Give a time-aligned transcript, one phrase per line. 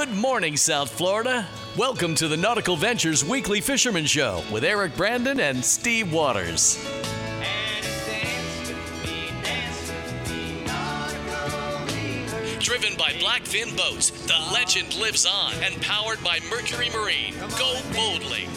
[0.00, 1.46] Good morning, South Florida.
[1.76, 6.76] Welcome to the Nautical Ventures Weekly Fisherman Show with Eric Brandon and Steve Waters.
[12.60, 17.34] Driven by Blackfin Boats, the legend lives on and powered by Mercury Marine.
[17.58, 18.48] Go boldly.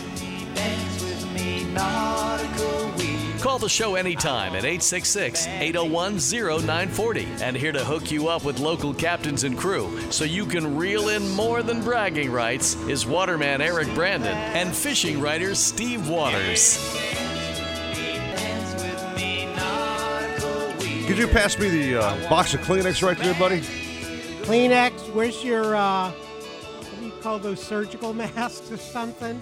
[3.44, 8.62] Call the show anytime at 866 801 0940 and here to hook you up with
[8.62, 13.60] local captains and crew so you can reel in more than bragging rights is waterman
[13.60, 16.78] Eric Brandon and fishing writer Steve Waters.
[21.06, 23.60] Could you pass me the uh, box of Kleenex right there, buddy?
[24.44, 29.42] Kleenex, where's your, uh, what do you call those surgical masks or something?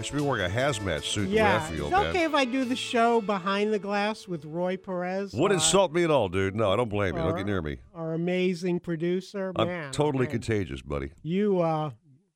[0.00, 1.84] I should be wearing a hazmat suit the way I Yeah.
[1.84, 5.34] It's okay if I do the show behind the glass with Roy Perez.
[5.34, 6.56] Wouldn't uh, insult me at all, dude.
[6.56, 7.22] No, I don't blame you.
[7.22, 7.76] Don't get near me.
[7.94, 9.52] Our amazing producer.
[9.56, 10.30] I'm Man, totally man.
[10.30, 11.10] contagious, buddy.
[11.22, 11.90] You, uh,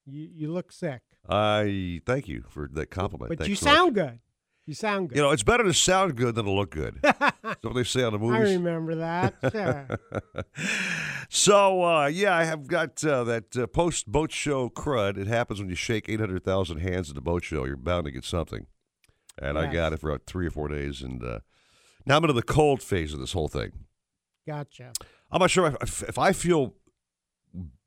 [0.05, 1.01] you, you look sick.
[1.27, 3.31] I thank you for that compliment.
[3.31, 3.75] But Thanks you so much.
[3.75, 4.19] sound good.
[4.67, 5.17] You sound good.
[5.17, 6.99] You know, it's better to sound good than to look good.
[7.03, 8.49] That's what they say on the movies.
[8.49, 9.35] I remember that.
[9.53, 9.99] Sure.
[11.29, 15.19] So uh, yeah, I have got uh, that uh, post boat show crud.
[15.19, 17.65] It happens when you shake eight hundred thousand hands at the boat show.
[17.65, 18.67] You're bound to get something,
[19.41, 21.41] and I got it for about three or four days, and uh,
[22.07, 23.73] now I'm into the cold phase of this whole thing.
[24.47, 24.93] gotcha.
[25.31, 26.75] I'm not sure if, if I feel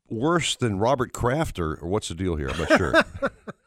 [0.10, 2.50] worse than Robert Kraft or, or what's the deal here.
[2.50, 2.94] I'm not sure.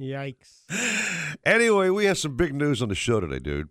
[0.00, 0.62] Yikes.
[1.44, 3.68] anyway, we have some big news on the show today, dude.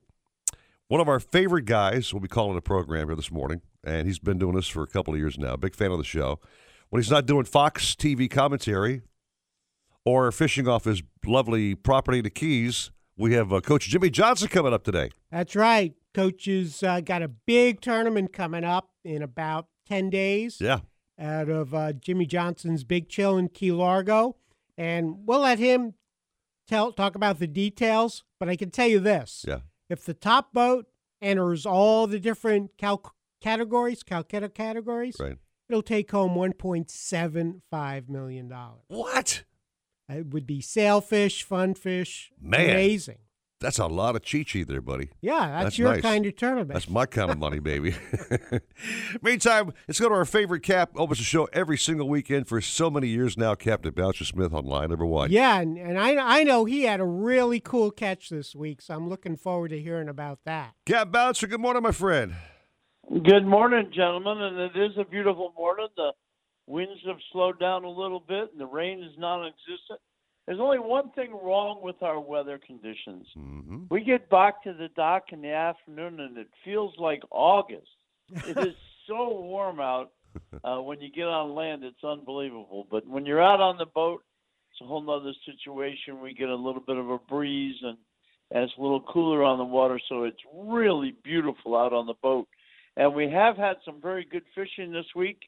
[0.88, 4.20] One of our favorite guys will be calling the program here this morning, and he's
[4.20, 5.56] been doing this for a couple of years now.
[5.56, 6.40] Big fan of the show.
[6.90, 9.02] When he's not doing Fox TV commentary
[10.04, 14.48] or fishing off his lovely property, in the Keys, we have uh, Coach Jimmy Johnson
[14.48, 15.10] coming up today.
[15.32, 15.94] That's right.
[16.14, 20.80] Coach's uh, got a big tournament coming up in about 10 days Yeah.
[21.20, 24.36] out of uh, Jimmy Johnson's Big Chill in Key Largo.
[24.78, 25.96] And we'll let him
[26.68, 28.24] tell talk about the details.
[28.40, 29.60] But I can tell you this Yeah.
[29.90, 30.88] if the top boat
[31.22, 35.38] enters all the different cal- categories, Calcutta categories, Right.
[35.70, 38.52] it'll take home $1.75 million.
[38.88, 39.44] What?
[40.10, 42.32] It would be sailfish, fun fish.
[42.40, 42.70] Man.
[42.72, 43.18] Amazing.
[43.62, 45.10] That's a lot of chi chi there, buddy.
[45.22, 46.02] Yeah, that's, That's your nice.
[46.02, 46.74] kind of tournament.
[46.74, 47.96] That's my kind of money, baby.
[49.22, 50.92] Meantime, let's go to our favorite cap.
[50.96, 53.56] Opens the show every single weekend for so many years now.
[53.56, 55.32] Captain Bouncer Smith on line number one.
[55.32, 58.94] Yeah, and, and I I know he had a really cool catch this week, so
[58.94, 60.74] I'm looking forward to hearing about that.
[60.86, 62.36] Cap Bouncer, good morning, my friend.
[63.10, 65.88] Good morning, gentlemen, and it is a beautiful morning.
[65.96, 66.12] The
[66.68, 70.00] winds have slowed down a little bit, and the rain is non-existent.
[70.46, 73.26] There's only one thing wrong with our weather conditions.
[73.36, 73.84] Mm-hmm.
[73.90, 77.88] We get back to the dock in the afternoon, and it feels like August.
[78.30, 78.76] It is
[79.08, 80.12] so warm out.
[80.64, 82.86] Uh, when you get on land, it's unbelievable.
[82.92, 84.24] But when you're out on the boat,
[84.72, 86.22] it's a whole other situation.
[86.22, 87.98] We get a little bit of a breeze, and,
[88.52, 92.16] and it's a little cooler on the water, so it's really beautiful out on the
[92.22, 92.48] boat.
[92.98, 95.40] And we have had some very good fishing this week.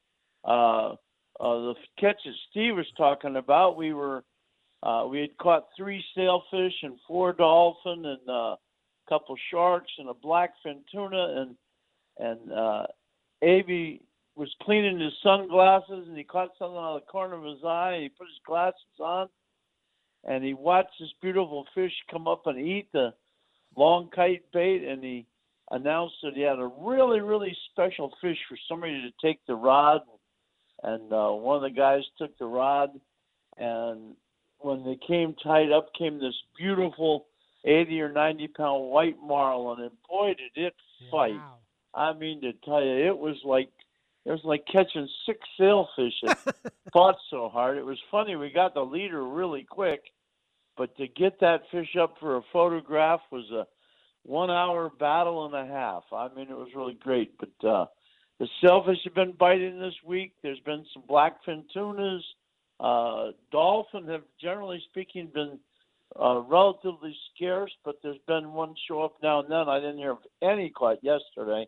[0.43, 0.95] Uh, uh,
[1.39, 4.23] the catches Steve was talking about, we were
[4.83, 8.57] uh, we had caught three sailfish and four dolphin and uh, a
[9.09, 11.55] couple sharks and a blackfin tuna and
[12.19, 12.87] and uh,
[14.35, 17.93] was cleaning his sunglasses and he caught something out of the corner of his eye.
[17.93, 19.27] And he put his glasses on
[20.23, 23.13] and he watched this beautiful fish come up and eat the
[23.75, 25.25] long kite bait and he
[25.71, 30.01] announced that he had a really really special fish for somebody to take the rod
[30.83, 32.89] and uh, one of the guys took the rod
[33.57, 34.15] and
[34.59, 37.27] when they came tied up came this beautiful
[37.65, 40.75] 80 or 90 pound white marlin and boy did it
[41.11, 41.33] fight.
[41.33, 41.55] Wow.
[41.93, 43.69] i mean to tell you it was like
[44.25, 46.13] it was like catching six sailfish.
[46.21, 46.37] It
[46.91, 47.77] fought so hard.
[47.77, 50.01] It was funny we got the leader really quick
[50.77, 53.65] but to get that fish up for a photograph was a
[54.23, 56.03] one hour battle and a half.
[56.11, 57.85] I mean it was really great but uh
[58.39, 60.33] the sailfish have been biting this week.
[60.43, 62.23] There's been some blackfin tunas
[62.79, 65.59] uh, dolphin have, generally speaking, been
[66.19, 69.67] uh, relatively scarce, but there's been one show up now and then.
[69.67, 71.67] I didn't hear of any caught yesterday,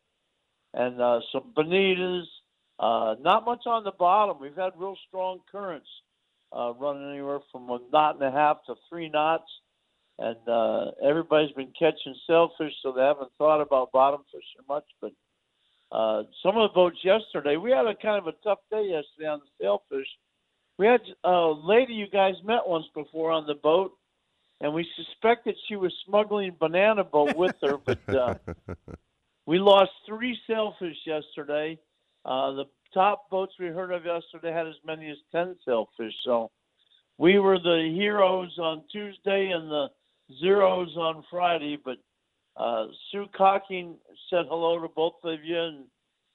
[0.74, 2.26] and uh, some bonitas.
[2.80, 4.38] Uh, not much on the bottom.
[4.40, 5.90] We've had real strong currents
[6.56, 9.50] uh, running anywhere from a knot and a half to three knots,
[10.18, 14.86] and uh, everybody's been catching sailfish, so they haven't thought about bottom fishing much.
[15.02, 15.12] But
[15.92, 19.28] uh, some of the boats yesterday, we had a kind of a tough day yesterday
[19.28, 20.08] on the sailfish.
[20.80, 23.92] We had a lady you guys met once before on the boat,
[24.62, 28.36] and we suspected she was smuggling banana boat with her, but uh,
[29.46, 31.78] we lost three sailfish yesterday,
[32.24, 36.14] Uh, the top boats we heard of yesterday had as many as 10 sailfish.
[36.24, 36.50] So
[37.18, 39.88] we were the heroes on Tuesday and the
[40.40, 41.78] zeros on Friday.
[41.84, 41.98] But
[42.56, 43.98] uh, Sue Cocking
[44.30, 45.86] said hello to both of you and,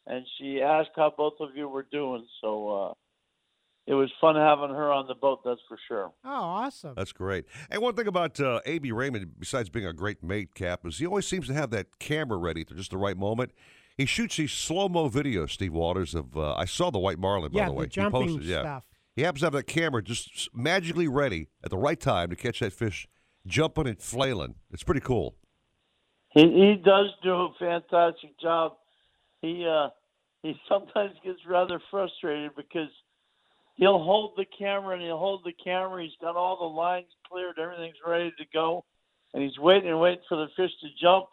[0.06, 2.26] and she asked how both of you were doing.
[2.42, 2.94] So uh,
[3.86, 6.10] it was fun having her on the boat, that's for sure.
[6.24, 6.94] Oh, awesome.
[6.96, 7.44] That's great.
[7.70, 8.92] And one thing about uh, A.B.
[8.92, 12.38] Raymond, besides being a great mate, Cap, is he always seems to have that camera
[12.38, 13.52] ready at just the right moment.
[13.96, 16.14] He shoots these slow mo videos, Steve Waters.
[16.14, 17.86] Of uh, I saw the white marlin by yeah, the way.
[17.86, 18.60] jumping he posted, yeah.
[18.62, 18.88] stuff.
[19.14, 22.60] He happens to have that camera just magically ready at the right time to catch
[22.60, 23.06] that fish
[23.46, 24.56] jumping and flailing.
[24.72, 25.36] It's pretty cool.
[26.30, 28.76] He he does do a fantastic job.
[29.42, 29.90] He uh
[30.42, 32.88] he sometimes gets rather frustrated because
[33.74, 36.02] he'll hold the camera and he'll hold the camera.
[36.02, 38.84] He's got all the lines cleared, everything's ready to go,
[39.32, 41.26] and he's waiting and waiting for the fish to jump,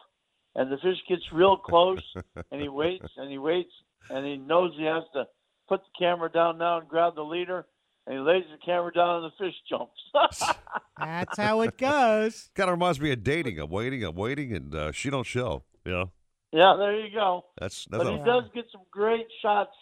[0.54, 2.02] and the fish gets real close,
[2.50, 3.72] and he waits and he waits,
[4.10, 5.24] and he knows he has to
[5.68, 7.66] put the camera down now and grab the leader,
[8.06, 10.00] and he lays the camera down and the fish jumps.
[10.98, 12.50] That's how it goes.
[12.54, 13.58] Kind of reminds me of dating.
[13.58, 15.62] I'm waiting, I'm waiting, and uh, she don't show.
[15.86, 16.04] Yeah.
[16.52, 17.44] yeah, there you go.
[17.58, 19.72] that's that's But a, he does get some great shots.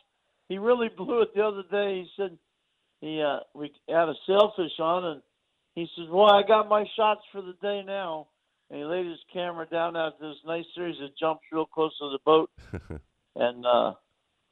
[0.49, 2.03] He really blew it the other day.
[2.03, 2.39] He said
[3.01, 5.23] he uh we had a sailfish on and
[5.75, 8.29] he says, Well, I got my shots for the day now
[8.71, 12.11] and he laid his camera down after this nice series of jumps real close to
[12.11, 12.51] the boat
[13.37, 13.95] and uh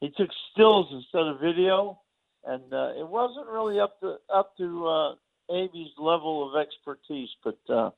[0.01, 2.01] he took stills instead of video
[2.45, 5.15] and uh it wasn't really up to up to uh
[5.99, 7.91] level of expertise, but uh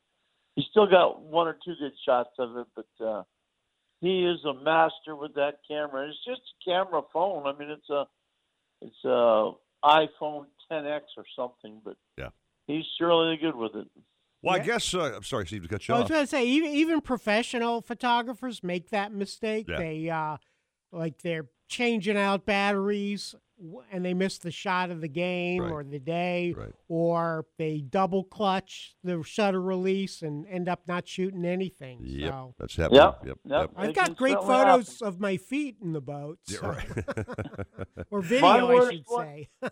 [0.56, 3.23] he still got one or two good shots of it, but uh
[4.00, 6.08] he is a master with that camera.
[6.08, 7.46] It's just a camera phone.
[7.46, 8.06] I mean, it's a
[8.81, 9.53] it's a
[9.85, 12.31] iPhone 10x or something, but Yeah.
[12.67, 13.88] he's surely good with it.
[14.43, 14.93] well, I guess.
[14.94, 15.99] Uh, I'm sorry, Steve, to cut you off.
[15.99, 19.67] I was going to say, even even professional photographers make that mistake.
[19.69, 19.77] Yeah.
[19.79, 20.37] They uh,
[20.93, 23.41] like they're changing out batteries w-
[23.92, 25.70] and they miss the shot of the game Right.
[25.72, 26.72] or the day, Right.
[26.88, 32.00] or they double clutch the shutter release and end up not shooting anything.
[32.02, 33.00] Yep, So that's happening.
[33.00, 33.70] Yep, Yep, yep.
[33.76, 36.88] I've got great certainly photos of my feet in the boat, Yeah, right.
[38.10, 39.48] or video, I worst should one- say.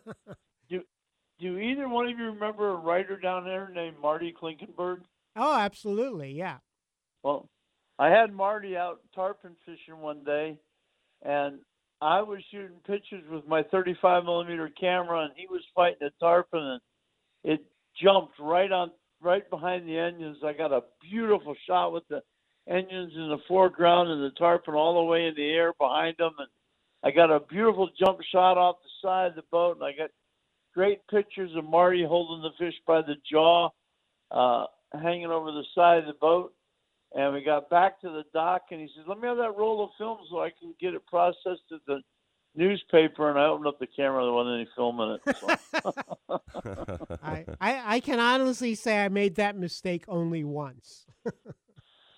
[1.40, 5.02] Do either one of you remember a writer down there named Marty Klinkenberg?
[5.36, 6.58] oh, absolutely, yeah.
[7.22, 7.48] Well,
[7.96, 10.58] I had Marty out tarpon fishing one day,
[11.22, 11.60] and
[12.00, 16.60] I was shooting pictures with my 35 millimeter camera, and he was fighting a tarpon,
[16.62, 16.80] and
[17.44, 17.64] it
[18.00, 20.38] jumped right on, right behind the engines.
[20.44, 22.22] I got a beautiful shot with the
[22.68, 26.34] engines in the foreground and the tarpon all the way in the air behind them,
[26.38, 26.48] and
[27.02, 30.10] I got a beautiful jump shot off the side of the boat, and I got
[30.74, 33.70] great pictures of Marty holding the fish by the jaw,
[34.30, 36.52] uh, hanging over the side of the boat.
[37.14, 39.82] And we got back to the dock, and he says, "Let me have that roll
[39.84, 42.02] of film so I can get it processed at the
[42.54, 45.36] newspaper." And I opened up the camera, there wasn't any film in it.
[45.36, 47.18] So.
[47.22, 51.06] I, I, I can honestly say I made that mistake only once.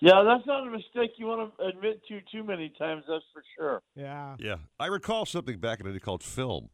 [0.01, 3.03] yeah, that's not a mistake you want to admit to too many times.
[3.07, 3.81] That's for sure.
[3.95, 6.69] Yeah, yeah, I recall something back in the day called film.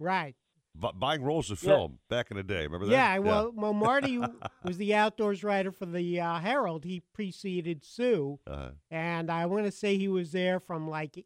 [0.00, 0.34] right.
[0.80, 1.70] Bu- buying rolls of Yeah.
[1.70, 2.62] film back in the day.
[2.64, 2.92] Remember that?
[2.92, 4.18] Yeah, well, well, Marty
[4.64, 6.84] was the outdoors writer for the uh, Herald.
[6.84, 11.24] He preceded Sue, Uh, and I want to say he was there from like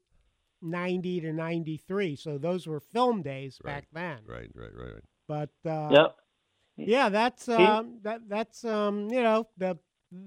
[0.61, 2.17] ninety to ninety three.
[2.17, 4.19] So those were film days Right, back then.
[4.27, 5.05] right, right, right, right.
[5.29, 6.17] But uh, Yep.
[6.77, 9.79] yeah, that's um, that that's um, you know the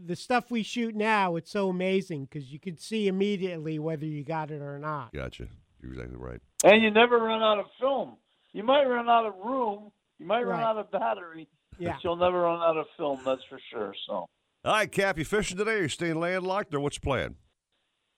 [0.05, 1.35] the stuff we shoot now.
[1.35, 5.13] It's so amazing because you can see immediately whether you got it or not.
[5.13, 5.47] Gotcha.
[5.81, 6.41] You're exactly right.
[6.63, 8.17] And you never run out of film.
[8.55, 9.91] You might run out of room.
[10.17, 10.69] You might run Right.
[10.69, 11.49] out of battery.
[11.77, 11.91] Yeah.
[11.91, 13.21] But you'll never run out of film.
[13.25, 13.93] That's for sure.
[14.07, 14.13] So.
[14.13, 14.29] All
[14.63, 15.73] right, Cap, you fishing today?
[15.73, 17.35] Or you staying landlocked, or what's the plan?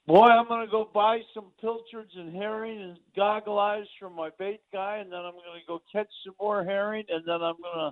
[0.05, 4.29] Boy, I'm going to go buy some pilchards and herring and goggle eyes from my
[4.37, 7.55] bait guy, and then I'm going to go catch some more herring, and then I'm
[7.59, 7.91] going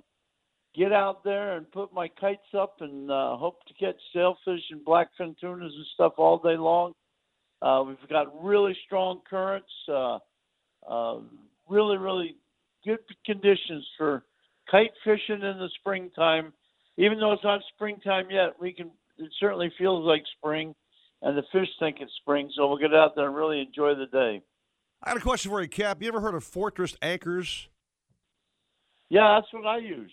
[0.80, 4.84] get out there and put my kites up and uh, hope to catch sailfish and
[4.86, 6.92] blackfin tunas and stuff all day long.
[7.60, 10.18] Uh, we've got really strong currents, uh,
[10.88, 11.18] uh,
[11.68, 12.36] really, really
[12.84, 14.24] good conditions for
[14.70, 16.52] kite fishing in the springtime.
[16.98, 18.90] Even though it's not springtime yet, we can.
[19.18, 20.74] It certainly feels like spring
[21.22, 24.06] and the fish think it's spring, so we'll get out there and really enjoy the
[24.06, 24.42] day.
[25.02, 26.02] I got a question for you, Cap.
[26.02, 27.68] You ever heard of Fortress Anchors?
[29.08, 30.12] Yeah, that's what I use.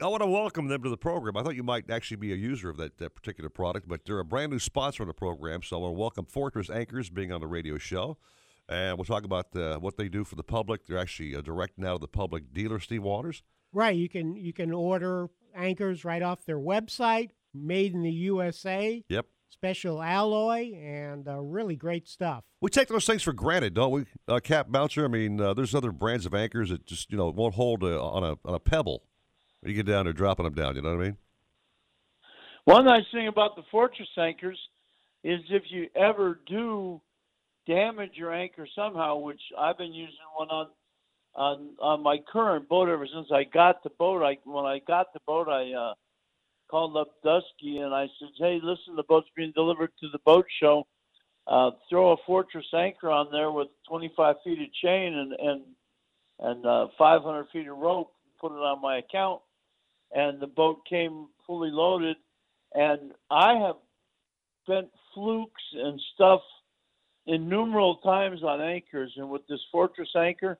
[0.00, 1.36] I want to welcome them to the program.
[1.36, 4.18] I thought you might actually be a user of that, that particular product, but they're
[4.18, 5.62] a brand new sponsor of the program.
[5.62, 8.16] So I want to welcome Fortress Anchors being on the radio show.
[8.72, 10.86] And we'll talk about uh, what they do for the public.
[10.86, 13.42] They're actually uh, direct now to the public dealer, Steve Waters.
[13.72, 13.94] Right.
[13.94, 19.04] You can you can order anchors right off their website, made in the USA.
[19.08, 19.26] Yep.
[19.50, 22.44] special alloy, and uh, really great stuff.
[22.62, 25.04] We take those things for granted, don't we, uh, Cap Bouncer?
[25.04, 28.00] I mean, uh, there's other brands of anchors that just you know won't hold a,
[28.00, 29.02] on a on a pebble
[29.60, 30.76] when you get down there dropping them down.
[30.76, 31.16] You know what I mean?
[32.64, 34.58] One nice thing about the Fortress anchors
[35.24, 37.00] is if you ever do
[37.66, 40.66] damage your anchor somehow, which I've been using one on
[41.34, 44.22] on on my current boat ever since I got the boat.
[44.22, 45.94] I when I got the boat, I uh,
[46.70, 50.46] called up Dusky and I said, "Hey, listen, the boat's being delivered to the boat
[50.60, 50.86] show.
[51.46, 55.62] Uh, throw a Fortress anchor on there with 25 feet of chain and and
[56.40, 58.12] and uh, 500 feet of rope.
[58.40, 59.40] Put it on my account."
[60.14, 62.16] And the boat came fully loaded,
[62.74, 63.76] and I have
[64.68, 66.42] bent flukes and stuff
[67.26, 70.58] innumerable times on anchors, and with this Fortress anchor,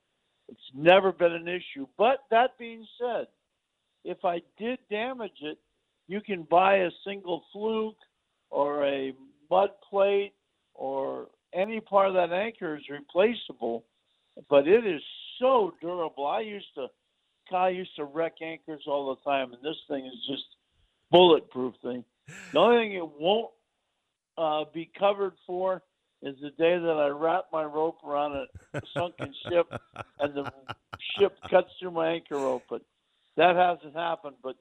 [0.48, 1.86] it's never been an issue.
[1.96, 3.26] But that being said,
[4.04, 5.58] if I did damage it,
[6.08, 7.96] you can buy a single fluke
[8.50, 9.12] or a
[9.50, 10.32] mud plate
[10.74, 13.84] or any part of that anchor is replaceable,
[14.48, 15.02] but it is
[15.38, 16.26] so durable.
[16.26, 16.88] I used to,
[17.54, 20.44] I used to wreck anchors all the time, and this thing is just
[21.10, 22.04] bulletproof thing.
[22.52, 23.50] The only thing it won't
[24.38, 25.82] uh, be covered for
[26.22, 29.66] is the day that I wrap my rope around a sunken ship
[30.20, 30.44] and the
[31.18, 32.62] ship cuts through my anchor rope.
[32.70, 32.82] But
[33.36, 34.36] that hasn't happened.
[34.42, 34.56] But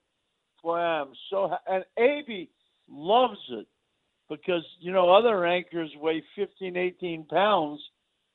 [0.64, 2.50] boy, I'm so ha- and Aby
[2.90, 3.68] loves it
[4.30, 7.82] because you know other anchors weigh 15, 18 pounds,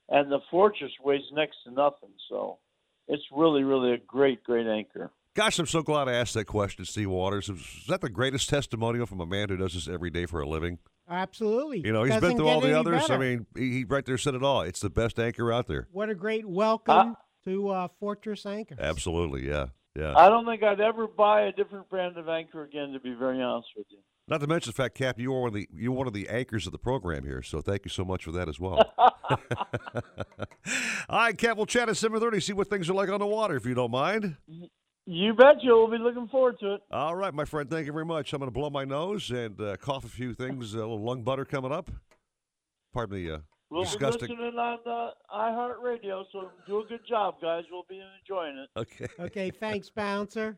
[0.09, 2.11] and the Fortress weighs next to nothing.
[2.28, 2.59] So
[3.09, 5.11] it's really, really a great, great anchor.
[5.37, 7.50] Gosh, I'm so glad I asked that question, Steve Waters.
[7.50, 10.49] Is that the greatest testimonial from a man who does this every day for a
[10.49, 10.78] living?
[11.11, 11.83] Absolutely.
[11.85, 13.11] You know, he's Doesn't been through all the any others.
[13.11, 14.62] I mean, he, he right there said it all.
[14.62, 15.88] It's the best anchor out there.
[15.93, 18.78] what a great welcome to uh, Fortress Anchors.
[18.81, 20.14] Absolutely, yeah, yeah.
[20.16, 22.95] I don't think I'd ever buy a different brand of anchor again.
[22.95, 23.99] To be very honest with you.
[24.28, 26.31] Not to mention the fact, Cap, you are one of the you're one of the
[26.31, 27.43] anchors of the program here.
[27.43, 28.90] So thank you so much for that as well.
[28.99, 29.12] all
[31.11, 32.40] right, Cap, we'll chat at seven thirty.
[32.40, 34.37] See what things are like on the water, if you don't mind.
[35.07, 35.61] You betcha.
[35.67, 36.81] We'll be looking forward to it.
[36.91, 37.71] All right, my friend.
[37.71, 38.33] Thank you very much.
[38.33, 40.75] I'm going to blow my nose and uh, cough a few things.
[40.75, 41.91] A little lung butter coming up.
[42.93, 43.31] Pardon me.
[43.31, 43.39] uh,
[43.71, 44.29] We'll disgusting.
[44.29, 47.65] be listening on uh, iHeartRadio, so do a good job, guys.
[47.71, 48.79] We'll be enjoying it.
[48.79, 49.07] Okay.
[49.27, 50.57] Okay, thanks, Bouncer.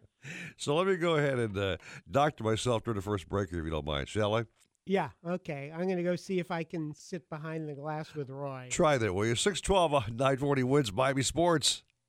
[0.58, 1.76] So let me go ahead and uh,
[2.10, 4.44] doctor myself during the first break if you don't mind, shall I?
[4.84, 5.70] Yeah, okay.
[5.74, 8.68] I'm going to go see if I can sit behind the glass with Roy.
[8.70, 9.34] Try that, will you?
[9.34, 11.82] 612 on 940 WINZ Miami Sports.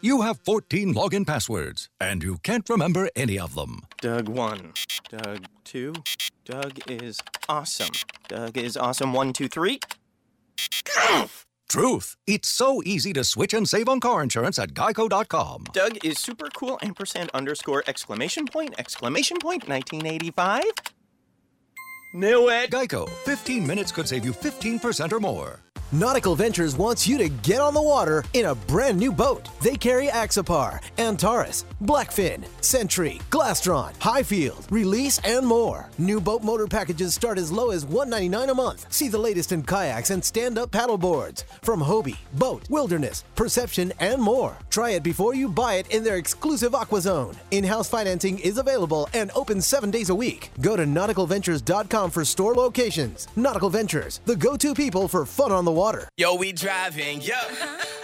[0.00, 3.80] You have 14 login passwords, and you can't remember any of them.
[4.00, 4.72] Doug 1.
[5.10, 5.92] Doug 2.
[6.44, 7.90] Doug is awesome.
[8.28, 9.80] Doug is awesome 1, 2, 3.
[11.68, 12.16] Truth.
[12.28, 15.64] It's so easy to switch and save on car insurance at geico.com.
[15.72, 20.62] Doug is super cool ampersand underscore exclamation point exclamation point 1985.
[22.14, 22.70] Knew it.
[22.70, 23.08] Geico.
[23.24, 25.60] 15 minutes could save you 15% or more.
[25.90, 29.48] Nautical Ventures wants you to get on the water in a brand new boat.
[29.62, 35.88] They carry Axopar, Antares, Blackfin, Sentry, Glastron, Highfield, Release, and more.
[35.96, 38.84] New boat motor packages start as low as 199 a month.
[38.92, 44.20] See the latest in kayaks and stand-up paddle boards from Hobie, Boat, Wilderness, Perception, and
[44.20, 44.58] more.
[44.68, 47.34] Try it before you buy it in their exclusive Aqua Zone.
[47.50, 50.50] In-house financing is available and open seven days a week.
[50.60, 53.26] Go to nauticalventures.com for store locations.
[53.36, 56.08] Nautical Ventures, the go-to people for fun on the water.
[56.16, 57.36] Yo, we driving, yo.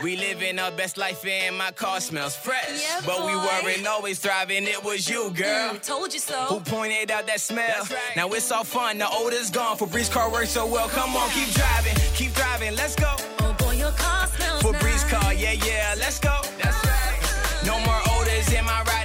[0.02, 2.80] We living our best life and my car smells fresh.
[2.80, 5.74] Yeah, but we weren't always thriving, it was you, girl.
[5.74, 6.38] Mm, told you so.
[6.50, 7.82] Who pointed out that smell?
[8.14, 9.76] Now it's all fun, the odor's gone.
[9.76, 10.88] Febreze car works so well.
[10.88, 13.12] Come on, keep driving, keep driving, let's go.
[13.40, 15.10] Oh boy, your car smells Febreze nice.
[15.12, 16.36] car, yeah, yeah, let's go.
[16.62, 17.20] That's right.
[17.66, 19.03] No more odors in my ride,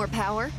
[0.00, 0.50] more power?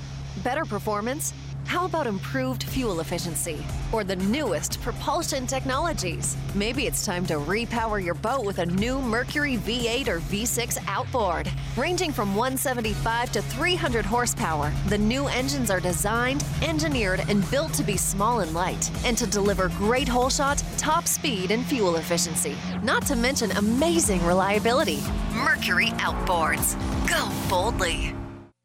[0.43, 1.33] Better performance?
[1.65, 3.57] How about improved fuel efficiency
[3.91, 6.37] or the newest propulsion technologies?
[6.53, 11.49] Maybe it's time to repower your boat with a new Mercury V8 or V6 outboard.
[11.75, 17.83] Ranging from 175 to 300 horsepower, the new engines are designed, engineered, and built to
[17.83, 22.55] be small and light and to deliver great hole shot, top speed, and fuel efficiency.
[22.83, 24.99] Not to mention amazing reliability.
[25.33, 26.77] Mercury Outboards.
[27.09, 28.20] Go boldly.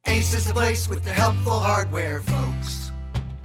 [0.07, 2.93] Ace is the place with the helpful hardware, folks.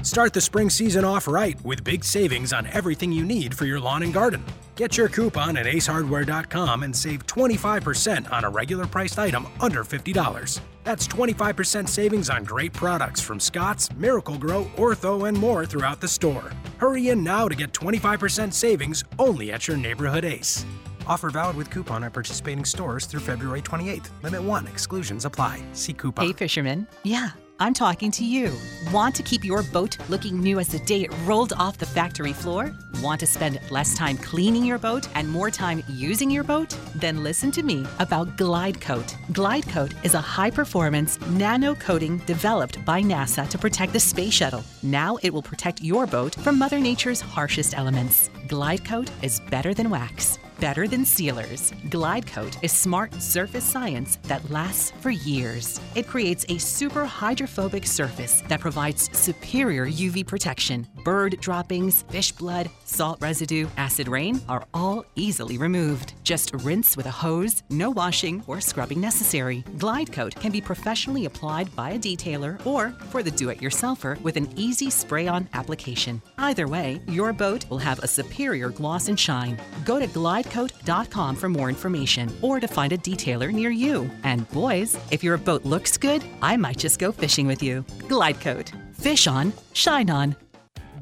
[0.03, 3.79] Start the spring season off right with big savings on everything you need for your
[3.79, 4.43] lawn and garden.
[4.75, 10.59] Get your coupon at acehardware.com and save 25% on a regular priced item under $50.
[10.83, 16.51] That's 25% savings on great products from Scott's, Miracle-Gro, Ortho, and more throughout the store.
[16.77, 20.65] Hurry in now to get 25% savings only at your neighborhood Ace.
[21.07, 24.09] Offer valid with coupon at participating stores through February 28th.
[24.23, 24.67] Limit 1.
[24.67, 25.63] Exclusions apply.
[25.73, 26.25] See coupon.
[26.25, 26.87] Hey, fisherman.
[27.03, 28.51] Yeah, I'm talking to you.
[28.91, 32.33] Want to keep your boat looking new as the day it rolled off the factory
[32.33, 32.73] floor?
[33.01, 36.75] Want to spend less time cleaning your boat and more time using your boat?
[36.95, 39.15] Then listen to me about Glide Coat.
[39.31, 44.33] Glide Coat is a high performance nano coating developed by NASA to protect the space
[44.33, 44.63] shuttle.
[44.81, 48.29] Now it will protect your boat from Mother Nature's harshest elements.
[48.47, 51.73] Glide Coat is better than wax better than sealers.
[51.89, 55.81] Glide Coat is smart surface science that lasts for years.
[55.95, 60.87] It creates a super hydrophobic surface that provides superior UV protection.
[61.03, 66.13] Bird droppings, fish blood, salt residue, acid rain are all easily removed.
[66.23, 69.63] Just rinse with a hose, no washing or scrubbing necessary.
[69.79, 74.47] Glide Coat can be professionally applied by a detailer or for the do-it-yourselfer with an
[74.55, 76.21] easy spray-on application.
[76.37, 79.59] Either way, your boat will have a superior gloss and shine.
[79.85, 84.09] Go to Glide glidecoat.com for more information or to find a detailer near you.
[84.23, 87.83] And boys, if your boat looks good, I might just go fishing with you.
[88.07, 88.71] Glidecoat.
[88.95, 90.35] Fish on, shine on.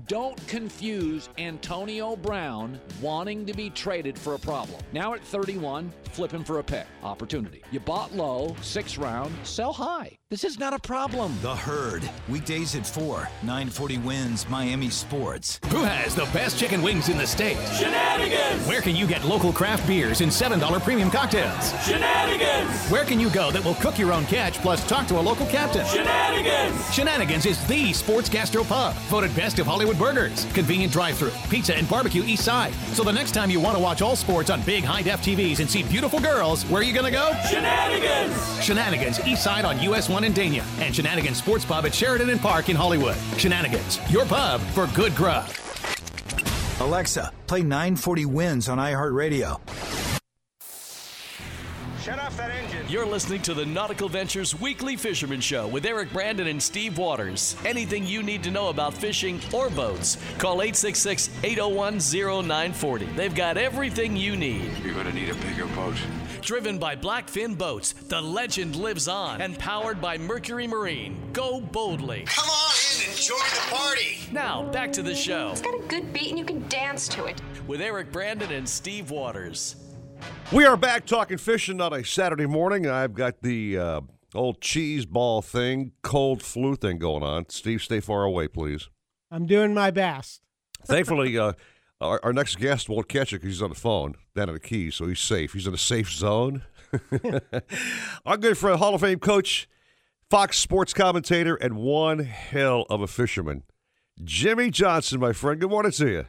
[0.10, 4.82] Don't confuse Antonio Brown wanting to be traded for a problem.
[4.92, 6.88] Now at 31, flip him for a pick.
[7.04, 7.62] Opportunity.
[7.70, 10.18] You bought low, six round, sell high.
[10.32, 11.36] This is not a problem.
[11.42, 12.08] The Herd.
[12.28, 13.28] Weekdays at 4.
[13.42, 15.60] 940 WINZ Miami Sports.
[15.70, 17.58] Who has the best chicken wings in the state?
[17.76, 18.68] Shenanigans!
[18.68, 21.72] Where can you get local craft beers and $7 premium cocktails?
[21.84, 22.90] Shenanigans!
[22.90, 25.48] Where can you go that will cook your own catch plus talk to a local
[25.48, 25.86] captain?
[25.88, 26.94] Shenanigans!
[26.94, 28.96] Shenanigans is the sports gastro pub.
[29.10, 30.46] Voted best of Hollywood burgers.
[30.54, 32.74] Convenient drive through, pizza, and barbecue east side.
[32.94, 35.60] So the next time you want to watch all sports on big high def TVs
[35.60, 37.34] and see beautiful girls, where are you going to go?
[37.48, 38.64] Shenanigans!
[38.64, 40.64] Shenanigans east side on US 1 in Dania.
[40.80, 43.18] And Shenanigans Sports Pub at Sheridan and Park in Hollywood.
[43.38, 45.48] Shenanigans, your pub for good grub.
[46.80, 49.60] Alexa, play 940 WINZ on iHeartRadio.
[52.02, 52.79] Shut off that engine.
[52.90, 57.56] You're listening to the Nautical Ventures Weekly Fisherman Show with Eric Brandon and Steve Waters.
[57.64, 63.06] Anything you need to know about fishing or boats, call 866 801 0940.
[63.16, 64.72] They've got everything you need.
[64.84, 65.98] You're going to need a bigger boat.
[66.42, 71.16] Driven by Blackfin Boats, the legend lives on and powered by Mercury Marine.
[71.32, 72.24] Go boldly.
[72.26, 72.74] Come on
[73.04, 74.18] in and join the party.
[74.32, 77.26] Now, back to the show It's got a good beat and you can dance to
[77.26, 77.40] it.
[77.68, 79.76] with Eric Brandon and Steve Waters.
[80.52, 82.88] We are back talking fishing on a Saturday morning.
[82.88, 84.02] I've got the uh,
[84.34, 87.50] old cheese ball thing, cold flu thing going on.
[87.50, 88.90] Steve, stay far away, please.
[89.30, 90.42] I'm doing my best.
[90.86, 91.54] Thankfully, uh,
[92.02, 94.60] our, our next guest won't catch it because he's on the phone down at the
[94.60, 95.54] Keys, so he's safe.
[95.54, 96.64] He's in a safe zone.
[98.26, 99.70] our good friend, Hall of Fame coach,
[100.30, 103.64] Fox sports commentator, and one hell of a fisherman,
[104.24, 105.60] Jimmy Johnson, my friend.
[105.60, 106.26] Good morning to you.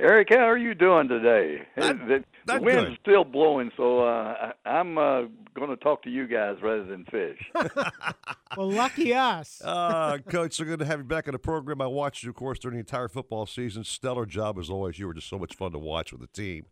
[0.00, 1.62] Eric, how are you doing today?
[1.76, 2.98] the the wind's good.
[3.02, 5.22] still blowing, so uh, I, I'm uh,
[5.54, 7.38] going to talk to you guys rather than fish.
[8.56, 9.62] Well, lucky us.
[9.70, 11.80] Uh, Coach, so good to have you back on the program.
[11.80, 13.84] I watched you, of course, during the entire football season.
[13.84, 14.98] Stellar job as always.
[14.98, 16.66] You were just so much fun to watch with the team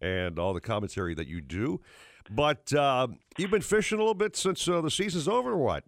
[0.00, 1.82] and all the commentary that you do.
[2.30, 5.84] But uh, you've been fishing a little bit since uh, the season's over, or what?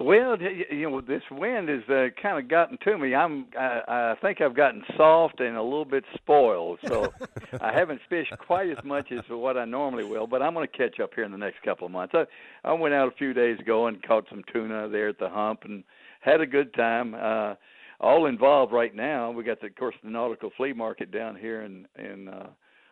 [0.00, 3.14] Well, you know, this wind has uh, kind of gotten to me.
[3.14, 7.12] I'm, I, I think I've gotten soft and a little bit spoiled, so
[7.60, 10.26] I haven't fished quite as much as what I normally will.
[10.26, 12.14] But I'm going to catch up here in the next couple of months.
[12.14, 12.24] I,
[12.68, 15.60] I went out a few days ago and caught some tuna there at the hump
[15.64, 15.84] and
[16.20, 17.14] had a good time.
[17.14, 17.54] Uh,
[18.00, 19.30] all involved right now.
[19.30, 22.48] We got the, of course, the nautical flea market down here in in uh,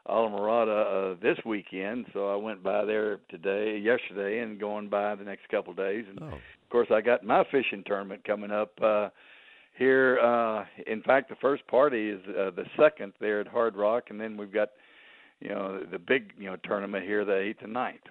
[0.09, 2.07] Islamorada uh, this weekend.
[2.13, 6.05] So I went by there today, yesterday, and going by the next couple of days.
[6.09, 9.09] And of course, I got my fishing tournament coming up uh,
[9.79, 10.19] here.
[10.19, 14.21] Uh, in fact, the first party is uh, the second there at Hard Rock, and
[14.21, 14.71] then we've got
[15.41, 18.03] you know the big you know tournament here the eighth and ninth.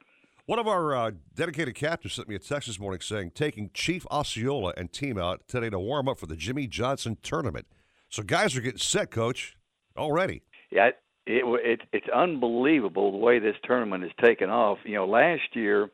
[0.45, 4.05] One of our uh, dedicated captains sent me a text this morning saying taking Chief
[4.11, 7.67] Osceola and team out today to warm up for the Jimmy Johnson tournament.
[8.09, 9.55] So guys are getting set, Coach,
[9.95, 10.41] already.
[10.69, 10.91] Yeah,
[11.25, 14.77] it, it it's unbelievable the way this tournament has taken off.
[14.83, 15.89] You know, last year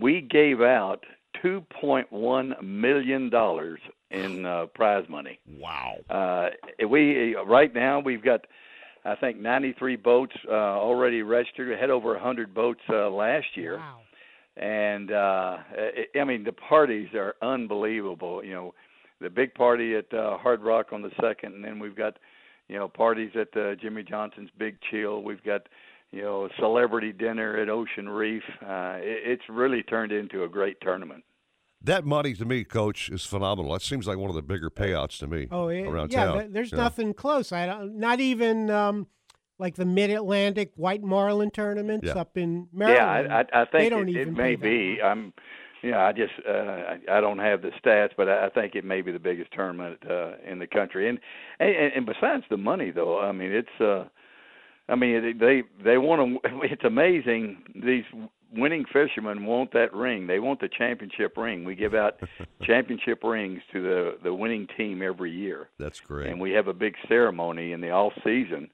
[0.00, 1.04] we gave out
[1.42, 5.38] two point one million dollars in uh, prize money.
[5.58, 5.96] Wow.
[6.08, 6.48] Uh,
[6.88, 8.46] we right now we've got
[9.04, 11.68] I think 93 boats uh, already registered.
[11.68, 13.76] We had over 100 boats uh, last year.
[13.76, 14.00] Wow.
[14.56, 15.14] And uh,
[16.14, 18.44] I I mean the parties are unbelievable.
[18.44, 18.74] You know,
[19.20, 22.18] the big party at uh, Hard Rock on the second, and then we've got
[22.68, 25.22] you know parties at uh, Jimmy Johnson's Big Chill.
[25.22, 25.62] We've got
[26.10, 28.42] you know a celebrity dinner at Ocean Reef.
[28.62, 31.24] Uh, it, it's really turned into a great tournament.
[31.80, 33.72] That money to me, Coach, is phenomenal.
[33.72, 36.24] That seems like one of the bigger payouts to me Oh, it, around yeah.
[36.24, 36.38] town.
[36.38, 36.78] th- There's Yeah.
[36.78, 37.52] nothing close.
[37.52, 39.06] I don't, not even um,
[39.60, 42.14] like the Mid Atlantic White Marlin tournaments Yeah.
[42.20, 43.28] up in Maryland.
[43.30, 44.62] Yeah, I, I, I they think don't it, even it may pay that
[44.96, 45.02] be.
[45.02, 45.32] I'm,
[45.90, 48.84] know, I just uh, I, I don't have the stats, but I, I think it
[48.84, 51.08] may be the biggest tournament uh, in the country.
[51.08, 51.18] And,
[51.60, 53.80] and and besides the money, though, I mean, it's.
[53.80, 54.08] uh
[54.90, 56.48] I mean, they they want to.
[56.62, 57.58] It's amazing.
[57.74, 58.04] These
[58.52, 60.26] winning fishermen want that ring.
[60.26, 61.64] They want the championship ring.
[61.64, 62.20] We give out
[62.62, 65.68] championship rings to the the winning team every year.
[65.78, 66.28] That's great.
[66.30, 68.70] And we have a big ceremony in the off season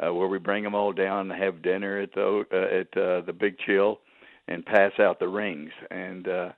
[0.00, 3.20] uh, where we bring them all down and have dinner at the uh, at uh,
[3.22, 4.00] the Big Chill
[4.48, 5.70] and pass out the rings.
[5.90, 6.52] And uh,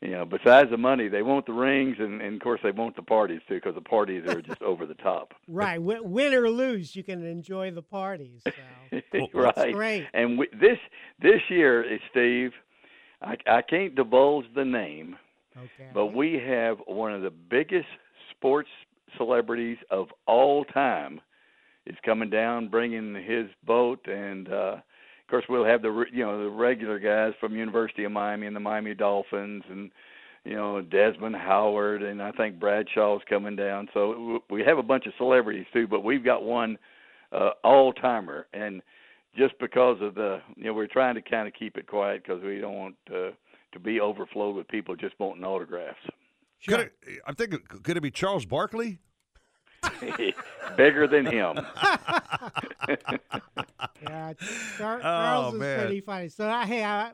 [0.00, 2.96] you know, besides the money, they want the rings, and, and of course they want
[2.96, 5.34] the parties too, because the parties are just over the top.
[5.48, 5.80] Right.
[5.80, 8.42] Win, win or lose, you can enjoy the parties.
[8.44, 9.28] So.
[9.34, 9.72] right.
[9.72, 10.06] Great.
[10.12, 10.78] And we, this
[11.20, 12.52] this year, Steve,
[13.22, 15.16] I, I can't divulge the name,
[15.56, 15.90] Okay.
[15.94, 17.88] but we have one of the biggest
[18.30, 18.68] sports
[19.16, 21.20] celebrities of all time
[21.86, 24.76] is coming down, bringing his boat, and uh,
[25.26, 28.46] of course we'll have the re- you know the regular guys from University of Miami
[28.46, 29.90] and the Miami Dolphins, and
[30.44, 33.88] you know Desmond Howard, and I think Bradshaw's coming down.
[33.92, 36.78] So w- we have a bunch of celebrities too, but we've got one
[37.32, 38.82] uh, all timer, and
[39.36, 42.40] just because of the you know we're trying to kind of keep it quiet because
[42.44, 43.30] we don't want uh,
[43.72, 45.98] to be overflowed with people just wanting autographs.
[46.68, 46.92] Could it,
[47.26, 48.98] I'm thinking, could it be Charles Barkley?
[50.76, 51.58] Bigger than him.
[54.02, 54.32] Yeah,
[54.78, 55.80] Char- Oh, is man.
[55.80, 56.28] pretty funny.
[56.28, 57.10] So I, hey, I,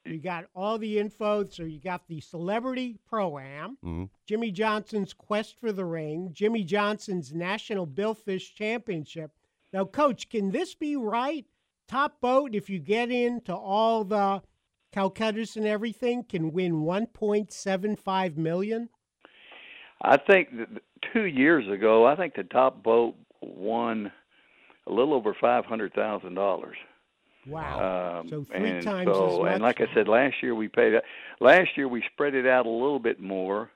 [0.06, 1.46] You got all the info.
[1.46, 4.10] So you got the celebrity pro am, Mhm.
[4.26, 9.32] Jimmy Johnson's quest for the ring, Jimmy Johnson's National Billfish Championship.
[9.74, 11.46] Now, Coach, can this be right?
[11.88, 14.42] Top boat, if you get into all the
[14.94, 18.90] Calcuttas and everything, can win 1.75 million.
[20.02, 20.70] I think that
[21.14, 24.12] two years ago, I think the top boat won
[24.88, 26.78] a little over five hundred thousand dollars.
[27.48, 28.20] Wow!
[28.22, 29.54] Um, So three and times so, as much.
[29.54, 30.96] And like I said, last year we paid.
[30.96, 31.04] out
[31.40, 33.72] Last year we spread it out a little bit more,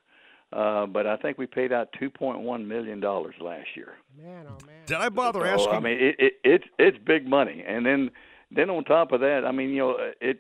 [0.53, 3.93] uh, but I think we paid out two point one million dollars last year.
[4.17, 4.85] Man, oh man!
[4.85, 5.73] Did I bother So, asking?
[5.73, 8.11] I mean, it, it, it's it's big money, and then
[8.53, 10.37] then on top of that, I mean, you know, it,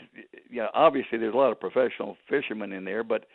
[0.49, 3.25] you know, obviously there's a lot of professional fishermen in there, but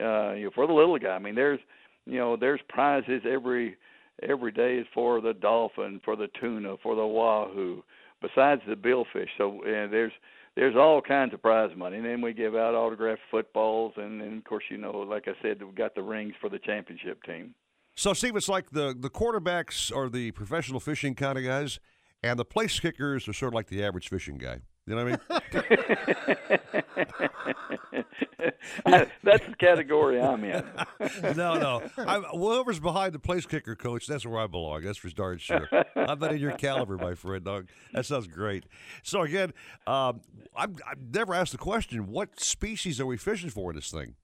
[0.00, 1.60] uh, you know, for the little guy, I mean, there's
[2.06, 3.76] you know, there's prizes every
[4.22, 7.82] every day for the dolphin, for the tuna, for the wahoo,
[8.20, 9.28] besides the billfish.
[9.38, 10.12] So uh, there's
[10.56, 14.38] there's all kinds of prize money, and then we give out autographed footballs, and then
[14.38, 17.54] of course, you know, like I said, we've got the rings for the championship team.
[17.96, 21.78] So, Steve, it's like the, the quarterbacks are the professional fishing kind of guys,
[22.24, 24.60] and the place kickers are sort of like the average fishing guy.
[24.86, 26.20] You know what I mean?
[29.22, 30.64] That's the category I'm in.
[31.36, 31.82] no, no.
[31.98, 34.82] I'm, whoever's behind the place kicker coach, that's where I belong.
[34.82, 35.68] That's for darn sure.
[35.96, 37.68] I'm not in your caliber, my friend, dog.
[37.92, 38.64] That sounds great.
[39.02, 39.52] So, again,
[39.86, 40.20] um,
[40.56, 44.14] I'm, I've never asked the question what species are we fishing for in this thing?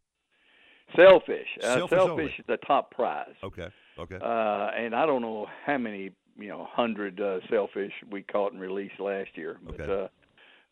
[0.97, 1.47] Sailfish.
[1.63, 3.35] Uh, Sailfish sailfish is the top prize.
[3.45, 4.17] Okay, okay.
[4.17, 6.11] Uh, and I don't know how many,
[6.41, 9.59] you know, hundred uh, sailfish we caught and released last year.
[9.65, 10.09] But Okay.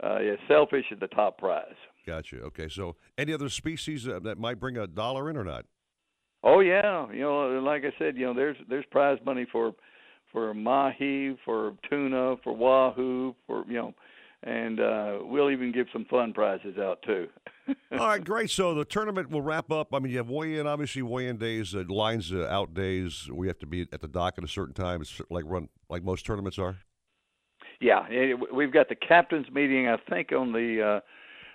[0.03, 1.75] uh, uh, yeah, sailfish is the top prize.
[2.07, 2.37] Gotcha.
[2.41, 5.67] Okay, so any other species uh, that might bring a dollar in or not?
[6.43, 9.75] Oh yeah, you know, like I said, you know, there's there's prize money for
[10.33, 13.95] for mahi, for tuna, for wahoo, for you know,
[14.43, 17.29] and uh, we'll even give some fun prizes out too.
[17.93, 18.51] All right, great.
[18.51, 19.93] So the tournament will wrap up.
[19.93, 23.29] I mean, you have weigh-in, obviously weigh-in days, uh, lines uh, out days.
[23.33, 25.01] We have to be at the dock at a certain time.
[25.01, 26.77] It's like run like most tournaments are.
[27.81, 29.89] Yeah, eh, we've got the captains meeting.
[29.89, 31.01] I think on the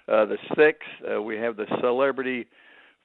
[0.07, 2.47] uh, uh, the sixth, uh, we have the celebrity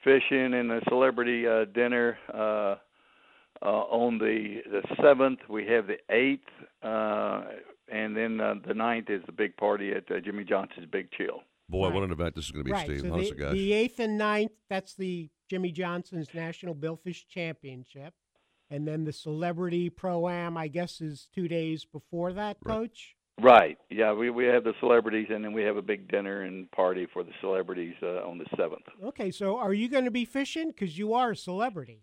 [0.04, 2.76] fishing and the celebrity uh, dinner uh,
[3.60, 6.48] Uh, on the the seventh, we have the eighth,
[6.84, 7.42] uh,
[7.90, 11.42] and then uh, the ninth is the big party at uh, Jimmy Johnson's Big Chill.
[11.68, 12.86] Boy, what an event this is going to be, right.
[12.86, 13.00] Steve.
[13.00, 13.52] So How's the, it, guys?
[13.52, 18.14] the eighth and ninth, that's the Jimmy Johnson's National Billfish Championship.
[18.70, 23.16] And then the Celebrity Pro Am, I guess, is two days before that, Coach?
[23.40, 23.78] Right.
[23.88, 27.06] Yeah, we we have the celebrities, and then we have a big dinner and party
[27.12, 28.84] for the celebrities uh, on the seventh.
[29.02, 30.68] Okay, so are you going to be fishing?
[30.68, 32.02] Because you are a celebrity.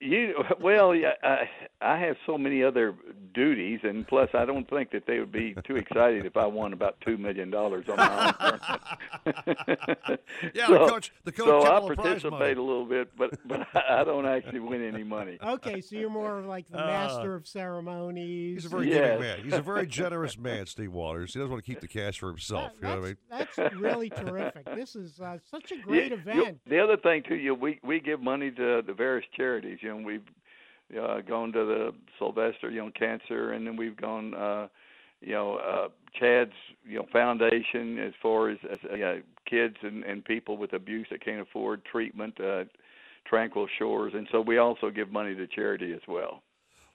[0.00, 1.48] You well, yeah, I
[1.80, 2.94] I have so many other
[3.34, 6.72] duties, and plus, I don't think that they would be too excited if I won
[6.72, 8.58] about two million dollars on my own.
[10.54, 12.52] Yeah, so, the coach- the coach So I all participate money.
[12.52, 15.38] a little bit, but but I don't actually win any money.
[15.44, 18.62] Okay, so you're more like the Uh, master of ceremonies.
[18.62, 19.40] He's a very giving man.
[19.42, 21.32] He's a very generous man, Steve Waters.
[21.34, 22.72] He doesn't want to keep the cash for himself.
[22.80, 23.16] you know what I mean?
[23.30, 24.64] That's really terrific.
[24.74, 26.60] This is uh, such a great Yeah, event.
[26.66, 29.78] the other thing too, you we we give money to the various charities.
[29.82, 34.34] You know, we've uh, gone to the Sylvester, you know, cancer, and then we've gone,
[34.34, 34.68] uh,
[35.20, 36.52] you know, uh, Chad's,
[36.86, 40.72] you know, foundation as far as, as uh, you know, kids and and people with
[40.72, 42.64] abuse that can't afford treatment, uh,
[43.26, 46.42] Tranquil Shores, and so we also give money to charity as well.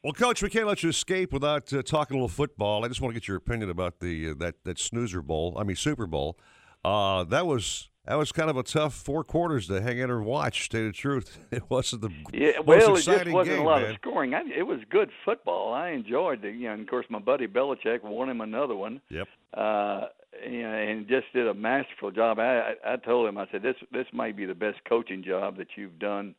[0.04, 2.84] Well, Coach, we can't let you escape without uh, talking a little football.
[2.84, 5.56] I just want to get your opinion about the uh, that that snoozer bowl.
[5.58, 6.38] I mean Super Bowl.
[6.84, 10.26] Uh, that was that was kind of a tough four quarters to hang in and
[10.26, 10.70] watch.
[10.70, 13.66] To tell you the truth, it wasn't the Yeah, most well, it just wasn't game,
[13.66, 13.92] a lot man.
[13.92, 14.34] of scoring.
[14.34, 15.74] I, it was good football.
[15.74, 16.56] I enjoyed it.
[16.56, 19.02] You know, and of course, my buddy Belichick won him another one.
[19.10, 19.28] Yep.
[19.54, 20.02] Uh,
[20.50, 22.40] you know, and just did a masterful job.
[22.40, 25.58] I, I I told him, I said, this this might be the best coaching job
[25.58, 26.36] that you've done,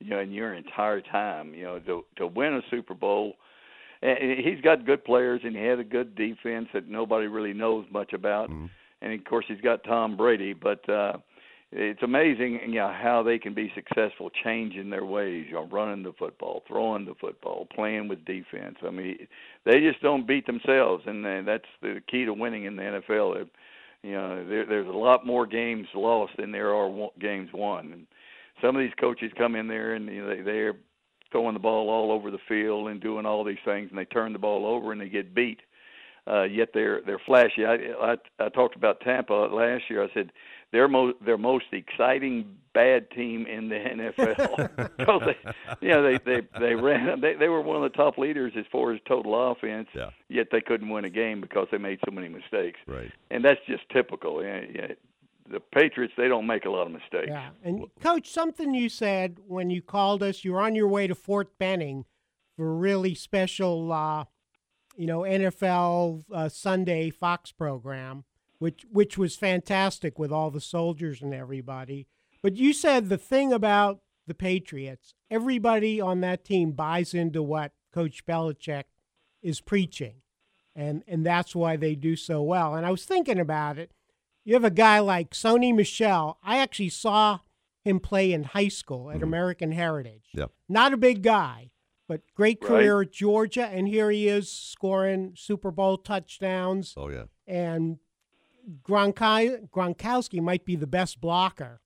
[0.00, 1.54] you know, in your entire time.
[1.54, 3.34] You know, to to win a Super Bowl.
[4.02, 7.86] And he's got good players, and he had a good defense that nobody really knows
[7.90, 8.50] much about.
[8.50, 8.66] Mm-hmm.
[9.12, 10.88] And of course, he's got Tom Brady, but.
[10.88, 11.18] uh
[11.72, 16.04] it's amazing you know how they can be successful changing their ways you know running
[16.04, 18.76] the football throwing the football playing with defense.
[18.86, 19.26] I mean
[19.64, 23.48] they just don't beat themselves and that's the key to winning in the nfl
[24.02, 27.92] you know there, there's a lot more games lost than there are games won.
[27.92, 28.06] And
[28.62, 30.76] some of these coaches come in there and you know, they they're
[31.32, 34.32] throwing the ball all over the field and doing all these things and they turn
[34.32, 35.60] the ball over and they get beat
[36.26, 40.32] uh yet they're they're flashy i i i talked about tampa last year i said
[40.72, 45.06] they're mo- their most exciting bad team in the NFL.
[45.06, 45.20] so
[45.80, 47.20] they, you know, they they they ran.
[47.20, 49.88] They they were one of the top leaders as far as total offense.
[49.94, 50.10] Yeah.
[50.28, 52.78] Yet they couldn't win a game because they made so many mistakes.
[52.86, 53.10] Right.
[53.30, 54.42] And that's just typical.
[54.44, 54.86] Yeah, yeah.
[55.50, 57.28] The Patriots they don't make a lot of mistakes.
[57.28, 57.50] Yeah.
[57.64, 61.14] And coach, something you said when you called us, you were on your way to
[61.14, 62.04] Fort Benning
[62.56, 64.24] for a really special, uh,
[64.96, 68.24] you know, NFL uh, Sunday Fox program,
[68.58, 72.06] which which was fantastic with all the soldiers and everybody.
[72.42, 77.72] But you said the thing about the Patriots, everybody on that team buys into what
[77.92, 78.84] Coach Belichick
[79.42, 80.16] is preaching,
[80.74, 82.74] and and that's why they do so well.
[82.74, 83.92] And I was thinking about it.
[84.44, 86.38] You have a guy like Sony Michel.
[86.42, 87.40] I actually saw
[87.84, 90.28] him play in high school at American Heritage.
[90.34, 90.50] Yep.
[90.68, 91.70] Not a big guy,
[92.08, 92.68] but great Right.
[92.68, 96.94] career at Georgia, and here he is scoring Super Bowl touchdowns.
[96.96, 97.24] Oh yeah.
[97.46, 97.98] And
[98.82, 101.80] Gronki- Gronkowski might be the best blocker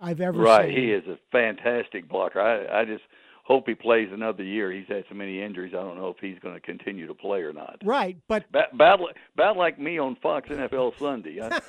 [0.00, 0.74] I've ever Right, seen.
[0.74, 2.40] Right, he is a fantastic blocker.
[2.40, 3.04] I I just
[3.44, 4.70] hope he plays another year.
[4.70, 5.72] He's had so many injuries.
[5.76, 7.76] I don't know if he's going to continue to play or not.
[7.84, 11.40] Right, but Ba- About, li- about like me on Fox NFL Sunday.
[11.42, 11.60] I,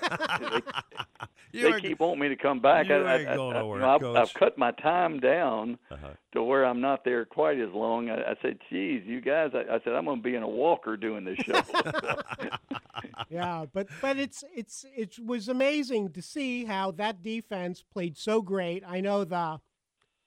[1.53, 2.87] they they keep wanting me to come back.
[2.89, 5.77] you I, ain't I, going I, nowhere, you know, I've, I've cut my time down
[5.91, 6.09] Uh-huh.
[6.33, 8.09] to where I'm not there quite as long.
[8.09, 10.47] I, I said, "Geez, you guys," I, I said, "I'm going to be in a
[10.49, 11.61] walker doing this show."
[13.29, 18.41] yeah, but but it's it's it was amazing to see how that defense played so
[18.41, 18.83] great.
[18.87, 19.59] I know the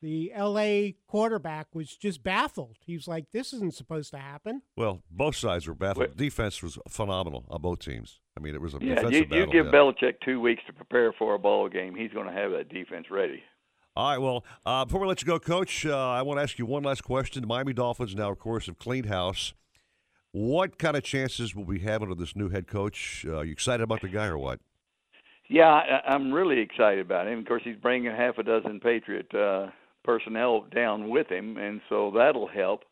[0.02, 2.76] the LA quarterback was just baffled.
[2.85, 6.16] He was like, "This isn't supposed to happen." Well, both sides were baffled.
[6.16, 8.20] Defense was phenomenal on both teams.
[8.37, 9.52] I mean, it was a yeah, defensive you, you battle.
[9.52, 9.72] give yeah.
[9.72, 11.94] Belichick two weeks to prepare for a ball game.
[11.94, 13.42] He's going to have that defense ready.
[13.96, 14.18] All right.
[14.18, 16.82] Well, uh, before we let you go, Coach, uh, I want to ask you one
[16.82, 17.40] last question.
[17.40, 19.54] The Miami Dolphins now, of course, have cleaned house.
[20.32, 23.24] What kind of chances will we have under this new head coach?
[23.26, 24.61] Uh, are you excited about the guy or what?
[25.48, 27.38] Yeah, I, I'm really excited about him.
[27.38, 29.68] Of course, he's bringing half a dozen Patriot uh,
[30.07, 32.85] personnel down with him, and so that'll help.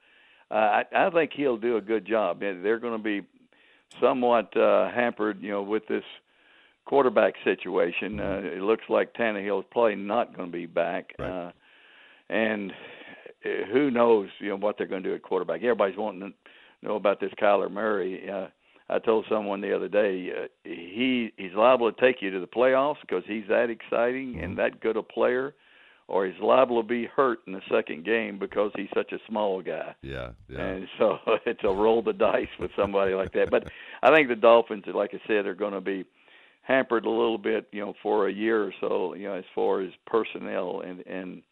[0.51, 2.41] Uh, I, I think he'll do a good job.
[2.41, 3.23] They're going to be
[4.01, 6.05] somewhat uh, hampered, you know, with this
[6.85, 8.21] quarterback situation.
[8.21, 11.51] Uh, it looks like Tannehill's probably not going to be back, uh,
[12.29, 12.73] and
[13.45, 15.63] uh, who knows, you know, what they're going to do at quarterback.
[15.63, 18.29] Everybody's wanting to know about this Kyler Murray.
[18.29, 18.49] Uh,
[18.89, 22.47] I told someone the other day uh, he he's liable to take you to the
[22.47, 25.55] playoffs because he's that exciting and that good a player,
[26.09, 29.63] or he's liable to be hurt in the second game because he's such a small
[29.63, 29.95] guy.
[30.03, 30.61] Yeah, yeah.
[30.61, 33.51] And so it's a roll the dice with somebody like that.
[33.51, 33.69] But
[34.03, 36.05] I think the Dolphins, like I said, are going to be
[36.63, 39.81] hampered a little bit, you know, for a year or so, you know, as far
[39.83, 41.43] as personnel and and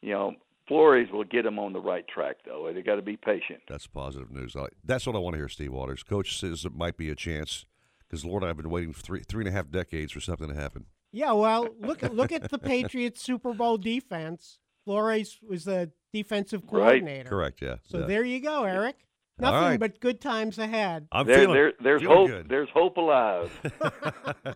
[0.00, 0.34] you know,
[0.68, 2.70] Flores will get them on the right track though.
[2.72, 3.60] They got to be patient.
[3.68, 4.56] That's positive news.
[4.56, 6.02] I- That's what I want to hear, Steve Waters.
[6.02, 7.66] Coach says it might be a chance
[8.08, 10.54] because Lord, I've been waiting for three three and a half decades for something to
[10.54, 10.86] happen.
[11.12, 14.58] Yeah, well, look at look at the Patriots Super Bowl defense.
[14.84, 17.18] Flores was the defensive coordinator.
[17.18, 17.26] Right.
[17.26, 17.62] Correct.
[17.62, 17.76] Yeah.
[17.88, 18.06] So yeah.
[18.06, 18.96] there you go, Eric.
[19.38, 19.80] Nothing right.
[19.80, 21.08] but good times ahead.
[21.10, 21.54] I'm there, feeling.
[21.54, 22.28] there, there's feeling hope.
[22.28, 22.48] Good.
[22.48, 23.60] There's hope alive.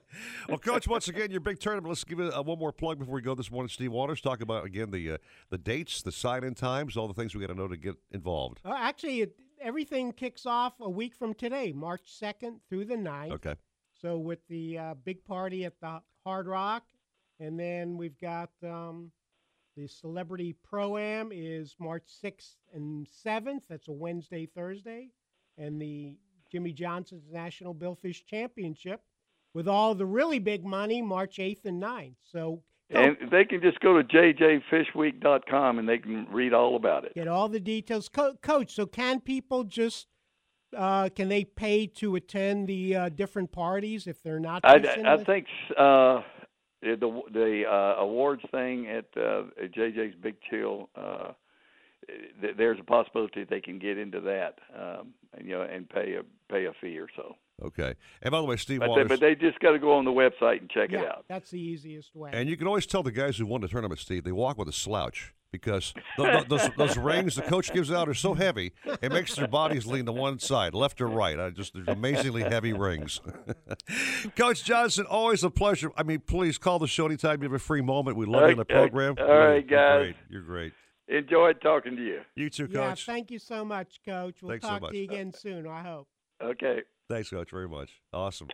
[0.49, 1.89] well, Coach, once again, your big tournament.
[1.89, 3.69] Let's give it uh, one more plug before we go this morning.
[3.69, 5.17] Steve Waters, talk about again the uh,
[5.51, 8.61] the dates, the sign-in times, all the things we got to know to get involved.
[8.65, 13.33] Uh, actually, it, everything kicks off a week from today, March 2nd through the 9th.
[13.33, 13.55] Okay.
[14.01, 16.85] So with the uh, big party at the Hard Rock,
[17.41, 19.11] and then we've got um,
[19.77, 23.63] the Celebrity Pro Am is March 6th and 7th.
[23.69, 25.11] That's a Wednesday, Thursday,
[25.59, 26.17] and the
[26.51, 29.01] Jimmy Johnson's National Billfish Championship
[29.55, 32.17] with all the really big money, March 8th and 9th.
[32.25, 37.15] So and they can just go to jjfishweek.com and they can read all about it.
[37.15, 38.75] get all the details, Co- Coach.
[38.75, 40.07] So can people just
[40.77, 44.65] uh, can they pay to attend the uh, different parties if they're not?
[44.65, 46.23] I, I think uh,
[46.83, 50.89] the the uh, awards thing at uh, JJ's Big Chill.
[50.97, 51.33] Uh,
[52.41, 56.15] th- there's a possibility they can get into that, um, and, you know, and pay
[56.15, 57.37] a pay a fee or so.
[57.65, 57.95] Okay.
[58.23, 60.11] And by the way, Steve But they, but they just got to go on the
[60.11, 61.25] website and check yeah, it out.
[61.29, 62.31] That's the easiest way.
[62.33, 64.69] And you can always tell the guys who won the tournament, Steve, they walk with
[64.69, 68.73] a slouch because th- th- those, those rings the coach gives out are so heavy,
[69.01, 71.41] it makes their bodies lean to one side, left or right.
[71.41, 73.21] I just they're amazingly heavy rings.
[74.37, 75.91] coach Johnson, always a pleasure.
[75.97, 78.19] I mean, please call the show anytime you have a free moment.
[78.19, 79.15] We love you on the program.
[79.19, 80.03] All You're- right, you're guys.
[80.03, 80.17] great.
[80.31, 80.73] You're great.
[81.09, 82.21] Enjoyed talking to you.
[82.35, 83.07] You too, yeah, coach.
[83.07, 84.43] thank you so much, Coach.
[84.43, 84.91] We'll Thanks so talk much.
[84.91, 85.67] to you again soon.
[85.69, 86.09] I hope.
[86.43, 86.81] Okay.
[87.09, 88.01] Thanks, Coach, very much.
[88.13, 88.49] Awesome.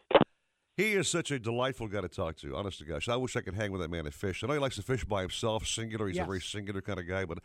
[0.76, 2.56] He is such a delightful guy to talk to.
[2.56, 4.42] Honest to gosh, I wish I could hang with that man and fish.
[4.42, 6.08] I know he likes to fish by himself, singular.
[6.08, 7.38] He's a very singular kind of guy, but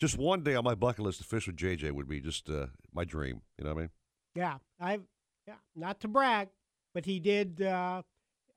[0.00, 2.66] just one day on my bucket list to fish with JJ would be just uh,
[2.92, 3.42] my dream.
[3.58, 3.90] You know what I mean?
[4.34, 4.98] Yeah, I
[5.46, 6.48] yeah, not to brag,
[6.92, 7.62] but he did.
[7.62, 8.02] Uh,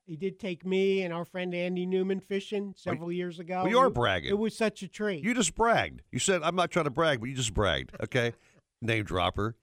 [0.08, 3.64] he did take me and our friend Andy Newman fishing several years ago.
[3.64, 4.30] well, you are bragging.
[4.30, 5.24] It was such a treat.
[5.24, 6.02] You just bragged.
[6.12, 7.92] You said I'm not trying to brag, but you just bragged.
[8.04, 8.34] Okay,
[8.82, 9.56] name dropper.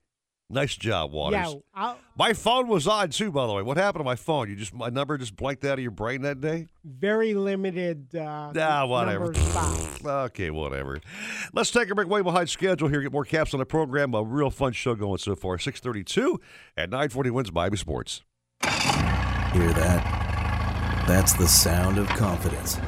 [0.52, 1.40] Nice job, Waters.
[1.54, 3.62] Yeah, I'll, My phone was on too, by the way.
[3.62, 4.50] What happened to my phone?
[4.50, 6.68] You just my number just blanked out of your brain that day.
[6.84, 8.14] very limited.
[8.14, 9.24] Uh, Ah, whatever.
[9.24, 10.04] number of spots.
[10.04, 11.00] okay, whatever.
[11.54, 12.06] Let's take a break.
[12.08, 13.00] Way behind schedule here.
[13.00, 14.12] Get more caps on the program.
[14.14, 15.58] A real fun show going so far.
[15.58, 16.38] Six thirty-two
[16.76, 18.22] at nine forty WINZ Miami Sports.
[18.62, 21.04] Hear that?
[21.08, 22.78] That's the sound of confidence.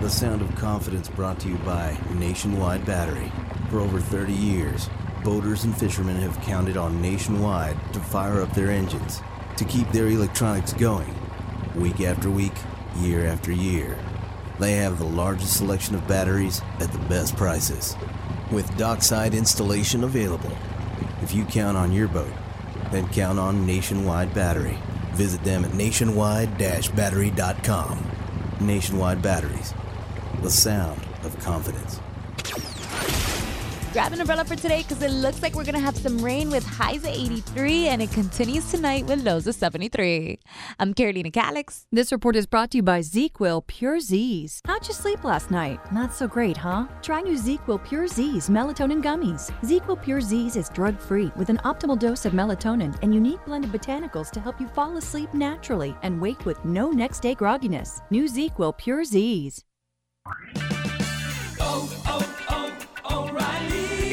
[0.00, 3.30] The sound of confidence brought to you by Nationwide Battery.
[3.70, 4.88] For over 30 years,
[5.24, 9.20] boaters and fishermen have counted on Nationwide to fire up their engines,
[9.56, 11.12] to keep their electronics going,
[11.74, 12.52] week after week,
[12.98, 13.98] year after year.
[14.60, 17.96] They have the largest selection of batteries at the best prices,
[18.52, 20.52] with dockside installation available.
[21.22, 22.34] If you count on your boat,
[22.92, 24.76] then count on Nationwide Battery.
[25.14, 28.10] Visit them at nationwide-battery.com.
[28.60, 29.72] Nationwide Batteries,
[30.42, 31.83] the sound of confidence.
[33.94, 36.50] Grab an umbrella for today because it looks like we're going to have some rain
[36.50, 40.40] with highs at 83 and it continues tonight with lows of 73.
[40.80, 41.86] I'm Carolina Calix.
[41.92, 44.60] This report is brought to you by ZzzQuil Pure Z's.
[44.66, 45.78] How'd you sleep last night?
[45.92, 46.88] Not so great, huh?
[47.02, 49.52] Try new ZzzQuil Pure Z's melatonin gummies.
[49.62, 53.64] ZzzQuil Pure Z's is drug free with an optimal dose of melatonin and unique blend
[53.64, 58.00] of botanicals to help you fall asleep naturally and wake with no next day grogginess.
[58.10, 59.62] New ZzzQuil Pure Z's.
[61.60, 62.64] Oh, oh, oh,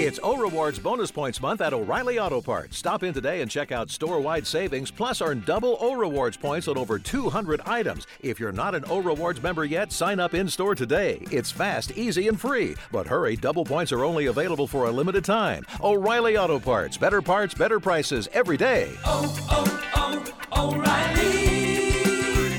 [0.04, 2.76] It's O Rewards bonus points month at O'Reilly Auto Parts.
[2.76, 6.68] Stop in today and check out store wide savings, plus earn double O Rewards points
[6.68, 8.08] on over 200 items.
[8.20, 11.20] If you're not an O Rewards member yet, sign up in store today.
[11.30, 12.76] It's fast, easy, and free.
[12.92, 15.68] But hurry, double points are only available for a limited time.
[15.84, 16.98] O'Reilly Auto Parts.
[16.98, 18.90] Better parts, better prices every day.
[19.06, 22.58] Oh, oh, oh, O'Reilly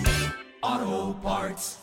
[0.62, 1.81] Auto Parts.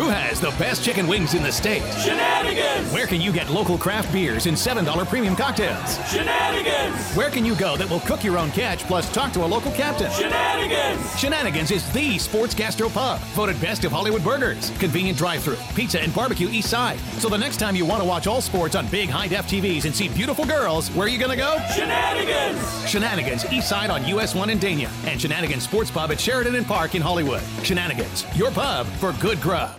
[0.00, 1.82] Who has the best chicken wings in the state?
[2.00, 2.90] Shenanigans!
[2.90, 5.98] Where can you get local craft beers and $7 premium cocktails?
[6.10, 6.96] Shenanigans!
[7.14, 9.70] Where can you go that will cook your own catch plus talk to a local
[9.72, 10.10] captain?
[10.12, 11.18] Shenanigans!
[11.18, 16.14] Shenanigans is the sports gastro pub, voted best of Hollywood burgers, convenient drive-through, pizza and
[16.14, 16.98] barbecue east side.
[17.18, 19.94] So the next time you want to watch all sports on big high-def TVs and
[19.94, 21.58] see beautiful girls, where are you going to go?
[21.74, 22.88] Shenanigans!
[22.88, 26.66] Shenanigans east side on US 1 in Dania and Shenanigans Sports Pub at Sheridan and
[26.66, 27.42] Park in Hollywood.
[27.62, 29.78] Shenanigans, your pub for good grub.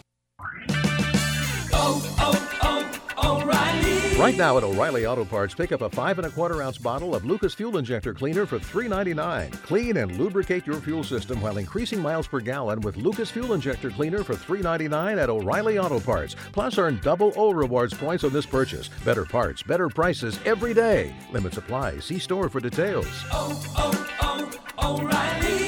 [4.18, 7.16] Right now at O'Reilly Auto Parts, pick up a five and a quarter ounce bottle
[7.16, 9.52] of Lucas Fuel Injector Cleaner for $3.99.
[9.64, 13.90] Clean and lubricate your fuel system while increasing miles per gallon with Lucas Fuel Injector
[13.90, 16.36] Cleaner for $3.99 at O'Reilly Auto Parts.
[16.52, 18.90] Plus, earn double O rewards points on this purchase.
[19.04, 21.16] Better parts, better prices every day.
[21.32, 21.98] Limit supply.
[21.98, 23.08] See store for details.
[23.32, 25.62] Oh, oh, oh, O'Reilly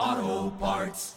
[0.00, 1.16] Auto Parts.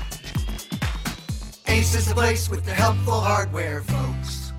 [1.71, 4.51] Ace is the place with the helpful hardware, folks.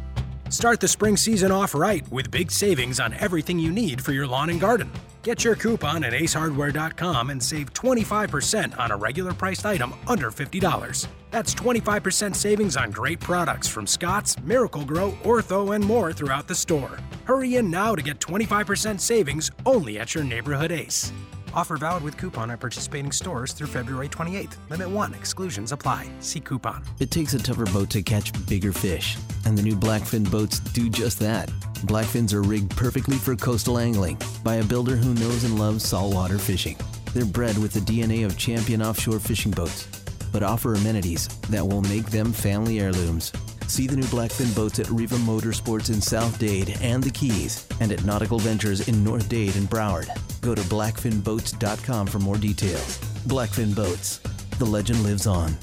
[0.49, 4.27] Start the spring season off right with big savings on everything you need for your
[4.27, 4.91] lawn and garden.
[5.23, 11.07] Get your coupon at acehardware.com and save 25% on a regular priced item under $50.
[11.31, 16.99] That's 25% savings on great products from Scott's, Miracle-Gro, Ortho, and more throughout the store.
[17.25, 21.13] Hurry in now to get 25% savings only at your neighborhood Ace.
[21.55, 24.57] Offer valid with coupon at participating stores through February 28th.
[24.71, 25.15] Limit 1.
[25.15, 26.09] Exclusions apply.
[26.21, 26.83] See coupon.
[26.99, 30.89] It takes a tougher boat to catch bigger fish, and the new Blackfin boats do
[30.89, 31.49] just that.
[31.87, 36.39] Blackfins are rigged perfectly for coastal angling by a builder who knows and loves saltwater
[36.39, 36.79] fishing.
[37.13, 39.87] They're bred with the DNA of champion offshore fishing boats,
[40.33, 43.33] but offer amenities that will make them family heirlooms.
[43.69, 47.93] See the new Blackfin boats at Riva Motorsports in South Dade and the Keys, and
[47.93, 50.09] at Nautical Ventures in North Dade and Broward.
[50.41, 52.99] Go to blackfinboats.com for more details.
[53.27, 54.19] Blackfin Boats.
[54.59, 55.57] The legend lives on.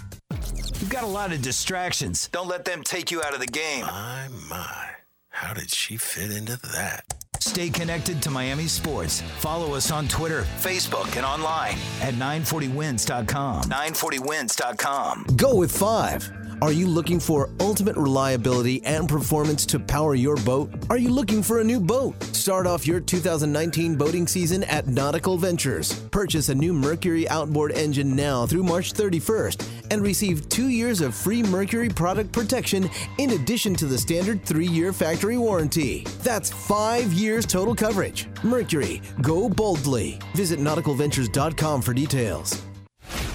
[0.80, 2.30] You've got a lot of distractions.
[2.32, 3.82] Don't let them take you out of the game.
[3.82, 4.90] My, my.
[5.30, 7.04] How did she fit into that?
[7.40, 9.22] Stay connected to Miami sports.
[9.40, 13.64] Follow us on Twitter, Facebook, and online at 940wins.com.
[13.64, 15.26] 940wins.com.
[15.38, 16.30] Go with five.
[16.62, 20.70] Are you looking for ultimate reliability and performance to power your boat?
[20.90, 22.22] Are you looking for a new boat?
[22.36, 25.94] Start off your 2019 boating season at Nautical Ventures.
[26.10, 31.16] Purchase a new Mercury outboard engine now through March 31st and receive two years of
[31.16, 32.90] free Mercury product protection
[33.20, 36.04] in addition to the standard three year factory warranty.
[36.24, 38.28] That's five years total coverage.
[38.44, 40.20] Mercury, go boldly.
[40.36, 42.69] Visit nauticalventures.com for details.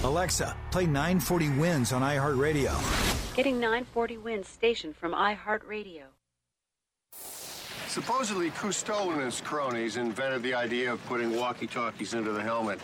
[0.03, 3.35] Alexa, play 940 WINZ on iHeartRadio.
[3.35, 6.14] Getting 940 WINZ stationed from iHeartRadio.
[7.95, 12.77] Supposedly, Cousteau and his cronies invented the idea of putting walkie-talkies into the helmet.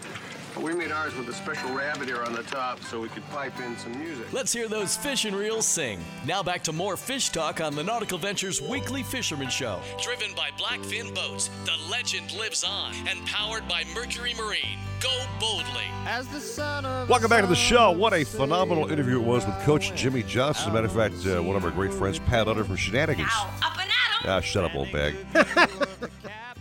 [0.55, 3.30] But we made ours with a special rabbit ear on the top so we could
[3.30, 4.32] pipe in some music.
[4.32, 5.99] Let's hear those fish and reels sing.
[6.26, 9.82] Now back to more fish talk on the Nautical Ventures Weekly Fisherman Show.
[10.01, 14.80] Driven by Blackfin Boats, the legend lives on, and powered by Mercury Marine.
[15.01, 15.88] Go boldly.
[16.05, 17.91] As the son of Welcome back to the show.
[17.91, 20.68] What a phenomenal interview it was with Coach Jimmy Johnson.
[20.68, 23.30] As a matter of fact, uh, one of our great friends, Pat Utter from Shenanigans.
[23.62, 23.91] Up and at 'em.
[24.24, 25.16] Ah, shut up, old bag.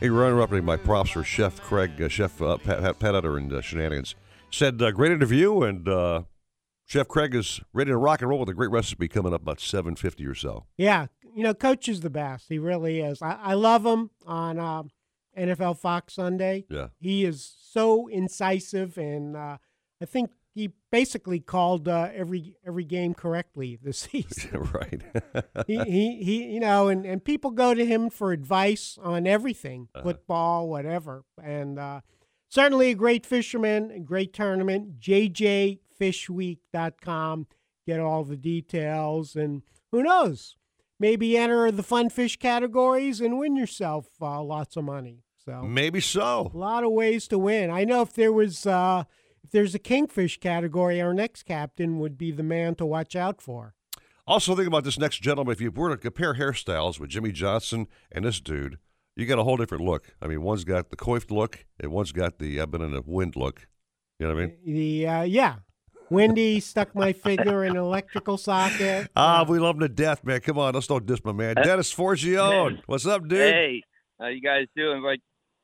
[0.00, 3.52] hey, we're interrupting my props for Chef Craig, uh, Chef uh, Pat, Pat, Utter and
[3.52, 4.14] uh, Shenanigans.
[4.50, 6.22] Said, uh, great interview, and uh,
[6.86, 9.58] Chef Craig is ready to rock and roll with a great recipe coming up about
[9.58, 10.64] 7.50 or so.
[10.78, 12.46] Yeah, you know, Coach is the best.
[12.48, 13.20] He really is.
[13.20, 14.84] I, I love him on uh,
[15.38, 16.64] NFL Fox Sunday.
[16.70, 16.88] Yeah.
[16.98, 19.58] He is so incisive, and uh,
[20.00, 24.68] I think he basically called uh, every every game correctly this season.
[24.72, 25.02] right.
[25.66, 29.88] he, he, he, you know, and, and people go to him for advice on everything,
[29.94, 30.04] Uh-huh.
[30.04, 31.24] football, whatever.
[31.42, 32.00] And uh,
[32.48, 35.00] certainly a great fisherman, a great tournament.
[35.00, 37.46] JJFishweek.com.
[37.86, 39.34] Get all the details.
[39.36, 40.56] And who knows?
[40.98, 45.22] Maybe enter the fun fish categories and win yourself uh, lots of money.
[45.44, 46.50] So Maybe so.
[46.52, 47.70] a lot of ways to win.
[47.70, 49.04] I know if there was uh,
[49.42, 53.40] if there's a kingfish category, our next captain would be the man to watch out
[53.40, 53.74] for.
[54.26, 55.52] Also, think about this next gentleman.
[55.52, 58.78] If you were to compare hairstyles with Jimmy Johnson and this dude,
[59.16, 60.14] you got a whole different look.
[60.22, 63.02] I mean, one's got the coiffed look, and one's got the I've been in a
[63.04, 63.66] wind look.
[64.18, 64.56] You know what I mean?
[64.64, 65.56] The uh, yeah,
[66.10, 69.10] Wendy stuck my finger in an electrical socket.
[69.16, 70.40] Ah, we love him to death, man.
[70.40, 71.56] Come on, let's don't diss my man.
[71.56, 72.82] Dennis Forgione.
[72.86, 73.38] What's up, dude?
[73.38, 73.82] Hey,
[74.20, 75.02] how you guys doing?
[75.02, 75.20] Like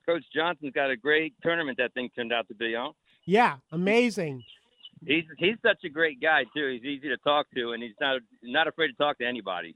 [0.06, 2.92] Coach Johnson's got a great tournament that thing turned out to be on.
[3.26, 4.42] Yeah, amazing.
[5.04, 6.68] He's he's such a great guy too.
[6.72, 9.74] He's easy to talk to, and he's not not afraid to talk to anybody.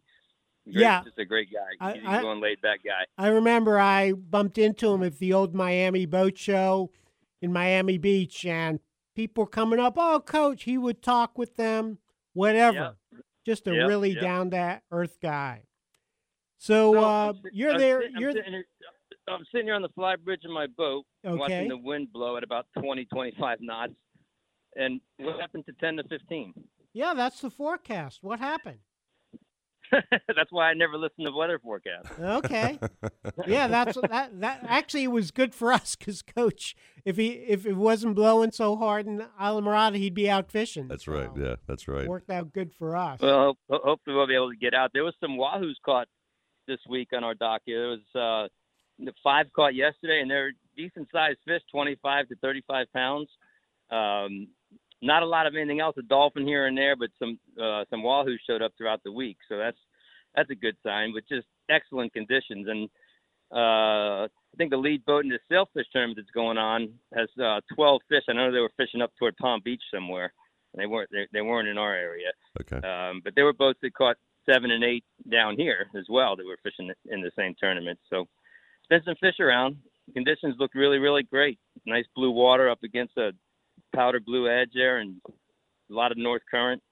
[0.64, 1.02] Great- Yeah.
[1.04, 1.92] just a great guy.
[1.94, 3.04] He's I- going laid back guy.
[3.18, 6.90] I remember I bumped into him at the old Miami boat show
[7.42, 8.78] in Miami Beach, and
[9.14, 9.94] people were coming up.
[9.96, 11.98] Oh, coach, he would talk with them,
[12.32, 12.96] whatever.
[13.46, 14.20] Just a Yep, really yep.
[14.22, 15.62] down to earth guy.
[16.58, 18.02] So No, uh, you're I'm there.
[18.10, 18.66] You're sitting, here,
[19.32, 21.36] I'm sitting here on the fly bridge in my boat, Okay.
[21.36, 23.92] watching the wind blow at about 20, 25 knots.
[24.76, 26.54] And what happened to 10 to 15?
[26.92, 27.14] yeah.
[27.14, 28.18] That's the forecast.
[28.22, 28.78] What happened?
[29.92, 32.08] That's why I never listen to weather forecasts.
[32.20, 32.78] Okay.
[33.48, 34.40] yeah, that's that.
[34.40, 38.52] That actually it was good for us because Coach, if he if it wasn't blowing
[38.52, 40.86] so hard in Islamorada, he'd be out fishing.
[40.86, 41.28] That's right.
[41.36, 42.06] Yeah, that's right.
[42.06, 43.18] Worked out good for us.
[43.20, 44.90] Well, hopefully we'll be able to get out.
[44.94, 46.06] There was some wahoos caught
[46.68, 47.62] this week on our dock.
[47.66, 48.46] There was uh,
[49.04, 53.28] the five caught yesterday, and they're decent sized fish, 25 to 35 pounds.
[53.90, 54.48] Um,
[55.02, 58.02] not a lot of anything else, a dolphin here and there, but some uh, some
[58.02, 59.78] wahoos showed up throughout the week, so that's
[60.34, 61.12] that's a good sign.
[61.14, 62.88] But just excellent conditions, and
[63.52, 67.60] uh, I think the lead boat in the sailfish tournament that's going on has uh,
[67.74, 68.22] 12 fish.
[68.28, 70.32] I know they were fishing up toward Palm Beach somewhere.
[70.76, 72.30] They weren't they, they weren't in our area.
[72.60, 72.86] Okay.
[72.86, 74.16] Um, but there were boats that caught
[74.48, 77.98] seven and eight down here as well that were fishing in the same tournament.
[78.08, 78.26] So
[78.90, 79.76] been some fish around.
[80.12, 81.58] Conditions look really, really great.
[81.86, 83.30] Nice blue water up against a
[83.94, 86.82] powder blue edge there, and a lot of north current.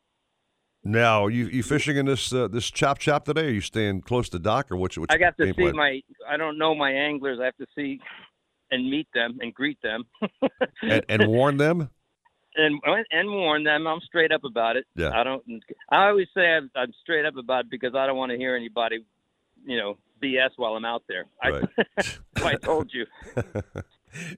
[0.84, 3.48] Now, you you fishing in this uh, this chop chop today?
[3.48, 5.76] Are you staying close to dock, or what's what's I got to see plan?
[5.76, 6.00] my.
[6.26, 7.38] I don't know my anglers.
[7.42, 8.00] I have to see
[8.70, 10.04] and meet them and greet them
[10.82, 11.90] and, and warn them.
[12.54, 12.80] and
[13.10, 13.86] and warn them.
[13.86, 14.86] I'm straight up about it.
[14.94, 15.10] Yeah.
[15.18, 15.42] I don't.
[15.90, 18.54] I always say I'm, I'm straight up about it because I don't want to hear
[18.54, 19.04] anybody,
[19.64, 21.26] you know, BS while I'm out there.
[21.42, 21.62] I,
[22.36, 23.06] I told you.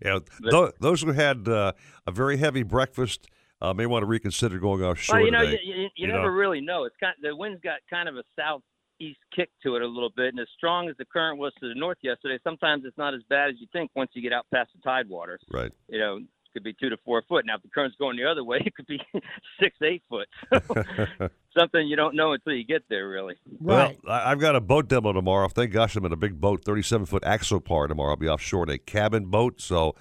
[0.03, 1.73] yeah, tho- those who had uh,
[2.07, 3.29] a very heavy breakfast
[3.63, 5.61] uh, may want to reconsider going offshore Well, you know, today.
[5.63, 6.29] you, you, you, you never know?
[6.29, 6.85] really know.
[6.85, 10.29] It's kind the wind's got kind of a southeast kick to it a little bit,
[10.29, 13.21] and as strong as the current was to the north yesterday, sometimes it's not as
[13.29, 15.39] bad as you think once you get out past the tide water.
[15.53, 15.73] Right.
[15.89, 16.21] You know,
[16.53, 17.45] could be two to four foot.
[17.47, 19.01] Now, if the current's going the other way, it could be
[19.61, 20.29] six, eight foot.
[21.59, 23.35] Something you don't know until you get there, really.
[23.59, 25.49] Well, I- I've got a boat demo tomorrow.
[25.49, 28.11] Thank gosh I'm in a big boat, 37 foot Axopar tomorrow.
[28.11, 29.97] I'll be offshore in a cabin boat, so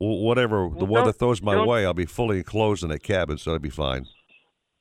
[0.00, 3.50] w- whatever the weather throws my way, I'll be fully enclosed in a cabin, so
[3.50, 4.06] that'll be fine.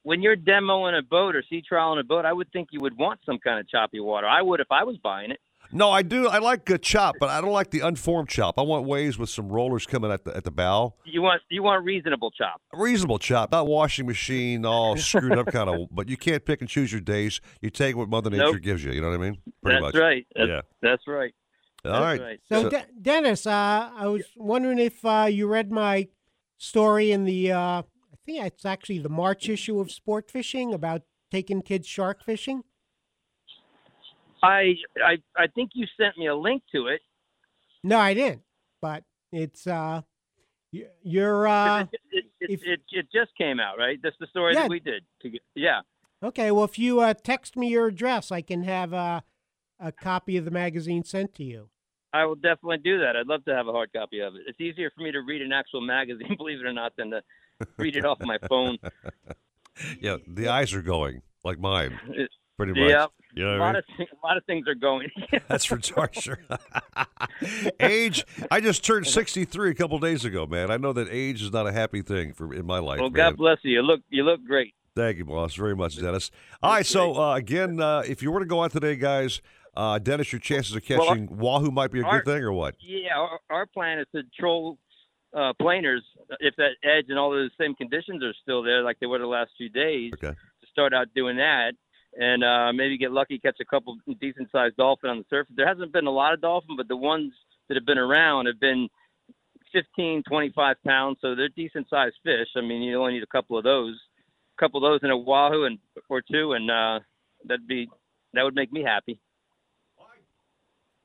[0.03, 2.80] When you're demoing a boat or sea trial in a boat, I would think you
[2.82, 4.28] would want some kind of choppy water.
[4.28, 5.39] I would if I was buying it.
[5.74, 6.28] No, I do.
[6.28, 8.59] I like a chop, but I don't like the unformed chop.
[8.59, 10.93] I want waves with some rollers coming at the at the bow.
[11.03, 12.61] You want you want reasonable chop.
[12.74, 15.88] Reasonable chop, not washing machine, all screwed up kind of.
[15.91, 17.41] But you can't pick and choose your days.
[17.61, 18.61] You take what Mother Nature Nope.
[18.61, 18.91] gives you.
[18.91, 19.38] You know what I mean?
[19.63, 20.01] Pretty That's much.
[20.01, 20.28] right.
[20.36, 20.61] That's, yeah.
[20.82, 21.34] That's right.
[21.86, 22.21] All That's right.
[22.21, 22.39] right.
[22.47, 26.07] So, De- Dennis, uh, I was wondering if uh, you read my
[26.57, 27.84] story in the, uh, I
[28.26, 31.01] think it's actually the March issue of Sport Fishing about
[31.32, 32.63] taking kids shark fishing.
[34.43, 37.01] I I I think you sent me a link to it.
[37.83, 38.41] No, I didn't.
[38.81, 40.01] But it's uh,
[40.71, 43.99] you're uh, It, it, it, it just came out, right?
[44.03, 44.63] That's the story Yeah.
[44.63, 45.03] that we did.
[45.21, 45.81] To get, yeah.
[46.21, 46.51] okay.
[46.51, 49.21] Well, if you uh, text me your address, I can have uh,
[49.79, 51.69] a copy of the magazine sent to you.
[52.11, 53.15] I will definitely do that.
[53.15, 54.41] I'd love to have a hard copy of it.
[54.47, 57.21] It's easier for me to read an actual magazine, believe it or not, than to
[57.77, 58.77] read it off my phone.
[59.99, 61.99] Yeah, the eyes are going like mine,
[62.57, 62.91] pretty much.
[62.91, 63.07] Yeah.
[63.36, 63.77] You know a what I lot mean?
[63.77, 65.09] of thi- a lot of things are going.
[65.47, 66.39] That's for sure.
[67.79, 68.25] age.
[68.51, 70.71] I just turned 63 a couple days ago, man.
[70.71, 72.99] I know that age is not a happy thing for in my life.
[72.99, 73.31] well, man.
[73.31, 73.71] God bless you.
[73.73, 74.73] You look you look great.
[74.95, 76.29] Thank you, boss, very much, Dennis.
[76.61, 79.41] All right, so uh, again, uh, if you were to go out today, guys,
[79.75, 82.53] uh, Dennis, your chances of Well, catching wahoo might be a our- good thing, or
[82.53, 82.75] what?
[82.79, 84.77] Yeah, our, our plan is to troll
[85.36, 86.03] uh, planers
[86.41, 89.25] if that edge and all those same conditions are still there, like they were the
[89.25, 90.11] last few days.
[90.13, 90.29] Okay.
[90.36, 91.71] To start out doing that,
[92.20, 95.53] and uh, maybe get lucky, catch a couple decent sized dolphin on the surface.
[95.55, 97.34] There hasn't been a lot of dolphin, but the ones
[97.68, 98.88] that have been around have been
[99.74, 102.47] 15, 25 pounds, so they're decent sized fish.
[102.55, 103.99] I mean, you only need a couple of those,
[104.57, 106.99] a couple of those in a wahoo and or two, and uh,
[107.45, 107.89] that'd be
[108.34, 109.20] that would make me happy.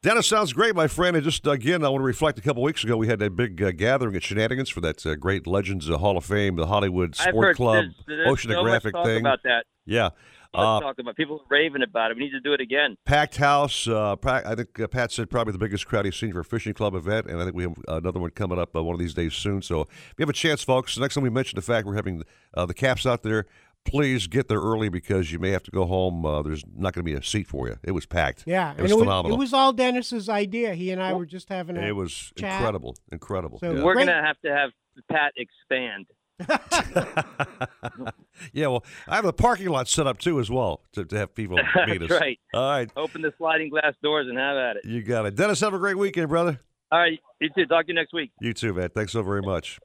[0.00, 1.16] Dennis sounds great, my friend.
[1.16, 2.38] And just again, I want to reflect.
[2.38, 5.16] A couple weeks ago, we had that big uh, gathering at Shenanigans for that uh,
[5.16, 9.06] great Legends uh, Hall of Fame, the Hollywood Sport Club there's, there's so Oceanographic talk
[9.06, 9.20] thing.
[9.20, 9.64] about that.
[9.86, 10.10] Yeah.
[10.54, 12.16] Let's Uh, talk about people raving about it.
[12.16, 12.96] We need to do it again.
[13.04, 13.86] packed house.
[13.86, 16.72] Uh, I think uh, Pat said probably the biggest crowd he's seen for a fishing
[16.72, 19.12] club event, and I think we have another one coming up uh, one of these
[19.14, 19.60] days soon.
[19.60, 22.22] So if you have a chance, folks, next time we mention the fact we're having
[22.54, 23.44] uh, the caps out there,
[23.84, 26.24] please get there early because you may have to go home.
[26.24, 27.76] Uh, there's not going to be a seat for you.
[27.84, 28.44] It was packed.
[28.46, 29.36] Yeah, it was and phenomenal.
[29.36, 30.74] it was all Dennis's idea.
[30.74, 32.54] He and I were just having a It was chat.
[32.58, 33.58] incredible, incredible.
[33.58, 33.82] So yeah.
[33.82, 34.70] We're gonna have to have
[35.10, 36.06] Pat expand.
[38.52, 41.34] yeah, well, I have the parking lot set up too as well to, to have
[41.34, 42.08] people meet us.
[42.08, 42.38] That's right.
[42.54, 44.84] All right, Open the sliding glass doors and have at it.
[44.84, 45.34] you got it.
[45.34, 46.60] Dennis, have a great weekend, brother.
[46.90, 47.66] All right, you too.
[47.66, 48.30] Talk to you next week.
[48.40, 48.88] You too, man.
[48.90, 49.78] Thanks so very much.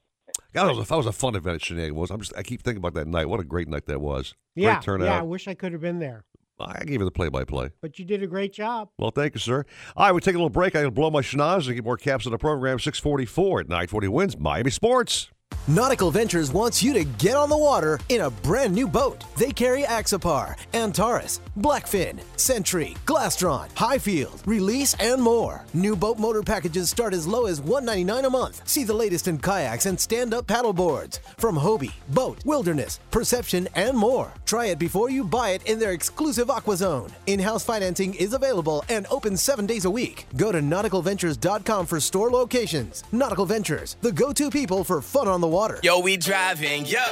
[0.53, 2.11] God, that was a, that was a fun event at Shenanigans.
[2.11, 3.27] I'm just, I keep thinking about that night.
[3.27, 4.35] What a great night that was.
[4.55, 5.05] Yeah, Great turnout.
[5.07, 5.19] yeah.
[5.19, 6.25] I wish I could have been there.
[6.59, 7.71] I gave you the play-by-play.
[7.81, 8.89] But you did a great job.
[8.97, 9.65] Well, thank you, sir.
[9.97, 10.75] All right, we take a little break.
[10.75, 12.77] I'm going to blow my schnoz and get more caps on the program.
[12.79, 15.29] 644 at 940 WINZ Miami Sports.
[15.67, 19.23] Nautical Ventures wants you to get on the water in a brand new boat.
[19.37, 25.63] They carry Axopar, Antares, Blackfin, Sentry, Glastron, Highfield, Release, and more.
[25.73, 28.67] New boat motor packages start as low as 199 a month.
[28.67, 33.97] See the latest in kayaks and stand-up paddle boards from Hobie, Boat, Wilderness, Perception, and
[33.97, 34.33] more.
[34.45, 37.09] Try it before you buy it in their exclusive Aqua Zone.
[37.27, 40.25] In-house financing is available and open seven days a week.
[40.35, 43.03] Go to nauticalventures.com for store locations.
[43.11, 45.77] Nautical Ventures, the go-to people for fun on the water.
[45.83, 47.03] Yo, we driving, yo.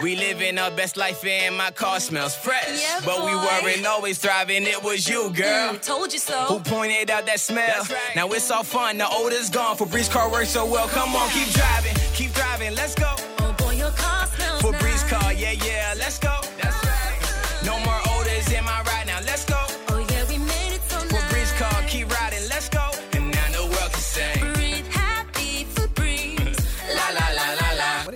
[0.00, 2.80] We living our best life and my car smells fresh.
[2.80, 5.74] Yeah, but we weren't always thriving, it was you, girl.
[5.74, 6.38] Mm, told you so.
[6.44, 7.84] Who pointed out that smell?
[8.14, 9.76] Now it's all fun, the odor's gone.
[9.76, 10.86] Febreze car works so well.
[10.86, 13.12] Come on, keep driving, keep driving, let's go.
[13.40, 15.10] Oh boy, your car smells Febreze nice.
[15.10, 16.38] car, yeah, yeah, let's go.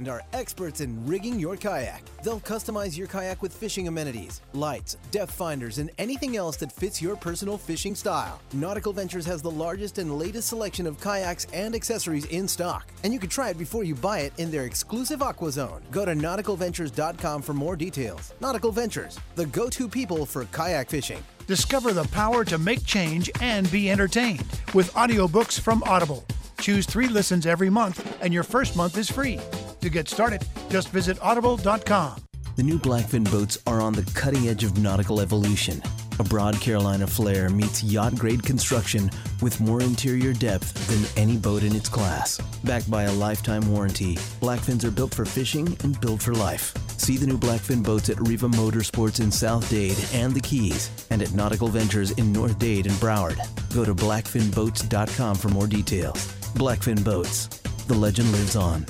[0.00, 2.02] and are experts in rigging your kayak.
[2.24, 7.02] They'll customize your kayak with fishing amenities, lights, depth finders, and anything else that fits
[7.02, 8.40] your personal fishing style.
[8.54, 13.12] Nautical Ventures has the largest and latest selection of kayaks and accessories in stock, and
[13.12, 15.82] you can try it before you buy it in their exclusive Aqua Zone.
[15.90, 18.32] Go to nauticalventures.com for more details.
[18.40, 21.22] Nautical Ventures, the go-to people for kayak fishing.
[21.46, 26.24] Discover the power to make change and be entertained with audiobooks from Audible.
[26.58, 29.38] Choose three listens every month, and your first month is free.
[29.80, 32.16] To get started, just visit audible.com.
[32.56, 35.82] The new Blackfin boats are on the cutting edge of nautical evolution.
[36.18, 39.10] A broad Carolina flare meets yacht grade construction
[39.40, 42.38] with more interior depth than any boat in its class.
[42.62, 46.74] Backed by a lifetime warranty, Blackfins are built for fishing and built for life.
[46.98, 51.22] See the new Blackfin boats at Riva Motorsports in South Dade and the Keys, and
[51.22, 53.38] at Nautical Ventures in North Dade and Broward.
[53.74, 56.28] Go to blackfinboats.com for more details.
[56.56, 57.46] Blackfin Boats.
[57.86, 58.84] The legend lives on.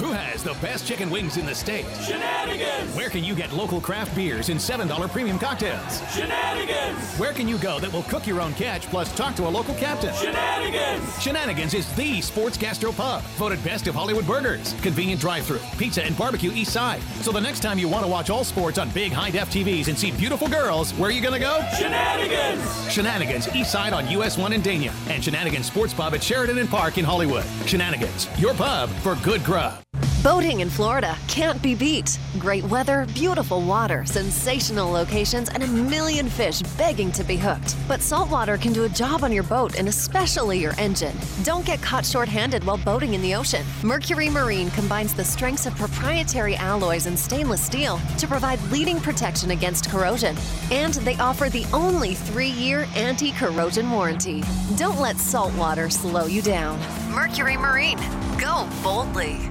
[0.00, 1.84] Who has the best chicken wings in the state?
[2.02, 2.96] Shenanigans!
[2.96, 6.00] Where can you get local craft beers and $7 premium cocktails?
[6.10, 6.98] Shenanigans!
[7.18, 9.74] Where can you go that will cook your own catch plus talk to a local
[9.74, 10.14] captain?
[10.14, 11.22] Shenanigans!
[11.22, 16.16] Shenanigans is the sports gastro pub, voted best of Hollywood burgers, convenient drive-through, pizza and
[16.16, 17.02] barbecue east side.
[17.20, 19.88] So the next time you want to watch all sports on big high def TVs
[19.88, 21.60] and see beautiful girls, where are you gonna go?
[21.78, 22.90] Shenanigans!
[22.90, 26.70] Shenanigans east side on US 1 in Dania and Shenanigans Sports Pub at Sheridan and
[26.70, 27.44] Park in Hollywood.
[27.66, 29.79] Shenanigans, your pub for good grub.
[30.22, 32.18] Boating in Florida can't be beat.
[32.38, 37.74] Great weather, beautiful water, sensational locations, and a million fish begging to be hooked.
[37.88, 41.16] But saltwater can do a job on your boat and especially your engine.
[41.42, 43.64] Don't get caught short handed while boating in the ocean.
[43.82, 49.52] Mercury Marine combines the strengths of proprietary alloys and stainless steel to provide leading protection
[49.52, 50.36] against corrosion.
[50.70, 54.42] And they offer the only three year anti corrosion warranty.
[54.76, 56.78] Don't let saltwater slow you down.
[57.10, 57.98] Mercury Marine.
[58.38, 59.50] Go boldly.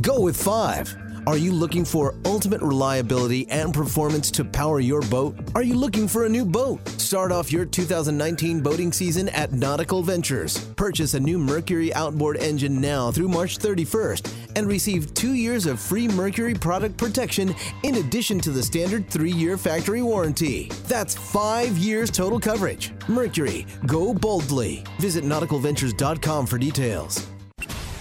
[0.00, 0.96] Go with five.
[1.26, 5.36] Are you looking for ultimate reliability and performance to power your boat?
[5.54, 6.86] Are you looking for a new boat?
[6.88, 10.58] Start off your 2019 boating season at Nautical Ventures.
[10.74, 15.78] Purchase a new Mercury outboard engine now through March 31st and receive two years of
[15.78, 20.70] free Mercury product protection in addition to the standard three year factory warranty.
[20.88, 22.92] That's five years total coverage.
[23.08, 24.84] Mercury, go boldly.
[24.98, 27.31] Visit nauticalventures.com for details.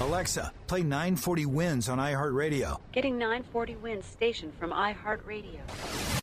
[0.02, 2.80] Alexa, play 940 WINZ on iHeartRadio.
[2.92, 6.21] Getting 940 WINZ station from iHeartRadio.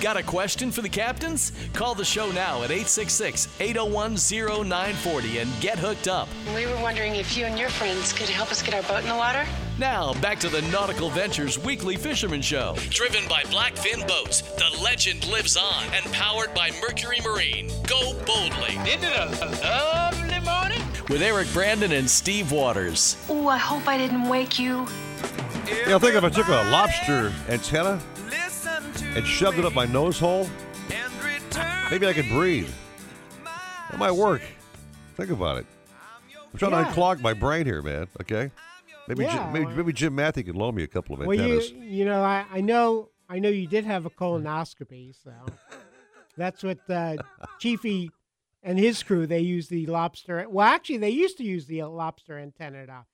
[0.00, 1.52] Got a question for the captains?
[1.72, 6.28] Call the show now at 866 801 0940 and get hooked up.
[6.54, 9.08] We were wondering if you and your friends could help us get our boat in
[9.08, 9.46] the water.
[9.78, 12.76] Now, back to the Nautical Ventures Weekly Fisherman Show.
[12.90, 17.68] Driven by Blackfin Boats, the legend lives on and powered by Mercury Marine.
[17.86, 18.76] Go boldly.
[18.86, 20.82] Isn't it a lovely morning?
[21.08, 23.16] With Eric Brandon and Steve Waters.
[23.28, 24.86] Oh, I hope I didn't wake you.
[25.66, 28.00] You I think if I took a lobster antenna
[29.16, 30.48] and shoved it up my nose hole,
[31.90, 32.70] maybe I could breathe.
[33.90, 34.42] That might work.
[35.16, 35.66] Think about it.
[36.52, 36.84] I'm trying Yeah.
[36.84, 38.08] to unclog my brain here, man.
[38.20, 38.50] Okay.
[39.08, 41.72] Maybe Yeah, Jim, maybe, maybe Jim Matthew can loan me a couple of antennas.
[41.72, 45.32] Well, you you know I, I know I know you did have a colonoscopy, so
[46.36, 47.16] that's what uh,
[47.58, 48.10] Chiefy
[48.62, 50.46] and his crew they use the lobster.
[50.48, 53.04] Well, actually, they used to use the lobster antenna to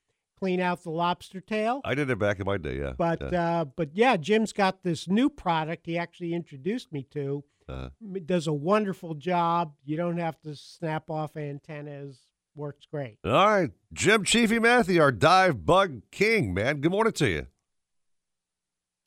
[0.40, 1.80] clean out the lobster tail.
[1.84, 2.92] I did it back in my day, yeah.
[2.96, 3.60] But yeah.
[3.60, 7.44] uh, but yeah, Jim's got this new product he actually introduced me to.
[7.68, 9.74] Uh, m- does a wonderful job.
[9.84, 12.18] You don't have to snap off antennas.
[12.56, 13.18] Works great.
[13.24, 16.80] all right, Jim Chiefy Matthew, our dive bug king, man.
[16.80, 17.46] Good morning to you.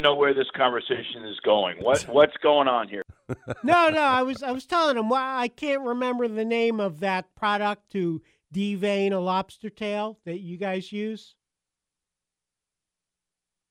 [0.01, 1.77] know where this conversation is going.
[1.79, 3.03] What what's going on here?
[3.63, 6.99] No, no, I was I was telling him why I can't remember the name of
[7.01, 8.21] that product to
[8.53, 11.35] devein a lobster tail that you guys use.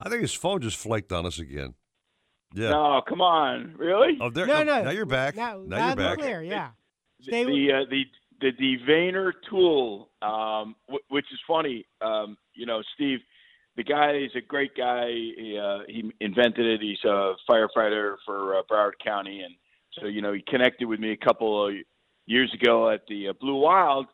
[0.00, 1.74] I think his phone just flaked on us again.
[2.54, 2.70] Yeah.
[2.70, 4.18] No, come on, really?
[4.20, 4.46] Oh, there.
[4.46, 4.82] No, oh, no.
[4.82, 5.36] Now you're back.
[5.36, 6.18] Now, Now, you're back.
[6.18, 6.70] clear, yeah.
[7.20, 8.04] The Stay with- the, uh, the
[8.40, 11.86] the deveiner tool, um, w- which is funny.
[12.00, 13.20] Um, you know, Steve,
[13.76, 15.06] the guy is a great guy.
[15.10, 16.80] He, uh, he invented it.
[16.82, 19.54] He's a firefighter for uh, Broward County, and
[20.00, 21.74] so you know he connected with me a couple of
[22.26, 24.06] years ago at the uh, Blue Wild,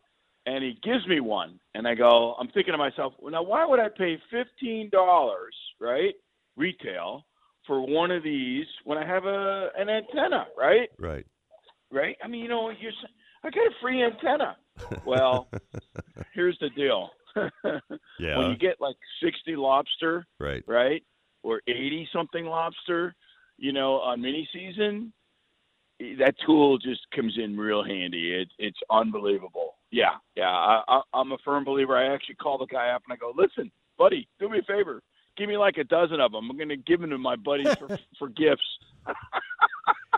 [0.49, 3.66] and he gives me one, and I go, I'm thinking to myself, well, now why
[3.66, 6.14] would I pay fifteen dollars, right,
[6.57, 7.26] retail,
[7.66, 10.88] for one of these when I have a an antenna, right?
[10.99, 11.26] Right.
[11.90, 12.16] right?
[12.24, 12.92] I mean, you know, you're,
[13.44, 14.57] I got a free antenna.
[15.07, 15.49] Well,
[16.34, 17.11] here's the deal.
[18.18, 18.36] Yeah.
[18.36, 20.64] When you get like 60 lobster, Right.
[20.66, 21.05] right,
[21.44, 23.14] or 80 something lobster,
[23.59, 25.12] you know, on mini season,
[26.01, 28.34] eh, that tool just comes in real handy.
[28.34, 29.74] It, it's unbelievable.
[29.91, 30.49] Yeah, yeah.
[30.51, 31.97] I, I, I'm a firm believer.
[31.97, 35.03] I actually call the guy up and I go, listen, buddy, do me a favor.
[35.36, 36.51] Give me like a dozen of them.
[36.51, 38.62] I'm going to give them to my buddies for, for gifts.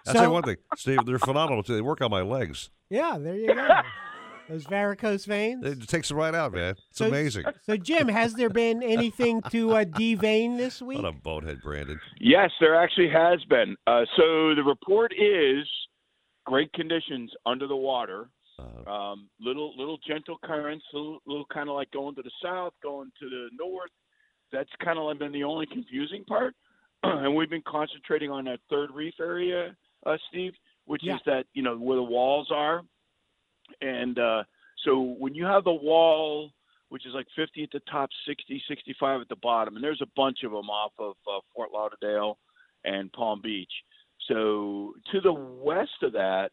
[0.07, 1.05] I'll tell you one thing, Steve.
[1.05, 1.75] They're phenomenal too.
[1.75, 2.71] They work on my legs.
[2.89, 3.69] Yeah, there you go.
[4.49, 5.65] Those varicose veins.
[5.65, 6.71] It takes them right out, man.
[6.91, 7.45] It's So- amazing.
[7.67, 10.99] So, Jim, has there been anything to uh, devein this week?
[11.01, 12.01] What a bonehead, Brandon.
[12.19, 13.77] Yes, there actually has been.
[13.87, 15.69] Uh, so the report is
[16.47, 18.29] great conditions under the water.
[18.87, 22.73] Uh, Um, little little gentle currents, little, little kind of like going to the south,
[22.83, 23.91] going to the north.
[24.53, 26.55] That's kind of been the only confusing part.
[27.03, 30.53] and we've been concentrating on that third reef area, uh, Steve,
[30.87, 31.17] which Yeah.
[31.17, 32.83] is that you know where the walls are.
[33.81, 34.43] And uh,
[34.85, 36.51] so when you have the wall,
[36.89, 40.09] which is like 50 at the top, 60, 65 at the bottom, and there's a
[40.17, 42.39] bunch of them off of uh, Fort Lauderdale
[42.85, 43.73] and Palm Beach.
[44.27, 46.51] So to the west of that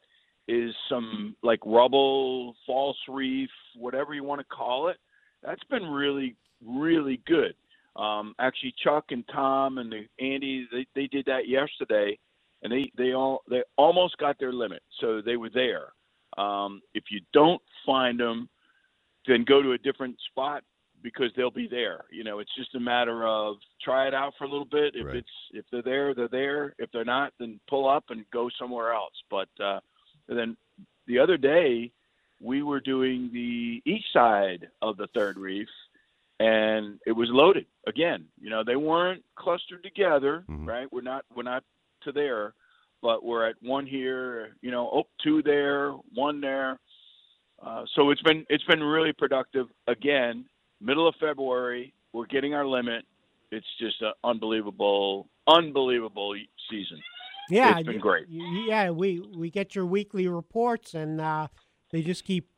[0.47, 4.97] is some like rubble, false reef, whatever you want to call it.
[5.43, 6.35] That's been really,
[6.65, 7.53] really good.
[7.95, 12.17] Um, actually, Chuck and Tom and the Andy, they, they did that yesterday,
[12.61, 15.93] and they they all they almost got their limit, so they were there.
[16.37, 18.49] Um, if you don't find them,
[19.27, 20.63] then go to a different spot
[21.01, 22.05] because they'll be there.
[22.11, 24.95] You know, it's just a matter of try it out for a little bit.
[24.95, 26.75] If it's if they're there, they're there.
[26.77, 29.13] If they're not, then pull up and go somewhere else.
[29.29, 29.79] But uh,
[30.29, 30.57] and then
[31.07, 31.91] the other day,
[32.41, 35.67] we were doing the east side of the third reef,
[36.39, 38.25] and it was loaded again.
[38.39, 40.91] You know, they weren't clustered together, right?
[40.91, 41.63] We're not we're not
[42.03, 42.53] to there,
[43.01, 44.55] but we're at one here.
[44.61, 46.79] You know, oh, two there, one there.
[47.65, 49.67] Uh, so it's been it's been really productive.
[49.87, 50.45] Again,
[50.79, 53.05] middle of February, we're getting our limit.
[53.51, 56.35] It's just an unbelievable, unbelievable
[56.69, 57.01] season.
[57.49, 58.25] Yeah, it's been great.
[58.29, 61.47] Yeah, we we get your weekly reports, and uh,
[61.91, 62.49] they just keep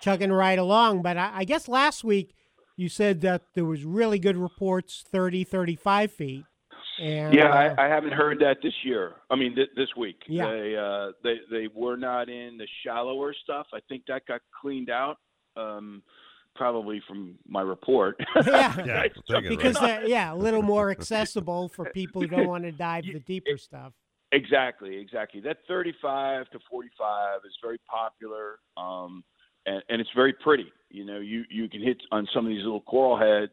[0.00, 1.02] chugging right along.
[1.02, 2.34] But I, I guess last week
[2.76, 6.44] you said that there was really good reports, 30, 35 feet.
[7.00, 9.16] And yeah, uh, I, I haven't heard that this year.
[9.30, 10.22] I mean, th- this week.
[10.28, 10.50] Yeah.
[10.50, 13.66] They uh, they they were not in the shallower stuff.
[13.72, 15.18] I think that got cleaned out.
[15.56, 16.02] Um,
[16.58, 18.20] probably from my report.
[18.46, 22.72] yeah, So- because they're, yeah, a little more accessible for people who don't want to
[22.72, 23.92] dive the deeper stuff.
[24.32, 25.40] Exactly, exactly.
[25.40, 29.24] That 35 to 45 is very popular, um,
[29.64, 30.70] and, and it's very pretty.
[30.90, 33.52] You know, you you can hit on some of these little coral heads,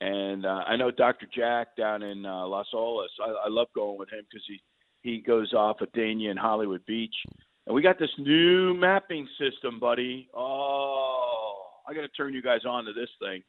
[0.00, 1.26] and uh, I know Dr.
[1.34, 3.08] Jack down in uh, Las Olas.
[3.22, 4.58] I, I love going with him because he
[5.02, 7.14] he goes off at Dania and Hollywood Beach,
[7.66, 10.28] and we got this new mapping system, buddy.
[10.34, 11.35] Oh,
[11.88, 13.42] I got to turn you guys on to this thing.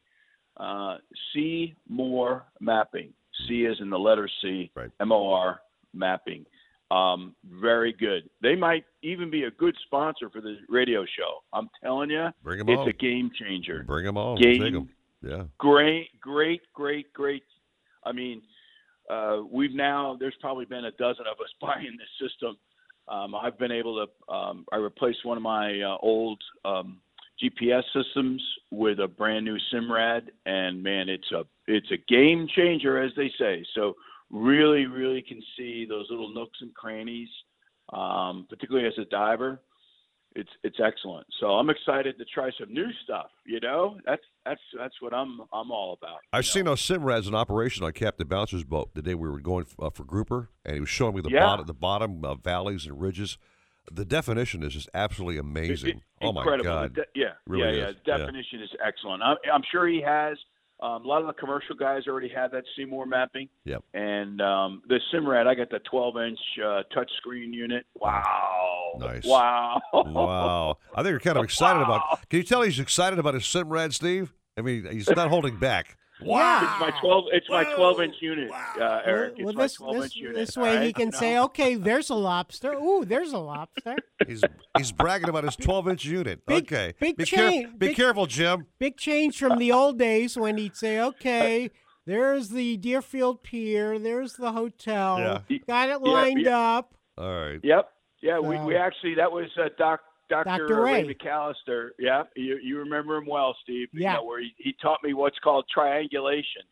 [0.56, 0.96] Uh,
[1.32, 3.12] C more mapping.
[3.46, 4.70] C is in the letter C.
[5.00, 5.60] M O R
[5.94, 6.44] mapping.
[6.90, 8.28] Um, very good.
[8.42, 11.42] They might even be a good sponsor for the radio show.
[11.52, 12.88] I'm telling you, Bring 'em it's on.
[12.88, 13.84] a game changer.
[13.86, 14.38] Bring them on.
[14.40, 14.88] Game, Take 'em.
[15.22, 15.44] Yeah.
[15.58, 17.44] Great, great, great, great.
[18.04, 18.40] I mean,
[19.10, 22.56] uh, we've now there's probably been a dozen of us buying this system.
[23.06, 24.32] Um, I've been able to.
[24.34, 27.00] Um, I replaced one of my uh, old um,
[27.42, 33.00] GPS systems with a brand new Simrad, and man, it's a it's a game changer,
[33.00, 33.64] as they say.
[33.74, 33.94] So
[34.30, 37.28] really, really can see those little nooks and crannies,
[37.92, 39.60] um, particularly as a diver.
[40.36, 41.26] it's it's excellent.
[41.40, 43.30] So I'm excited to try some new stuff.
[43.46, 46.18] You know, that's that's that's what I'm I'm all about.
[46.32, 49.66] I've seen those Simrads in operation on Captain Bouncer's boat the day we were going
[49.80, 51.40] uh, for grouper, and he was showing me the Yeah.
[51.46, 53.38] bottom, the bottom uh, valleys and ridges.
[53.92, 56.02] The definition is just absolutely amazing.
[56.22, 56.94] oh my god!
[56.94, 58.16] De- yeah, Really yeah, yeah.
[58.16, 59.22] Definition is excellent.
[59.22, 60.36] I'm, I'm sure he has.
[60.80, 63.48] Um, a lot of the commercial guys already have that C-MOR mapping.
[63.64, 63.82] Yep.
[63.94, 67.84] And um, the Simrad, I got the 12 inch uh, touchscreen unit.
[67.96, 68.92] Wow.
[69.00, 69.24] Nice.
[69.24, 69.80] Wow.
[69.92, 70.76] wow.
[70.94, 72.28] I think you're kind of excited about.
[72.30, 74.32] Can you tell he's excited about his Simrad, Steve?
[74.56, 75.96] I mean, he's not holding back.
[76.20, 76.62] Wow.
[76.62, 77.24] It's my 12.
[77.32, 79.34] It's my 12 inch unit, uh, Eric.
[79.36, 80.36] It's well, my this 12 this, inch unit.
[80.36, 82.72] this all way he can say, "Okay, there's a lobster.
[82.74, 83.96] Ooh, there's a lobster."
[84.26, 84.42] He's
[84.76, 86.40] he's bragging about his 12 inch unit.
[86.50, 86.94] okay.
[86.98, 88.66] big be, chain- be big- careful, Jim.
[88.78, 91.70] Big change from the old days when he'd say, "Okay,
[92.04, 93.98] there's the Deerfield Pier.
[93.98, 95.42] There's the hotel.
[95.48, 95.58] Yeah.
[95.66, 96.58] Got it lined yeah.
[96.58, 97.60] up." All right.
[97.62, 97.88] Yep.
[98.20, 100.66] Yeah, we, we actually that was uh, Doc Dr.
[100.66, 100.82] Dr.
[100.82, 101.04] Ray.
[101.04, 101.14] Ray.
[101.14, 101.90] McAllister.
[101.98, 103.88] Yeah, you you remember him well, Steve.
[103.92, 104.14] You Yeah.
[104.14, 106.62] know, where he, he taught me what's called triangulation,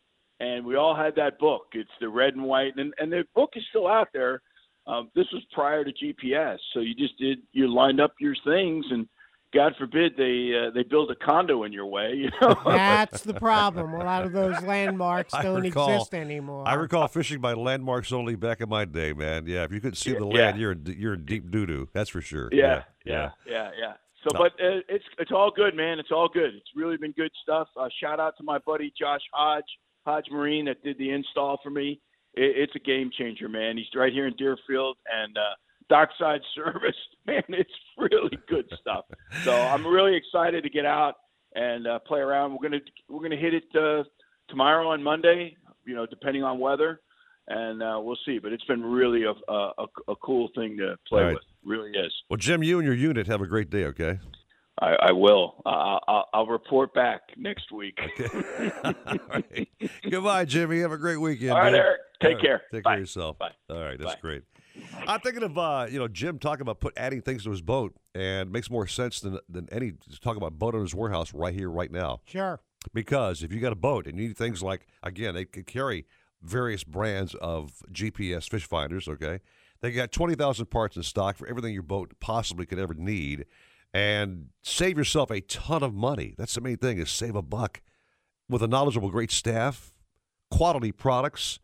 [0.41, 1.69] and we all had that book.
[1.73, 4.43] It's the red and white, and and the book is still out there.
[4.87, 8.87] Um, this was prior to GPS, so you just did you lined up your things,
[8.91, 9.09] and
[9.55, 12.13] God forbid they uh, they build a condo in your way.
[12.15, 12.57] You know?
[12.67, 13.95] That's the problem.
[13.95, 16.67] A lot of those landmarks don't recall- exist anymore.
[16.67, 19.47] I recall fishing by landmarks only back in my day, man.
[19.47, 20.45] Yeah, if you couldn't see the Yeah.
[20.47, 21.89] land, you're in, you're in deep doo doo.
[21.93, 22.49] That's for sure.
[22.53, 23.31] Yeah, yeah.
[23.47, 23.93] yeah, yeah.
[24.25, 24.41] So, No.
[24.41, 25.99] but uh, it's it's all good, man.
[26.01, 26.55] It's all good.
[26.55, 27.69] It's really been good stuff.
[27.77, 29.65] Uh, shout out to my buddy Josh Hodge,
[30.05, 32.01] Hodge Marine, that did the install for me.
[32.35, 33.77] It, it's a game changer, man.
[33.77, 35.41] He's right here in Deerfield and uh,
[35.89, 36.97] dockside service.
[37.27, 39.05] Man, it's really good stuff.
[39.45, 41.15] So I'm really excited to get out
[41.55, 42.53] and uh, play around.
[42.53, 44.05] We're gonna we're gonna hit it uh,
[44.49, 45.57] tomorrow on Monday.
[45.85, 47.01] You know, depending on weather.
[47.49, 50.97] And uh, we'll see, but it's been really a, a, a, a cool thing to
[51.09, 51.35] play right.
[51.35, 51.43] with.
[51.65, 52.13] Really is.
[52.29, 53.85] Well, Jim, you and your unit have a great day.
[53.85, 54.19] Okay.
[54.81, 55.63] I, I will.
[55.65, 57.99] Uh, I'll, I'll report back next week.
[58.85, 59.69] All right.
[60.11, 60.81] Goodbye, Jimmy.
[60.81, 61.53] Have a great weekend.
[61.53, 61.81] All right, man.
[61.81, 62.01] Eric.
[62.21, 62.43] Take right.
[62.43, 62.63] care.
[62.73, 62.91] Take Bye.
[62.91, 63.39] care of yourself.
[63.39, 63.51] Bye.
[63.71, 64.21] All right, that's Bye.
[64.21, 64.43] great.
[65.07, 67.95] I'm thinking of uh, you know Jim talking about put adding things to his boat,
[68.15, 71.55] and it makes more sense than than any to talk about boat owner's warehouse right
[71.55, 72.21] here, right now.
[72.25, 72.61] Sure.
[72.95, 76.07] Because if you got a boat and you need things like again, they could carry
[76.43, 79.09] various brands of GPS fish finders.
[79.09, 79.41] Okay,
[79.81, 83.47] they got twenty thousand parts in stock for everything your boat possibly could ever need,
[83.93, 86.35] and save yourself a ton of money.
[86.37, 87.83] That's the main thing: is save a buck
[88.49, 89.93] with a knowledgeable, great staff,
[90.51, 91.59] quality products,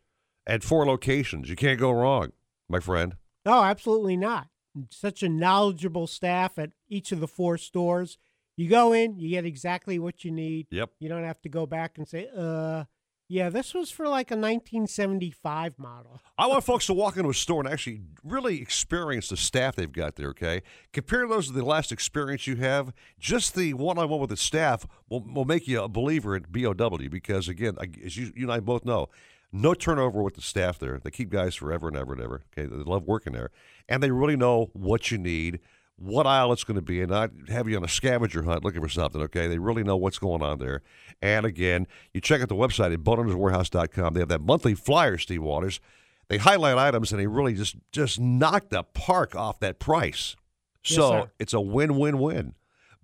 [0.47, 1.49] and four locations.
[1.49, 2.33] You can't go wrong,
[2.69, 3.17] my friend.
[3.45, 4.49] No, absolutely not.
[4.91, 8.19] Such a knowledgeable staff at each of the four stores.
[8.57, 10.67] You go in, you get exactly what you need.
[10.71, 10.91] Yep.
[11.01, 12.85] You don't have to go back and say, uh,
[13.33, 16.21] yeah, this was for like a 1975 model.
[16.37, 19.91] I want folks to walk into a store and actually really experience the staff they've
[19.91, 20.61] got there, okay?
[20.93, 22.93] Compare those to the last experience you have.
[23.19, 26.45] Just the one on one with the staff will, will make you a believer in
[26.51, 29.09] BOW because, again, as you, you and I both know,
[29.53, 30.99] no turnover with the staff there.
[31.03, 32.67] They keep guys forever and ever and ever, okay?
[32.67, 33.51] They love working there.
[33.89, 35.61] And they really know what you need,
[35.97, 38.81] what aisle it's going to be, and not have you on a scavenger hunt looking
[38.81, 39.47] for something, okay?
[39.47, 40.83] They really know what's going on there.
[41.21, 44.15] And again, you check out the website at boatownerswarehouse.com.
[44.15, 45.81] They have that monthly flyer, Steve Waters.
[46.29, 50.35] They highlight items and they really just just knock the park off that price.
[50.83, 51.31] So sir.
[51.39, 52.55] it's a win-win-win.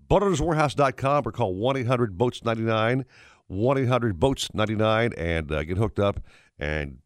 [0.09, 3.05] BoatownersWarehouse.com or call 1-800-BOATS-99,
[3.51, 6.21] 1-800-BOATS-99, and uh, get hooked up,
[6.59, 6.99] and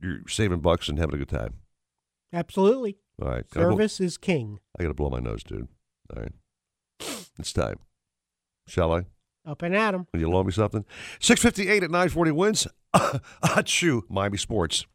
[0.00, 1.54] you're saving bucks and having a good time.
[2.32, 2.98] Absolutely.
[3.22, 3.48] All right.
[3.50, 4.58] Can I blow- Service is king.
[4.78, 5.68] I got to blow my nose, dude.
[6.14, 6.32] All right.
[7.38, 7.76] It's time.
[8.66, 9.04] Shall I?
[9.46, 10.06] Up and at 'em.
[10.12, 10.84] Will you loan me something?
[11.20, 12.66] 658 at 940 WINZ.
[13.44, 14.86] Achoo, Miami Sports.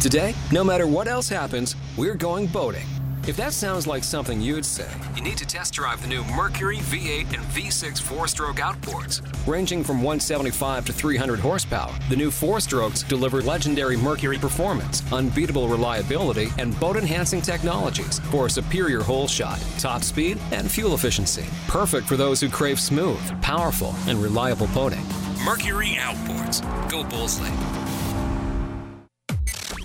[0.00, 2.86] Today, no matter what else happens, we're going boating.
[3.28, 6.78] If that sounds like something you'd say, you need to test drive the new Mercury
[6.78, 9.22] V8 and V6 four stroke outboards.
[9.46, 15.68] Ranging from 175 to 300 horsepower, the new four strokes deliver legendary Mercury performance, unbeatable
[15.68, 21.44] reliability, and boat enhancing technologies for a superior hole shot, top speed, and fuel efficiency.
[21.68, 25.06] Perfect for those who crave smooth, powerful, and reliable boating.
[25.44, 26.60] Mercury Outboards.
[26.90, 27.52] Go Bullsley.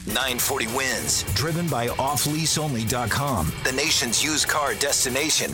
[0.08, 1.36] 940 WINZ.
[1.36, 5.54] Driven by offleaseonly.com, the nation's used car destination.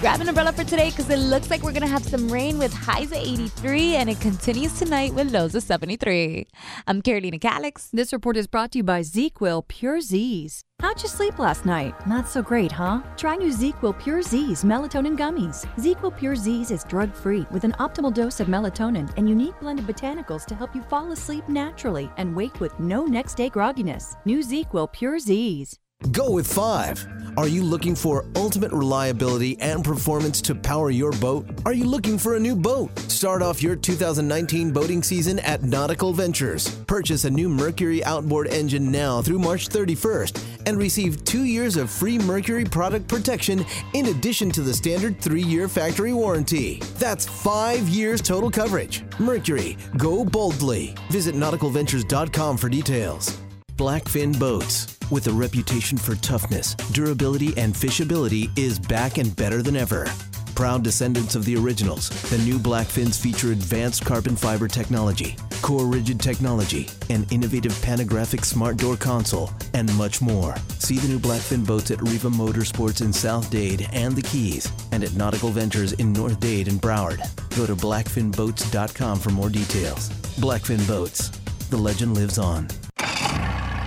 [0.00, 2.56] Grab an umbrella for today because it looks like we're going to have some rain
[2.56, 6.46] with highs at 83 and it continues tonight with lows of 73.
[6.86, 7.88] I'm Carolina Calix.
[7.92, 10.64] This report is brought to you by ZzzQuil Pure Z's.
[10.80, 12.06] How'd you sleep last night?
[12.06, 13.02] Not so great, huh?
[13.16, 15.66] Try new ZzzQuil Pure Z's melatonin gummies.
[15.76, 19.80] ZzzQuil Pure Z's is drug free with an optimal dose of melatonin and unique blend
[19.80, 24.14] of botanicals to help you fall asleep naturally and wake with no next day grogginess.
[24.24, 25.80] New ZzzQuil Pure Z's.
[26.12, 27.04] Go with five.
[27.36, 31.46] Are you looking for ultimate reliability and performance to power your boat?
[31.66, 32.96] Are you looking for a new boat?
[33.10, 36.68] Start off your 2019 boating season at Nautical Ventures.
[36.86, 41.90] Purchase a new Mercury outboard engine now through March 31st and receive two years of
[41.90, 46.80] free Mercury product protection in addition to the standard three year factory warranty.
[46.98, 49.02] That's five years total coverage.
[49.18, 50.94] Mercury, go boldly.
[51.10, 53.38] Visit nauticalventures.com for details.
[53.76, 59.76] Blackfin Boats, with a reputation for toughness, durability, and fishability, is back and better than
[59.76, 60.06] ever.
[60.54, 66.20] Proud descendants of the originals, the new Blackfins feature advanced carbon fiber technology, core rigid
[66.20, 70.56] technology, an innovative panographic smart door console, and much more.
[70.80, 75.04] See the new Blackfin boats at Riva Motorsports in South Dade and the Keys, and
[75.04, 77.18] at Nautical Ventures in North Dade and Broward.
[77.56, 80.08] Go to blackfinboats.com for more details.
[80.40, 81.28] Blackfin Boats.
[81.70, 82.68] The legend lives on.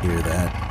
[0.01, 0.70] Hear that?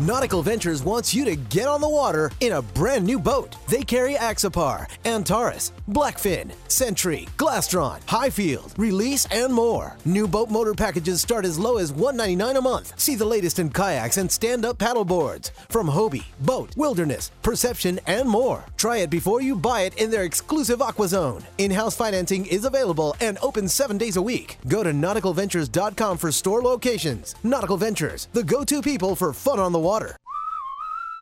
[0.00, 3.54] Nautical Ventures wants you to get on the water in a brand new boat.
[3.68, 9.96] They carry Axopar, Antares, Blackfin, Sentry, Glastron, Highfield, Release, and more.
[10.04, 12.98] New boat motor packages start as low as 199 a month.
[12.98, 18.28] See the latest in kayaks and stand-up paddle boards from Hobie, BOTE, Wilderness, Perception, and
[18.28, 18.64] more.
[18.76, 21.44] Try it before you buy it in their exclusive Aqua Zone.
[21.58, 24.58] In-house financing is available and open seven days a week.
[24.66, 27.36] Go to nauticalventures.com for store locations.
[27.44, 30.16] Nautical Ventures, the go-to people for fun on the water.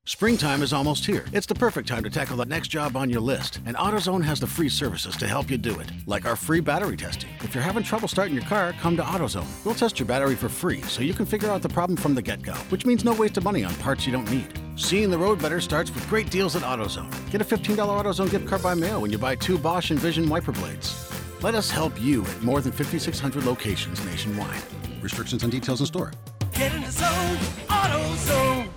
[0.06, 1.24] Springtime is almost here.
[1.32, 4.40] It's the perfect time to tackle the next job on your list, and AutoZone has
[4.40, 7.30] the free services to help you do it, like our free battery testing.
[7.40, 9.46] If you're having trouble starting your car, come to AutoZone.
[9.64, 12.22] We'll test your battery for free so you can figure out the problem from the
[12.22, 14.52] get go, which means no waste of money on parts you don't need.
[14.76, 17.30] Seeing the road better starts with great deals at AutoZone.
[17.30, 20.52] Get a $15 AutoZone gift card by mail when you buy two Bosch Envision wiper
[20.52, 21.10] blades.
[21.42, 24.62] Let us help you at more than 5,600 locations nationwide.
[25.00, 26.12] Restrictions and details in store.
[26.52, 27.36] Get in the zone,
[27.68, 28.68] AutoZone.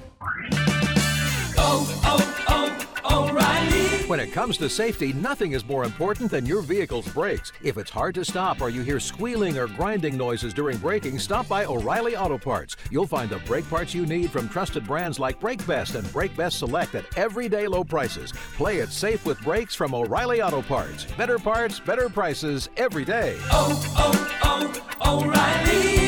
[1.57, 4.07] Oh, oh, oh, O'Reilly.
[4.07, 7.51] When it comes to safety, nothing is more important than your vehicle's brakes.
[7.61, 11.49] If it's hard to stop or you hear squealing or grinding noises during braking, stop
[11.49, 12.77] by O'Reilly Auto Parts.
[12.91, 16.35] You'll find the brake parts you need from trusted brands like Brake Best and Brake
[16.37, 18.31] Best Select at everyday low prices.
[18.55, 21.05] Play it safe with brakes from O'Reilly Auto Parts.
[21.17, 23.37] Better parts, better prices every day.
[23.51, 26.04] Oh, oh, oh O'Reilly.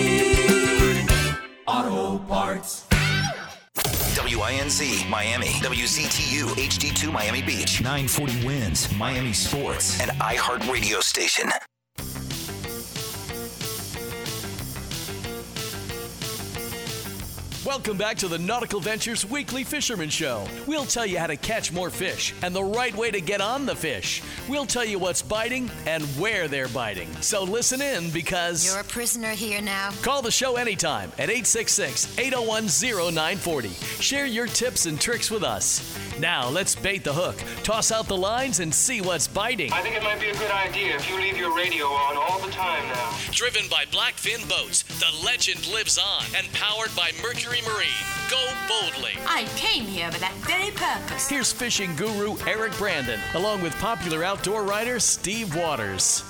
[1.68, 2.86] Auto Parts.
[4.16, 11.50] WINZ Miami, WZTU HD2 Miami Beach, 940 WINZ Miami Sports, and iHeart Radio Station.
[17.68, 20.48] Welcome back to the Nautical Ventures Weekly Fisherman Show.
[20.68, 23.66] We'll tell you how to catch more fish and the right way to get on
[23.66, 24.24] the fish.
[24.48, 27.14] We'll tell you what's biting and where they're biting.
[27.20, 28.66] So listen in because.
[28.66, 29.92] You're a prisoner here now.
[30.02, 32.68] Call the show anytime at 866 801
[33.12, 33.68] 0940.
[34.02, 35.84] Share your tips and tricks with us.
[36.22, 39.74] Now let's bait the hook, toss out the lines, and see what's biting.
[39.74, 42.40] I think it might be a good idea if you leave your radio on all
[42.40, 43.14] the time now.
[43.32, 47.88] Driven by Blackfin Boats, the legend lives on and powered by Mercury Marine.
[48.30, 49.14] Go boldly.
[49.26, 51.28] I came here for that very purpose.
[51.30, 56.24] Here's fishing guru Eric Brandon, along with popular outdoor writer Steve Waters.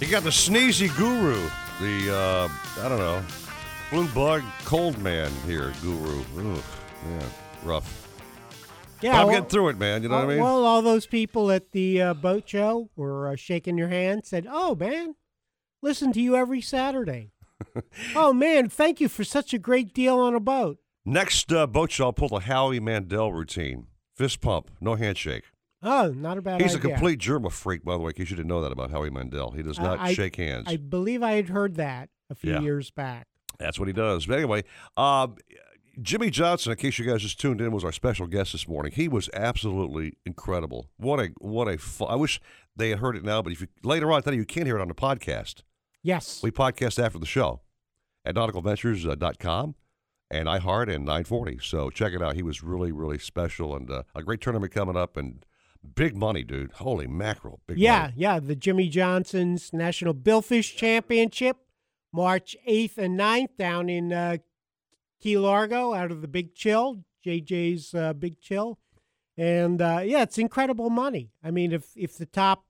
[0.00, 1.40] You got the sneezy guru,
[1.80, 2.48] the uh,
[2.84, 3.22] I don't know,
[3.90, 6.20] blue bug cold man here, guru.
[6.38, 6.62] Ugh,
[7.10, 7.22] yeah,
[7.64, 7.98] rough.
[9.00, 10.02] Yeah, But I'm well- getting through it, man.
[10.04, 10.38] You know what I mean?
[10.38, 14.46] Well, all those people at the uh, boat show were uh, shaking your hand, said,
[14.48, 15.14] "Oh man,
[15.82, 17.30] listen to you every Saturday."
[18.14, 20.78] Oh man, thank you for such a great deal on a boat.
[21.04, 23.86] Next uh, boat show, I'll pull the Howie Mandel routine:
[24.16, 25.44] fist pump, no handshake.
[25.82, 28.10] Oh, not a bad He's a complete germa freak, by the way.
[28.10, 30.36] In case you didn't know that about Howie Mandel, he does Uh, not I- shake
[30.36, 30.66] hands.
[30.68, 32.60] I believe I had heard that a few Yeah.
[32.60, 33.26] years back.
[33.58, 34.26] That's what he does.
[34.26, 34.62] But anyway,
[34.96, 35.26] uh,
[36.00, 38.92] Jimmy Johnson, in case you guys just tuned in, was our special guest this morning.
[38.92, 40.88] He was absolutely incredible.
[40.96, 41.78] What a what a!
[41.78, 42.40] Fu- I wish
[42.76, 44.66] they had heard it now, but if you later on, I tell you, you can't
[44.66, 45.62] hear it on the podcast.
[46.02, 47.60] Yes, we podcast after the show
[48.24, 49.74] at nauticalventures.com
[50.30, 51.58] and iHeart and 940.
[51.62, 52.34] So check it out.
[52.34, 55.44] He was really really special and uh, a great tournament coming up and
[55.94, 56.72] big money, dude.
[56.72, 58.12] Holy mackerel, big yeah, money.
[58.16, 58.40] yeah.
[58.40, 61.56] The Jimmy Johnson's National Billfish Championship,
[62.12, 64.38] March 8th and 9th down in uh,
[65.20, 68.78] Key Largo out of the Big Chill, JJ's uh, Big Chill.
[69.36, 71.32] And uh, yeah, it's incredible money.
[71.42, 72.64] I mean, if, if the top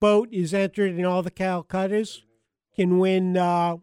[0.00, 2.20] boat is entered in all the Calcuttas,
[2.74, 3.76] can win uh,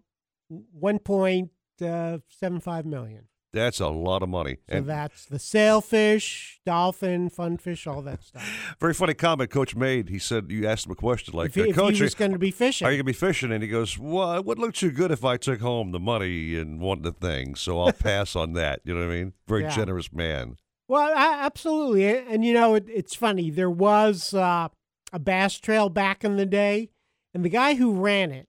[0.81, 3.25] 1.75 million.
[3.51, 4.57] That's a lot of money.
[4.71, 8.75] So that's the sailfish, dolphin, funfish, all that stuff.
[8.79, 10.09] Very funny comment Coach made.
[10.09, 12.13] He said you asked him a question like, If he- uh, if he "Coach, was
[12.13, 14.59] gonna be fishing." are you going to be fishing?" And he goes, "Well, it would
[14.59, 17.91] look too good if I took home the money and one the thing, so I'll
[17.93, 19.33] pass on that." You know what I mean?
[19.47, 19.75] Very Yeah.
[19.75, 20.57] generous man.
[20.87, 22.07] Well, a- absolutely.
[22.07, 23.49] And, and, you know, it, it's funny.
[23.49, 24.67] There was uh,
[25.11, 26.91] a bass trail back in the day,
[27.33, 28.47] and the guy who ran it,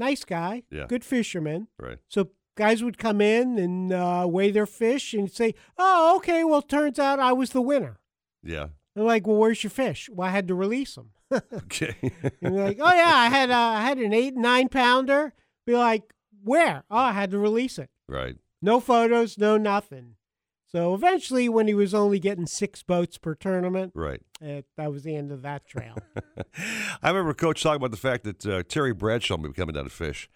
[0.00, 0.86] nice guy, Yeah.
[0.88, 1.68] good fisherman.
[1.78, 1.98] Right.
[2.08, 6.42] So guys would come in and uh, weigh their fish and say, "Oh, okay.
[6.44, 8.00] Well, turns out I was the winner."
[8.42, 8.68] Yeah.
[8.94, 11.10] They're like, "Well, where's your fish?" Well, I had to release them.
[11.62, 11.94] Okay.
[12.42, 15.32] and like, "Oh yeah, I had uh, I had an eight nine pounder."
[15.66, 16.02] Be like,
[16.42, 17.88] "Where?" Oh, I had to release it.
[18.08, 18.36] right.
[18.62, 20.16] No photos, no nothing.
[20.72, 24.20] So eventually, when he was only getting six boats per tournament, Right.
[24.40, 25.96] eh, that was the end of that trail.
[27.02, 29.84] I remember Coach talking about the fact that uh, Terry Bradshaw may be coming down
[29.84, 30.28] to fish.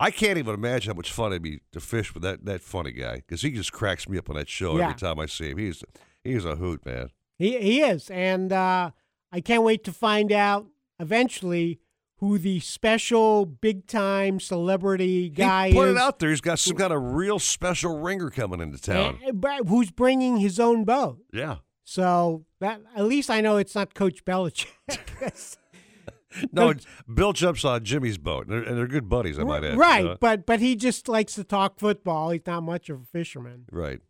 [0.00, 2.92] I can't even imagine how much fun it'd be to fish with that, that funny
[2.92, 4.84] guy because he just cracks me up on that show Yeah.
[4.90, 5.58] every time I see him.
[5.58, 5.82] He's
[6.22, 7.08] he's a hoot, man.
[7.38, 8.90] he he is, and uh,
[9.32, 10.66] I can't wait to find out
[11.00, 11.80] eventually
[12.18, 15.96] who the special big time celebrity guy he put is.
[15.96, 16.30] it out there.
[16.30, 19.18] He's got some kind of real special ringer coming into town.
[19.24, 21.18] eh, but who's bringing his own boat?
[21.32, 21.56] yeah.
[21.84, 24.66] So that at least I know it's not Coach Belichick.
[26.52, 29.38] No, it's- Bill jumps on Jimmy's boat, and they're, and they're good buddies.
[29.38, 29.72] I might add.
[29.74, 30.16] you right, know?
[30.20, 32.30] but but he just likes to talk football.
[32.30, 33.64] He's not much of a fisherman.
[33.72, 34.00] Right.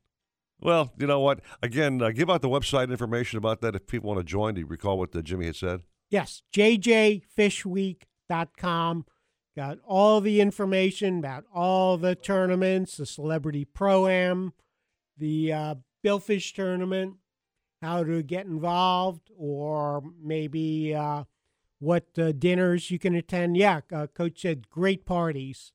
[0.60, 1.40] Well, you know what?
[1.62, 4.54] Again, uh, give out the website information about that if people want to join.
[4.54, 5.82] Do you recall what uh, Jimmy had said?
[6.10, 9.06] Yes, jjfishweek.com.
[9.56, 14.52] Got all the information about all the tournaments, the Celebrity Pro Am,
[15.16, 17.16] the uh, Billfish tournament,
[17.82, 21.24] how to get involved, or maybe uh,
[21.80, 23.56] what uh, dinners you can attend.
[23.56, 25.72] Yeah, uh, Coach said great parties.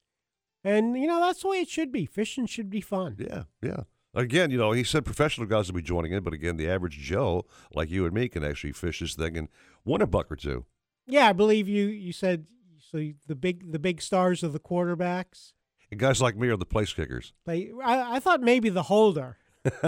[0.63, 2.05] And, you know, that's the way it should be.
[2.05, 3.17] Fishing should be fun.
[3.19, 3.83] Yeah, yeah.
[4.15, 6.97] Again, you know, he said professional guys will be joining in, but again, the average
[6.99, 9.47] Joe, like you and me, can actually fish this thing and
[9.85, 10.65] win a buck or two.
[11.07, 12.45] Yeah, I believe you, you said
[12.79, 15.53] so the big the big stars are the quarterbacks.
[15.89, 17.33] And guys like me are the place kickers.
[17.47, 19.37] I, I thought maybe the holder.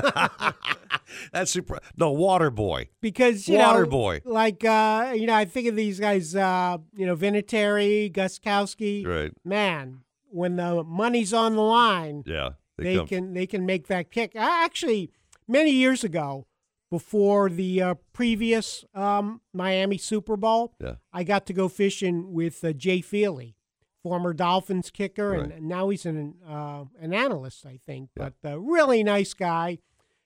[1.32, 1.80] That's super.
[1.98, 2.90] No, water boy.
[3.02, 4.22] because you Water know, boy.
[4.26, 9.06] like uh, you know, I think of these guys, uh, you know, Vinatieri, Gostkowski.
[9.06, 9.32] Right.
[9.44, 12.52] Man, when the money's on the line, Yeah.
[12.78, 13.08] They, come.
[13.08, 14.34] can they can make that kick.
[14.36, 15.12] Actually,
[15.48, 16.46] many years ago,
[16.92, 20.96] before the uh, previous um, Miami Super Bowl, Yeah.
[21.12, 23.56] I got to go fishing with uh, Jay Feely,
[24.04, 25.58] former Dolphins kicker, and, Right.
[25.60, 28.10] and now he's an uh, an analyst, I think.
[28.16, 29.80] But uh, really nice guy,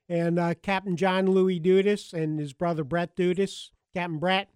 [0.08, 4.50] and uh, Captain John Louis Dudas and his brother Brett Dudas, Captain Brett,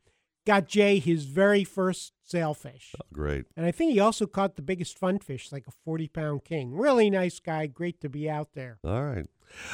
[0.45, 2.93] got Jay his very first sailfish.
[3.11, 3.45] Great.
[3.55, 6.73] And I think he also caught the biggest funfish, like a 40 pound king.
[6.73, 7.67] Really nice guy.
[7.67, 8.79] Great to be out there.
[8.83, 9.27] All right.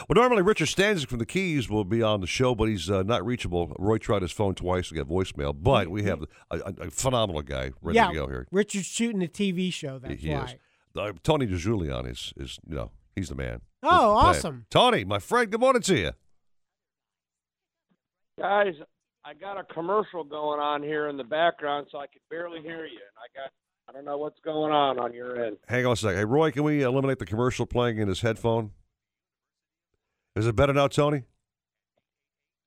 [0.08, 3.04] Well, normally Richard Stanczyk from the Keys will be on the show, but he's uh,
[3.04, 3.74] not reachable.
[3.80, 7.42] Roy tried his phone twice to get voicemail, but we have a, a, a phenomenal
[7.42, 8.48] guy ready yeah, to go here.
[8.52, 10.00] Richard's shooting a TV show.
[10.00, 10.44] That's he why.
[10.44, 10.56] is.
[10.98, 13.62] Uh, Tony DiGiulian is, is, you know, he's the man.
[13.84, 14.26] Oh, He's the man.
[14.26, 14.66] awesome.
[14.70, 16.12] Tony, my friend, good morning to you.
[18.38, 18.74] Guys,
[19.30, 22.86] I got a commercial going on here in the background, so I can barely hear
[22.88, 22.98] you.
[22.98, 23.52] And I got,
[23.88, 25.58] I don't know what's going on on your end.
[25.68, 26.18] Hang on a second.
[26.18, 28.72] Hey, Roy, can we eliminate the commercial playing in his headphone?
[30.36, 31.26] Is it better now, Tony?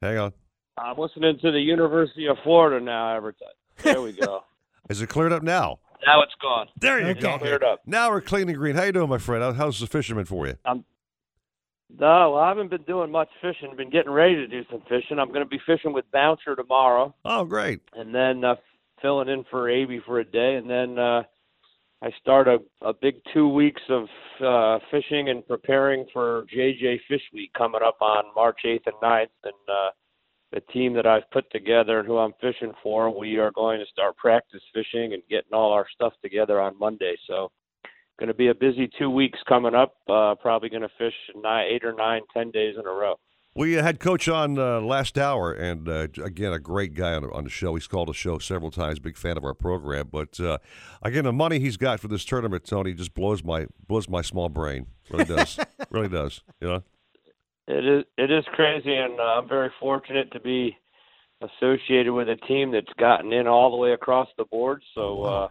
[0.03, 0.33] Hang on.
[0.79, 3.49] I'm listening to the University of Florida now advertise.
[3.83, 4.45] There we go.
[4.89, 5.81] Is it cleared up now?
[6.07, 6.69] now it's gone.
[6.81, 7.39] There you It's go.
[7.39, 7.81] Cleared up.
[7.87, 8.77] Now we're clean and green.
[8.77, 9.57] How you doing, my friend?
[9.57, 10.55] How's the fisherman for you?
[10.65, 10.85] I'm.
[11.99, 13.75] No, well, I haven't been doing much fishing.
[13.77, 15.19] Been getting ready to do some fishing.
[15.19, 17.81] I'm going to be fishing with Bouncer tomorrow, Oh, great.
[17.95, 18.55] and then uh,
[19.01, 21.23] filling in for Avy for a day, and then uh,
[22.03, 24.05] I start a, a big two weeks of
[24.45, 29.27] uh, fishing and preparing for JJ Fish Week coming up on March 8th and 9th.
[29.45, 29.91] And uh,
[30.53, 33.87] the team that I've put together and who I'm fishing for, we are going to
[33.87, 37.15] start practice fishing and getting all our stuff together on Monday.
[37.29, 37.53] So,
[38.19, 39.95] going to be a busy two weeks coming up.
[40.09, 43.17] Uh, probably going to fish nine, eight or nine, ten days in a row.
[43.55, 47.45] We had Coach on uh, last hour, and uh, again, a great guy on, on
[47.45, 47.75] the show.
[47.75, 48.99] He's called the show several times.
[48.99, 50.09] Big fan of our program.
[50.11, 50.57] But uh,
[51.03, 54.49] again, the money he's got for this tournament, Tony, just blows my blows my small
[54.49, 54.87] brain.
[55.11, 55.59] Really does.
[55.91, 56.41] really does.
[56.61, 56.83] You know.
[57.69, 60.77] It is it is crazy, and uh, I'm very fortunate to be
[61.43, 64.83] associated with a team that's gotten in all the way across the board.
[64.95, 65.49] So uh,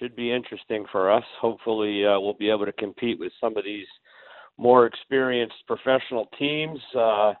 [0.00, 1.24] should be interesting for us.
[1.40, 3.86] Hopefully, uh, we'll be able to compete with some of these
[4.58, 6.78] more experienced professional teams.
[6.96, 7.34] Uh,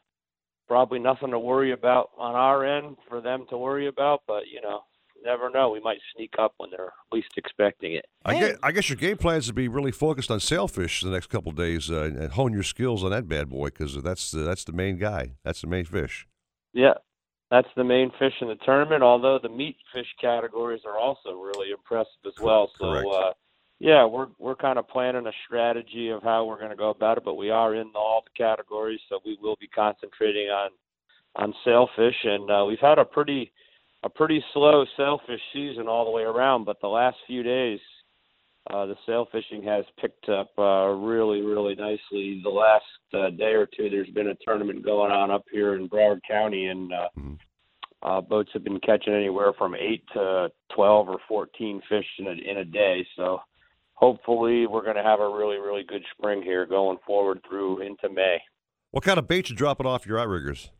[0.68, 4.60] probably nothing to worry about on our end for them to worry about, but you
[4.60, 4.80] know,
[5.24, 5.70] never know.
[5.70, 8.06] We might sneak up when they're least expecting it.
[8.24, 11.10] I guess, I guess your game plan is to be really focused on sailfish the
[11.10, 14.30] next couple of days uh, and hone your skills on that bad boy because that's
[14.30, 15.32] the, that's the main guy.
[15.44, 16.26] That's the main fish.
[16.72, 16.94] Yeah,
[17.50, 19.02] that's the main fish in the tournament.
[19.02, 22.70] Although the meat fish categories are also really impressive as well.
[22.78, 23.32] So, uh,
[23.80, 27.18] yeah, we're we're kind of planning a strategy of how we're going to go about
[27.18, 27.24] it.
[27.24, 30.70] But we are in all the categories, so we will be concentrating on
[31.36, 32.16] on sailfish.
[32.24, 33.52] And uh, we've had a pretty
[34.02, 36.64] a pretty slow sailfish season all the way around.
[36.64, 37.80] But the last few days,
[38.72, 42.40] uh, the sail fishing has picked up uh, really, really nicely.
[42.42, 42.84] The last
[43.14, 46.66] uh, day or two, there's been a tournament going on up here in Broward County,
[46.66, 47.08] and uh,
[48.02, 52.30] uh, boats have been catching anywhere from eight to twelve or fourteen fish in a,
[52.30, 53.06] in a day.
[53.16, 53.40] So
[53.94, 58.08] hopefully, we're going to have a really, really good spring here going forward through into
[58.08, 58.38] May.
[58.90, 60.70] What kind of bait you dropping off your outriggers?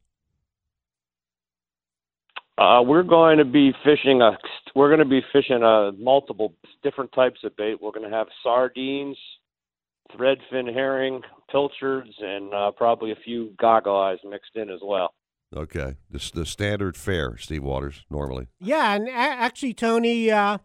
[2.61, 4.37] Uh, we're going to be fishing a.
[4.75, 7.81] We're going to be fishing a multiple different types of bait.
[7.81, 9.17] We're going to have sardines,
[10.15, 15.15] threadfin herring, pilchards, and uh, probably a few goggle eyes mixed in as well.
[15.57, 18.49] Okay, this the standard fare, Steve Waters, normally.
[18.61, 20.59] Yeah, and a- actually, Tony, uh,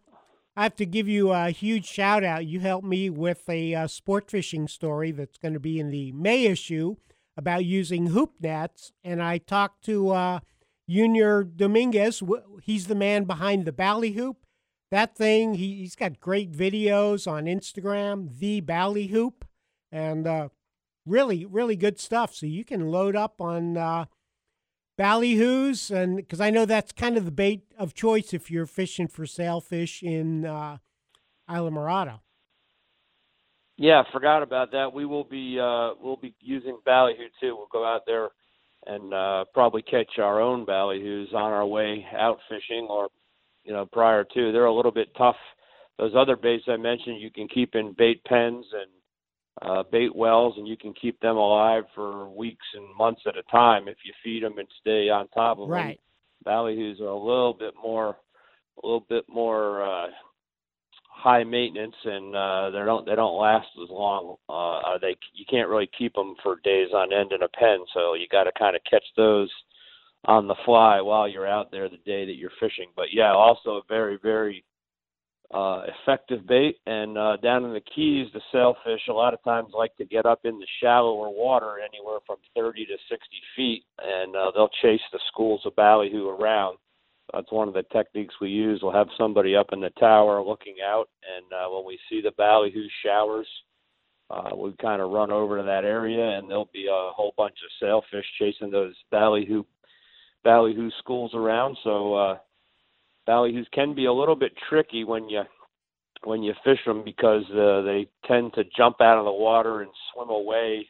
[0.58, 2.46] I have to give you a huge shout out.
[2.46, 6.12] You helped me with a uh, sport fishing story that's going to be in the
[6.12, 6.98] May issue
[7.38, 10.40] about using hoop nets, and I talked to uh,
[10.90, 12.22] Junior Dominguez.
[12.62, 14.36] He's the man behind the Ballyhoop.
[14.91, 19.41] That thing, he, he's got great videos on Instagram, the Ballyhoop,
[19.91, 20.49] and uh,
[21.06, 22.36] really, really good stuff.
[22.36, 24.06] So you can load up on uh,
[24.98, 29.07] ballyhoos, and because I know that's kind of the bait of choice if you're fishing
[29.07, 30.78] for sailfish in uh,
[31.49, 32.20] Islamorada.
[33.78, 34.94] Yeah, forgot about that.
[34.94, 37.56] We will be uh, we'll be using ballyhoo too.
[37.57, 38.30] We'll go out there
[38.88, 43.10] and uh, probably catch our own ballyhoos on our way out fishing, or
[43.64, 44.52] you know prior to.
[44.52, 45.36] They're a little bit tough.
[45.98, 48.91] Those other baits I mentioned, you can keep in bait pens and
[49.62, 53.44] uh, bait wells, and you can keep them alive for weeks and months at a
[53.44, 55.99] time if you feed them and stay on top of Right.
[56.45, 56.53] them.
[56.53, 58.18] Ballyhoos are a little bit more,
[58.84, 60.07] a little bit more uh,
[61.26, 64.36] high maintenance, and uh, they don't they don't last as long.
[64.48, 68.14] Uh, they you can't really keep them for days on end in a pen, so
[68.14, 69.50] you got to kind of catch those
[70.26, 72.90] on the fly while you're out there the day that you're fishing.
[72.96, 74.64] But yeah, also a very very
[75.52, 76.78] uh, effective bait.
[76.86, 80.28] And uh, down in the Keys, the sailfish a lot of times like to get
[80.28, 83.18] up in the shallower water, anywhere from 30 to 60
[83.56, 86.78] feet, and uh, they'll chase the schools of ballyhoo around.
[87.36, 88.80] That's one of the techniques we use.
[88.82, 92.32] We'll have somebody up in the tower looking out, and uh, when we see the
[92.38, 93.48] ballyhoo showers,
[94.30, 97.56] uh, we kind of run over to that area, and there'll be a whole bunch
[97.64, 99.64] of sailfish chasing those ballyhoo
[100.45, 101.78] ballyhoo schools around.
[101.84, 102.38] So uh,
[103.28, 105.44] ballyhoos can be a little bit tricky when you
[106.24, 109.91] when you fish them because uh, they tend to jump out of the water and
[110.14, 110.88] swim away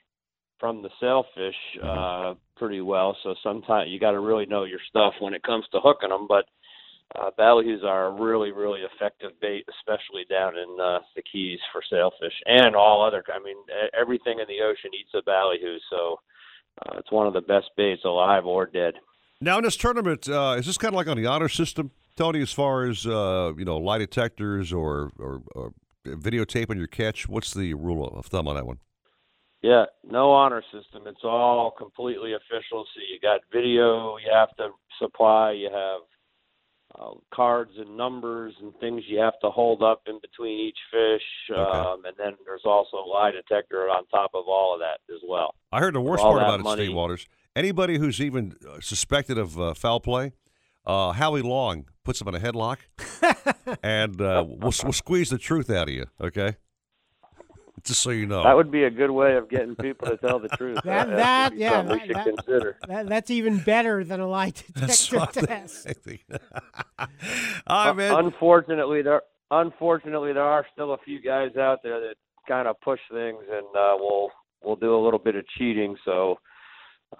[0.66, 3.16] from the sailfish uh, pretty well.
[3.22, 6.26] So sometimes you got to really know your stuff when it comes to hooking them.
[6.28, 6.46] But
[7.16, 11.84] uh, ballyhoos are a really, really effective bait, especially down in uh, the Keys for
[11.88, 13.24] sailfish and all other.
[13.32, 13.58] I mean,
[14.00, 16.20] everything in the ocean eats a ballyhoo, so
[16.82, 18.96] uh, it's one of the best baits, alive or dead.
[19.40, 22.42] Now in this tournament, uh, is this kind of like on the honor system, Tony?
[22.42, 25.74] As far as uh, you know, lie detectors or, or, or
[26.08, 27.30] videotaping your catch.
[27.30, 28.80] What's the rule of thumb on that one?
[29.62, 31.04] Yeah, no honor system.
[31.08, 32.86] It's all completely official.
[32.94, 34.70] So you got video you have to
[35.00, 35.52] supply.
[35.54, 36.02] You have
[37.00, 41.58] uh, cards and numbers and things you have to hold up in between each fish.
[41.58, 45.22] Um, and then there's also a lie detector on top of all of that as
[45.28, 45.56] well.
[45.72, 47.28] I heard the worst part that about it, money- Steve Waters.
[47.56, 50.34] Anybody who's even uh, suspected of uh, foul play,
[50.86, 52.78] uh, Howie Long puts them in a headlock,
[53.84, 56.06] and uh, we'll, we'll squeeze the truth out of you.
[56.20, 56.58] Okay,
[57.86, 58.44] just so you know.
[58.44, 60.80] That would be a good way of getting people to tell the truth.
[60.84, 62.78] That That's that yeah, something we that, should that- consider.
[62.88, 65.88] that- that's even better than a lie That's detector what test.
[67.68, 68.26] All right, man.
[68.26, 69.22] Unfortunately, there
[69.52, 72.16] unfortunately there are still a few guys out there that
[72.48, 74.32] kind of push things and uh, will
[74.64, 75.96] will do a little bit of cheating.
[76.06, 76.40] So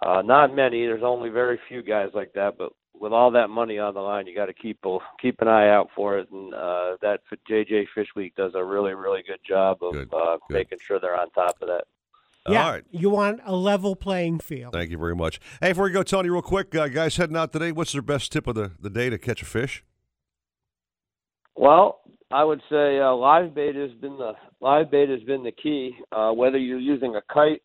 [0.06, 0.86] uh, not many.
[0.86, 2.58] There's only very few guys like that.
[2.58, 4.84] But with all that money on the line, you got to keep
[5.22, 6.30] keep an eye out for it.
[6.32, 10.80] And uh, that JJ Fish Week does a really really good job of uh, making
[10.82, 11.84] sure they're on top of that.
[12.48, 12.84] Yeah, All right.
[12.92, 14.74] you want a level playing field.
[14.74, 15.40] Thank you very much.
[15.62, 18.32] Hey, before we go, Tony, real quick, uh, guys heading out today, what's their best
[18.32, 19.84] tip of the, the day to catch a fish?
[21.56, 22.02] Well,
[22.32, 25.96] I would say uh, live bait has been the live bait has been the key.
[26.12, 27.62] Uh, whether you're using a kite,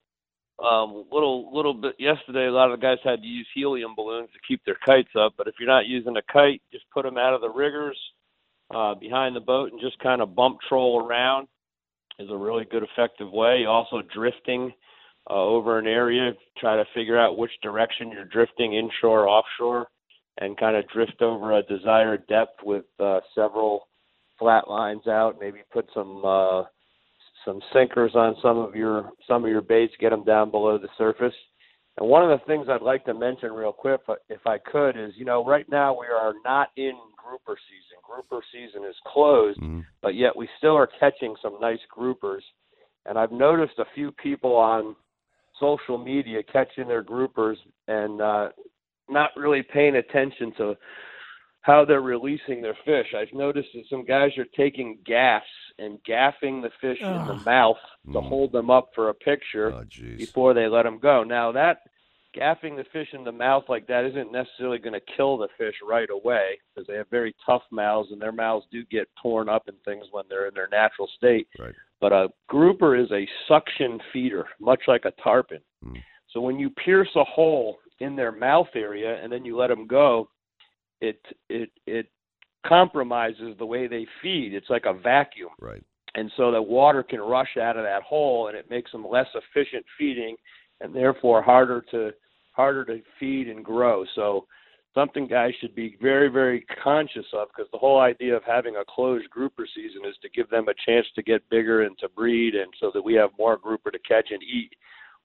[0.62, 4.28] um, little little bit yesterday, a lot of the guys had to use helium balloons
[4.32, 5.34] to keep their kites up.
[5.36, 7.98] But if you're not using a kite, just put them out of the riggers
[8.74, 11.48] uh, behind the boat and just kind of bump troll around
[12.18, 13.64] is a really good effective way.
[13.66, 14.72] Also drifting
[15.28, 19.86] uh, over an area, try to figure out which direction you're drifting, inshore, offshore,
[20.38, 23.88] and kind of drift over a desired depth with uh, several
[24.38, 25.36] flat lines out.
[25.40, 26.62] Maybe put some uh,
[27.44, 30.88] some sinkers on some of your some of your baits, get them down below the
[30.98, 31.34] surface.
[31.98, 35.12] And one of the things I'd like to mention real quick, if I could, is
[35.16, 37.98] you know right now we are not in grouper season.
[38.06, 39.80] Grouper season is closed, Mm-hmm.
[40.02, 42.40] but yet we still are catching some nice groupers.
[43.06, 44.94] And I've noticed a few people on
[45.58, 47.56] social media catching their groupers
[47.88, 48.48] and uh,
[49.08, 50.74] not really paying attention to
[51.62, 53.06] how they're releasing their fish.
[53.16, 55.44] I've noticed that some guys are taking gaffs
[55.80, 57.44] and gaffing the fish in the Ugh.
[57.44, 57.76] mouth
[58.06, 58.12] Mm.
[58.14, 59.84] to hold them up for a picture Oh,
[60.16, 61.22] before they let them go.
[61.24, 61.82] Now that
[62.34, 65.74] gaffing the fish in the mouth like that isn't necessarily going to kill the fish
[65.82, 69.66] right away because they have very tough mouths and their mouths do get torn up
[69.68, 71.48] and things when they're in their natural state.
[71.58, 71.74] Right.
[72.00, 75.60] But a grouper is a suction feeder, much like a tarpon.
[76.28, 79.86] So when you pierce a hole in their mouth area and then you let them
[79.88, 80.28] go,
[81.00, 82.06] it it it
[82.66, 84.54] compromises the way they feed.
[84.54, 85.50] It's like a vacuum.
[85.60, 85.82] Right.
[86.14, 89.28] And so the water can rush out of that hole and it makes them less
[89.34, 90.36] efficient feeding
[90.80, 92.10] and therefore harder to
[92.52, 94.04] harder to feed and grow.
[94.16, 94.46] So
[94.92, 98.84] something guys should be very very conscious of because the whole idea of having a
[98.88, 102.54] closed grouper season is to give them a chance to get bigger and to breed
[102.56, 104.70] and so that we have more grouper to catch and eat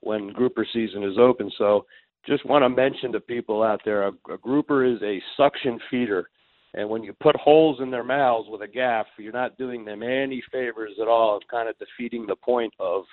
[0.00, 1.50] when grouper season is open.
[1.58, 1.84] So
[2.26, 6.28] just want to mention to people out there a, a grouper is a suction feeder
[6.74, 10.02] and when you put holes in their mouths with a gaff, you're not doing them
[10.02, 13.04] any favors at all of kind of defeating the point of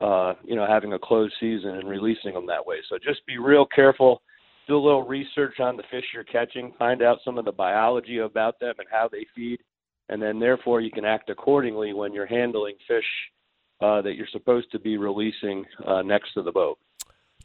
[0.00, 2.76] uh, you know, having a closed season and releasing them that way.
[2.88, 4.22] So just be real careful.
[4.66, 8.18] Do a little research on the fish you're catching, find out some of the biology
[8.18, 9.58] about them and how they feed,
[10.08, 13.04] and then therefore you can act accordingly when you're handling fish
[13.80, 16.78] uh, that you're supposed to be releasing uh, next to the boat.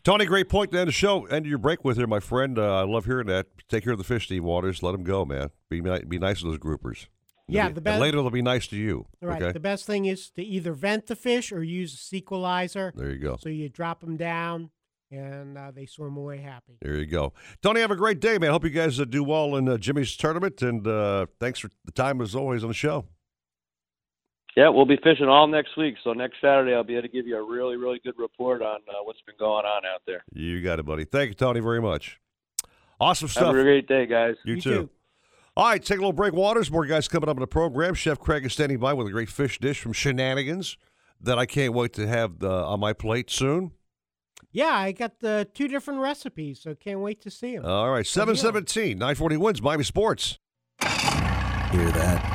[0.06, 1.26] Tony, great point to end the show.
[1.26, 2.60] End your break with here, my friend.
[2.60, 3.48] Uh, I love hearing that.
[3.68, 4.84] Take care of the fish, Steve Waters.
[4.84, 5.50] Let them go, man.
[5.68, 7.08] Be be nice to those groupers.
[7.48, 9.08] Yeah, And the best- later they'll be nice to you.
[9.20, 9.42] Right.
[9.42, 9.52] Okay.
[9.52, 12.94] The best thing is to either vent the fish or use a SeaQualizer.
[12.94, 13.38] There you go.
[13.40, 14.70] So you drop them down
[15.10, 16.78] and uh, they swim away happy.
[16.82, 17.34] There you go.
[17.64, 18.52] Tony, have a great day, man.
[18.52, 21.92] Hope you guys uh, do well in uh, Jimmy's tournament, and uh, thanks for the
[21.92, 23.06] time as always on the show.
[24.56, 25.96] Yeah, we'll be fishing all next week.
[26.04, 28.80] So next Saturday, I'll be able to give you a really, really good report on
[28.88, 30.24] uh, what's been going on out there.
[30.34, 31.04] You got it, buddy.
[31.04, 32.20] Thank you, Tony, very much.
[33.00, 33.48] Awesome stuff.
[33.48, 34.36] Have a great day, guys.
[34.46, 34.90] You, too.
[35.58, 36.72] All right, take a little break, Waters.
[36.72, 37.94] More guys coming up in the program.
[37.94, 40.78] Chef Craig is standing by with a great fish dish from Shenanigans
[41.20, 43.72] that I can't wait to have uh, on my plate soon.
[44.52, 47.66] Yeah, I got the two different recipes, so can't wait to see them.
[47.66, 50.40] All right, 717, 940 WINZ, Miami Sports.
[50.82, 52.35] Hear that?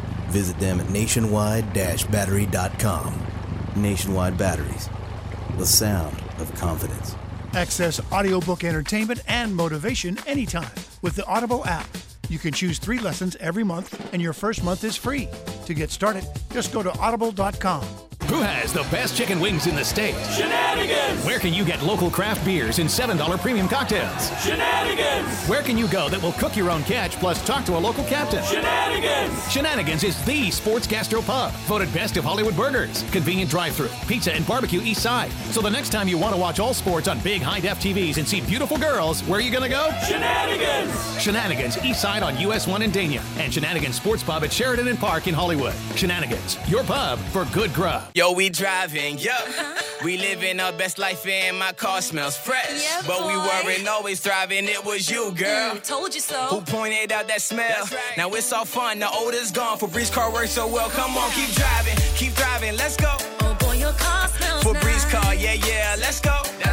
[0.31, 3.27] Visit them at nationwide-battery.com.
[3.75, 4.89] Nationwide Batteries,
[5.57, 7.15] the sound of confidence.
[7.53, 10.71] Access audiobook entertainment and motivation anytime
[11.01, 11.87] with the Audible app.
[12.29, 15.27] You can choose three lessons every month, and your first month is free.
[15.65, 17.85] To get started, just go to audible.com.
[18.31, 20.15] Who has the best chicken wings in the state?
[20.27, 21.25] Shenanigans!
[21.25, 24.29] Where can you get local craft beers and $7 premium cocktails?
[24.41, 25.27] Shenanigans!
[25.49, 28.05] Where can you go that will cook your own catch plus talk to a local
[28.05, 28.41] captain?
[28.45, 29.51] Shenanigans!
[29.51, 34.47] Shenanigans is the sports gastro pub, voted best of Hollywood burgers, convenient drive-through, pizza and
[34.47, 35.29] barbecue east side.
[35.51, 38.25] So the next time you want to watch all sports on big high-def TVs and
[38.25, 39.91] see beautiful girls, where are you going to go?
[40.07, 41.21] Shenanigans!
[41.21, 44.97] Shenanigans east side on US 1 in Dania and Shenanigans Sports Pub at Sheridan and
[44.97, 45.73] Park in Hollywood.
[45.97, 48.03] Shenanigans, your pub for good grub.
[48.21, 49.33] Yo, we driving, yo.
[50.03, 52.83] We living our best life and my car smells fresh.
[52.83, 55.73] Yeah, but we weren't always thriving, it was you, girl.
[55.73, 56.37] Mm, told you so.
[56.51, 57.83] Who pointed out that smell?
[57.91, 58.17] Right.
[58.17, 59.79] Now it's all fun, the is gone.
[59.79, 60.91] Febreze car works so well.
[60.91, 63.11] Come on, keep driving, keep driving, let's go.
[63.39, 65.11] Oh boy, your car smells Febreze nice.
[65.11, 66.43] car, yeah, yeah, let's go.
[66.63, 66.70] That's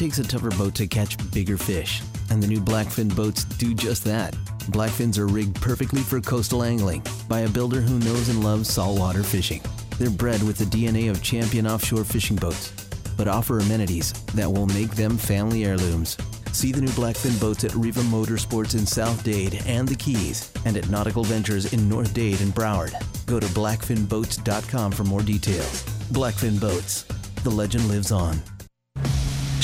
[0.00, 2.00] takes a tougher boat to catch bigger fish,
[2.30, 4.32] and the new Blackfin boats do just that.
[4.72, 9.22] Blackfins are rigged perfectly for coastal angling by a builder who knows and loves saltwater
[9.22, 9.60] fishing.
[9.98, 12.72] They're bred with the DNA of champion offshore fishing boats,
[13.18, 16.16] but offer amenities that will make them family heirlooms.
[16.52, 20.78] See the new Blackfin boats at Riva Motorsports in South Dade and the Keys, and
[20.78, 22.94] at Nautical Ventures in North Dade and Broward.
[23.26, 25.82] Go to blackfinboats.com for more details.
[26.10, 27.02] Blackfin Boats.
[27.44, 28.40] The legend lives on.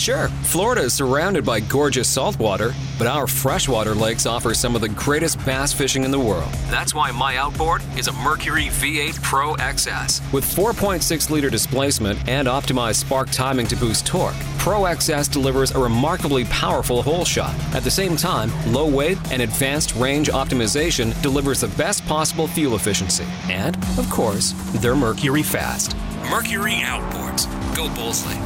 [0.06, 4.88] Sure, Florida is surrounded by gorgeous saltwater, but our freshwater lakes offer some of the
[4.88, 6.48] greatest bass fishing in the world.
[6.70, 10.32] That's why my outboard is a Mercury V8 Pro XS.
[10.32, 15.80] With 4.6 liter displacement and optimized spark timing to boost torque, Pro XS delivers a
[15.80, 17.56] remarkably powerful hole shot.
[17.74, 22.76] At the same time, low weight and advanced range optimization delivers the best possible fuel
[22.76, 23.26] efficiency.
[23.50, 25.96] And, of course, they're Mercury fast.
[26.30, 27.48] Mercury outboards.
[27.74, 28.45] Go Boldly.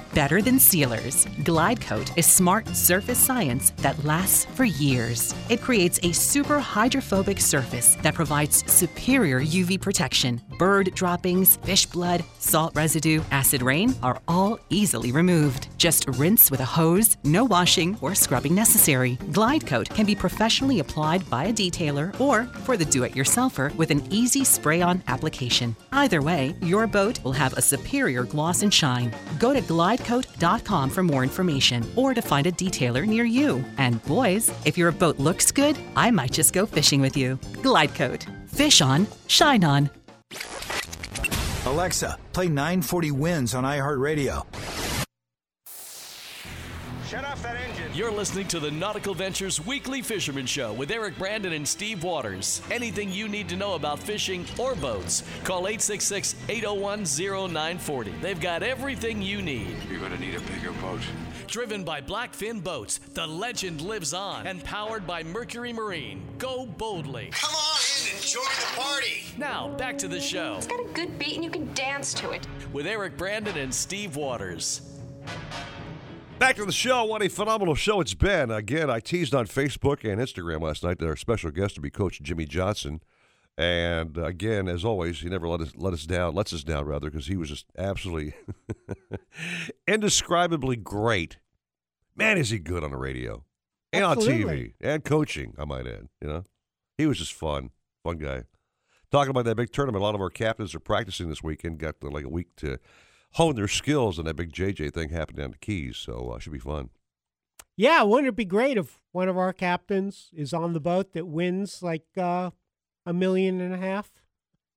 [0.13, 1.27] better than sealers.
[1.43, 5.33] Glide Coat is smart surface science that lasts for years.
[5.49, 10.41] It creates a super hydrophobic surface that provides superior UV protection.
[10.57, 15.67] Bird droppings, fish blood, salt residue, acid rain are all easily removed.
[15.77, 19.17] Just rinse with a hose, no washing or scrubbing necessary.
[19.31, 23.73] Glide Coat can be professionally applied by a detailer or for the do it yourselfer
[23.75, 25.75] with an easy spray on application.
[25.91, 29.13] Either way, your boat will have a superior gloss and shine.
[29.39, 29.61] Go to
[30.01, 33.63] glidecoat.com for more information or to find a detailer near you.
[33.77, 37.39] And boys, if your boat looks good, I might just go fishing with you.
[37.61, 38.25] Glide Coat.
[38.47, 39.89] Fish on, shine on.
[41.65, 44.45] Alexa, play 940 WINZ on iHeartRadio.
[47.07, 47.70] Shut off that engine.
[47.93, 52.61] You're listening to the Nautical Ventures Weekly Fisherman Show with Eric Brandon and Steve Waters.
[52.71, 58.11] Anything you need to know about fishing or boats, call 866 801 0940.
[58.21, 59.75] They've got everything you need.
[59.89, 61.01] You're going to need a bigger boat.
[61.47, 64.47] Driven by Blackfin Boats, the legend lives on.
[64.47, 66.23] And powered by Mercury Marine.
[66.37, 67.31] Go boldly.
[67.33, 69.23] Come on in, and join the party.
[69.37, 72.31] Now, back to the show It's got a good beat and you can dance to
[72.31, 72.47] it.
[72.71, 74.81] with Eric Brandon and Steve Waters.
[76.41, 77.03] Back to the show.
[77.03, 78.49] What a phenomenal show it's been.
[78.49, 81.91] Again, I teased on Facebook and Instagram last night that our special guest would be
[81.91, 82.99] Coach Jimmy Johnson.
[83.59, 87.11] And again, as always, he never let us let us down, lets us down rather,
[87.11, 88.33] because he was just absolutely
[89.87, 91.37] indescribably great.
[92.15, 93.43] Man, is he good on the radio
[93.93, 95.53] and on TV and coaching?
[95.59, 96.07] I might add.
[96.21, 96.43] You know,
[96.97, 97.69] he was just fun,
[98.03, 98.45] fun guy.
[99.11, 101.77] Talking about that big tournament, a lot of our captains are practicing this weekend.
[101.77, 102.79] Got like a week to
[103.33, 106.53] hone their skills, and that big JJ thing happened down the Keys, so uh, should
[106.53, 106.89] be fun.
[107.77, 111.27] Yeah, wouldn't it be great if one of our captains is on the boat that
[111.27, 112.51] wins like uh,
[113.05, 114.11] a million and a half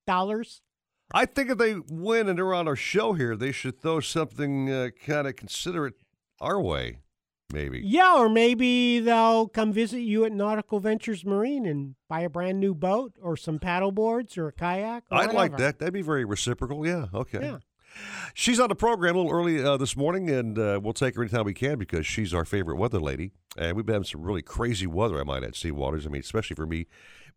[0.07, 0.63] dollars?
[1.13, 4.71] I think if they win and they're on our show here, they should throw something
[4.71, 5.95] uh, kind of considerate
[6.41, 7.01] our way,
[7.53, 7.81] maybe.
[7.85, 12.59] Yeah, or maybe they'll come visit you at Nautical Ventures Marine and buy a brand
[12.59, 15.05] new boat or some paddle boards or a kayak.
[15.11, 15.79] Or I'd like that.
[15.79, 16.87] That'd be very reciprocal.
[16.87, 17.07] Yeah.
[17.13, 17.41] Okay.
[17.41, 17.59] Yeah.
[18.35, 21.23] She's on the program a little early uh, this morning, and uh, we'll take her
[21.23, 23.33] anytime we can because she's our favorite weather lady.
[23.57, 26.07] And we've been having some really crazy weather, I might add, Sea Waters.
[26.07, 26.87] I mean, especially for me,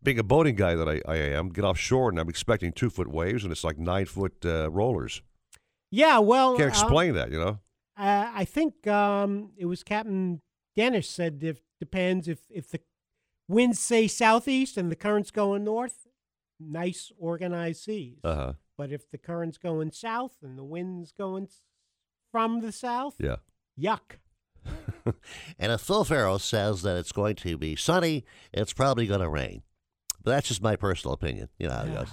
[0.01, 3.07] being a boating guy that I, I am, get offshore and I'm expecting two foot
[3.07, 5.21] waves, and it's like nine foot uh, rollers.
[5.91, 7.59] Yeah, well, Can't uh, explain that, you know?
[7.97, 10.41] Uh, I think um, it was Captain
[10.75, 12.79] Dennis said if depends if if the
[13.47, 16.07] winds say southeast and the current's going north,
[16.59, 18.19] nice organized seas.
[18.23, 18.53] Uh huh.
[18.77, 21.47] But if the current's going south and the wind's going
[22.31, 23.37] from the south, Yeah.
[23.79, 24.17] yuck.
[25.59, 29.29] and if Phil Ferro says that it's going to be sunny, it's probably going to
[29.29, 29.63] rain.
[30.23, 31.49] But that's just my personal opinion.
[31.57, 32.11] You know how it goes.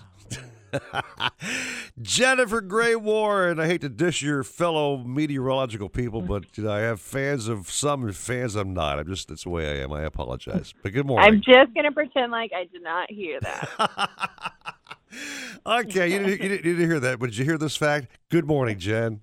[2.03, 3.59] Jennifer Gray Warren.
[3.61, 7.70] I hate to dish your fellow meteorological people, but you know, I have fans of
[7.70, 8.99] some and fans I'm not.
[8.99, 9.93] I'm just that's the way I am.
[9.93, 10.74] I apologize.
[10.82, 11.28] But good morning.
[11.28, 13.69] I'm just going to pretend like I did not hear that.
[15.66, 18.09] okay, you didn't, you, didn't, you didn't hear that, but did you hear this fact?
[18.31, 19.20] Good morning, Jen.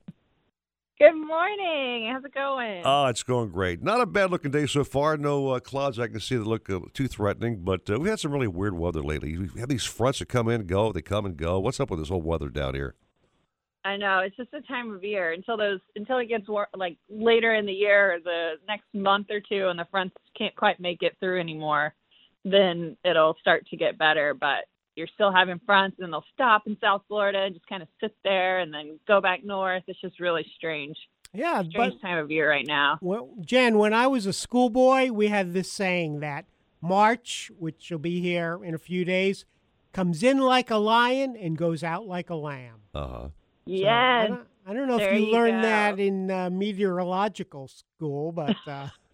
[1.02, 2.12] Good morning.
[2.14, 2.84] How's it going?
[2.86, 3.82] Oh, it's going great.
[3.82, 5.18] Not a bad looking day so far.
[5.18, 8.20] No uh, clouds I can see that look uh, too threatening, but uh, we've had
[8.20, 9.36] some really weird weather lately.
[9.36, 11.60] We've had these fronts that come in, go, they come and go.
[11.60, 12.94] What's up with this whole weather down here?
[13.84, 16.98] I know it's just the time of year until those until it gets war- like
[17.10, 20.80] later in the year or the next month or two, and the fronts can't quite
[20.80, 21.96] make it through anymore.
[22.46, 24.66] Then it'll start to get better, but
[24.96, 28.16] you're still having fronts, and they'll stop in South Florida and just kind of sit
[28.24, 29.84] there, and then go back north.
[29.88, 30.98] It's just really strange.
[31.34, 32.98] Yeah, strange but time of year right now.
[33.02, 36.46] well, Jen, when I was a schoolboy, we had this saying that
[36.82, 39.46] March, which will be here in a few days,
[39.94, 42.82] comes in like a lion and goes out like a lamb.
[42.94, 43.20] Uh huh.
[43.24, 43.32] So,
[43.66, 44.32] Yes.
[44.68, 45.68] I don't, know There if you, you learned go.
[45.68, 48.88] that in uh, meteorological school, but uh,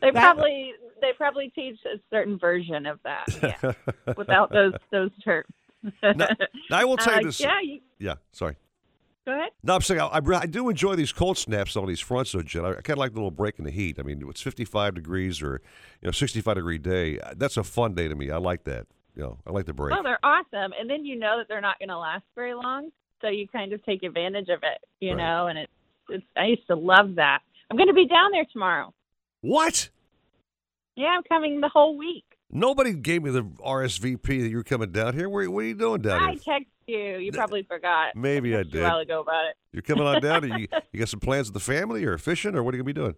[0.00, 3.26] they probably they probably teach a certain version of that.
[3.42, 3.72] Yeah,
[4.16, 5.46] without those those terms.
[6.02, 6.14] Now,
[6.70, 7.40] now, I will tell Uh, you this.
[7.40, 8.56] Yeah, you, Yeah, sorry.
[9.24, 9.50] go ahead.
[9.62, 12.42] No, I'm saying I, I, I do enjoy these cold snaps on these fronts, though,
[12.42, 12.64] Jen.
[12.64, 13.98] I, kind of like the little break in the heat.
[14.00, 15.60] I mean, it's 55 degrees or
[16.02, 17.20] you know 65 degree day.
[17.36, 18.30] That's a fun day to me.
[18.30, 18.86] I like that.
[19.14, 19.94] You know, I like the break.
[19.94, 22.90] Well, they're awesome, and then you know that they're not going to last very long,
[23.20, 25.18] so you kind of take advantage of it, you Right.
[25.18, 25.46] know.
[25.46, 25.72] And it's
[26.08, 27.40] it's I used to love that.
[27.70, 28.92] I'm going to be down there tomorrow.
[29.40, 29.90] What?
[30.96, 32.24] Yeah, I'm coming the whole week.
[32.50, 35.28] Nobody gave me the RSVP that you're coming down here.
[35.28, 36.40] Where, what are you doing down I here?
[36.44, 37.16] text you.
[37.18, 38.14] You probably forgot.
[38.14, 38.76] Maybe I did.
[38.76, 39.56] A while ago about it.
[39.72, 40.44] You're coming on down.
[40.48, 42.94] You, you got some plans with the family or fishing or what are you gonna
[42.94, 43.14] be doing?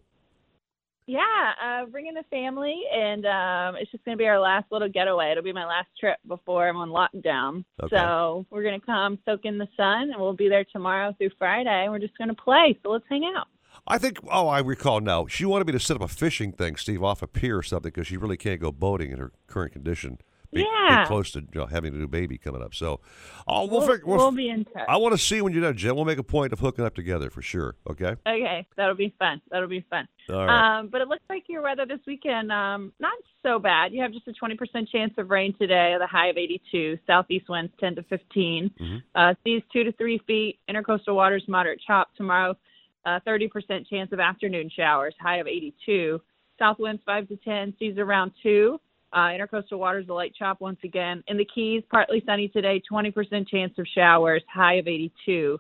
[1.09, 4.90] Yeah, uh, bringing the family, and um, it's just going to be our last little
[4.90, 5.30] getaway.
[5.30, 7.64] It'll be my last trip before I'm on lockdown.
[7.82, 7.97] Okay.
[7.97, 11.30] So we're going to come soak in the sun, and we'll be there tomorrow through
[11.39, 11.85] Friday.
[11.85, 12.78] and We're just going to play.
[12.82, 13.47] So let's hang out.
[13.86, 14.18] I think.
[14.30, 15.26] Oh, I recall now.
[15.26, 17.90] She wanted me to set up a fishing thing, Steve, off a pier or something,
[17.90, 20.18] because she really can't go boating in her current condition.
[20.52, 21.04] Be, be Yeah.
[21.06, 22.74] close to you know, having a new baby coming up.
[22.74, 23.00] So,
[23.46, 24.84] oh, we'll, We'll- figure, we'll, we'll be in touch.
[24.88, 25.94] I want to see when you're done, Jen.
[25.94, 27.74] We'll make a point of hooking up together for sure.
[27.88, 28.14] Okay.
[28.26, 29.40] Okay, that'll be fun.
[29.50, 30.08] That'll be fun.
[30.30, 30.78] All right.
[30.78, 33.12] Um, but it looks like your weather this weekend um, not
[33.42, 33.92] so bad.
[33.92, 36.98] You have just a 20% chance of rain today, the high of 82.
[37.06, 39.02] Southeast winds 10 to 15.
[39.14, 40.58] Uh, seas two to three feet.
[40.70, 42.56] Intercoastal waters moderate chop tomorrow.
[43.04, 46.20] Uh, 30% chance of afternoon showers, high of 82.
[46.58, 47.74] South winds 5 to 10.
[47.78, 48.80] Seas around two.
[49.12, 51.24] Uh, intercoastal waters a light chop once again.
[51.28, 52.82] In the Keys, partly sunny today.
[52.90, 55.59] 20% chance of showers, high of 82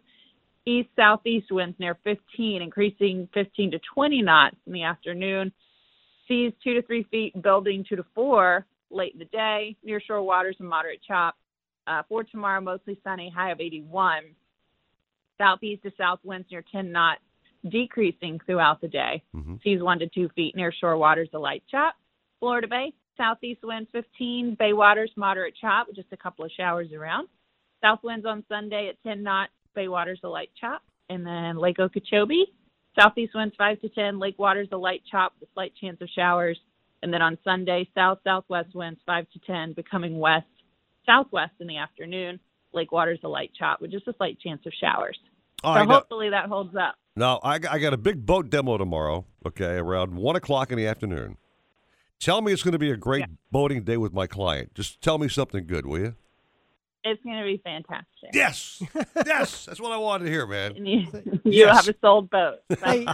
[0.68, 5.50] east southeast winds near 15, increasing 15 to 20 knots in the afternoon.
[6.26, 9.76] Seas two to three feet, building two to four late in the day.
[9.82, 11.36] Near shore waters and moderate chop.
[11.86, 14.24] Uh, for tomorrow, mostly sunny, high of 81.
[15.38, 17.22] Southeast to south winds near 10 knots,
[17.70, 19.22] decreasing throughout the day.
[19.64, 20.54] Seas one to two feet.
[20.54, 21.94] Near shore waters, a light chop.
[22.40, 24.56] Florida Bay, southeast wind 15.
[24.58, 27.28] Bay waters, moderate chop, just a couple of showers around.
[27.82, 29.52] South winds on Sunday at 10 knots.
[29.74, 30.82] Bay waters a light chop.
[31.10, 32.46] And then Lake Okeechobee,
[32.98, 34.18] southeast winds 5 to 10.
[34.18, 36.58] Lake waters a light chop with slight chance of showers.
[37.02, 40.46] And then on Sunday, south southwest winds 5 to 10, becoming west
[41.06, 42.40] southwest in the afternoon.
[42.72, 45.18] Lake waters a light chop with just a slight chance of showers.
[45.64, 46.96] All so right, now- hopefully that holds up.
[47.16, 50.86] Now, I, I got a big boat demo tomorrow, okay, around 1 o'clock in the
[50.86, 51.36] afternoon.
[52.20, 54.74] Tell me it's going to be a great boating day with my client.
[54.74, 56.14] Just tell me something good, will you?
[57.04, 58.30] It's going to be fantastic.
[58.32, 58.82] Yes.
[59.26, 59.66] yes.
[59.66, 60.76] That's what I wanted to hear, man.
[60.76, 61.86] And you, you Yes.
[61.86, 62.58] have a sold boat.
[62.80, 63.06] Say,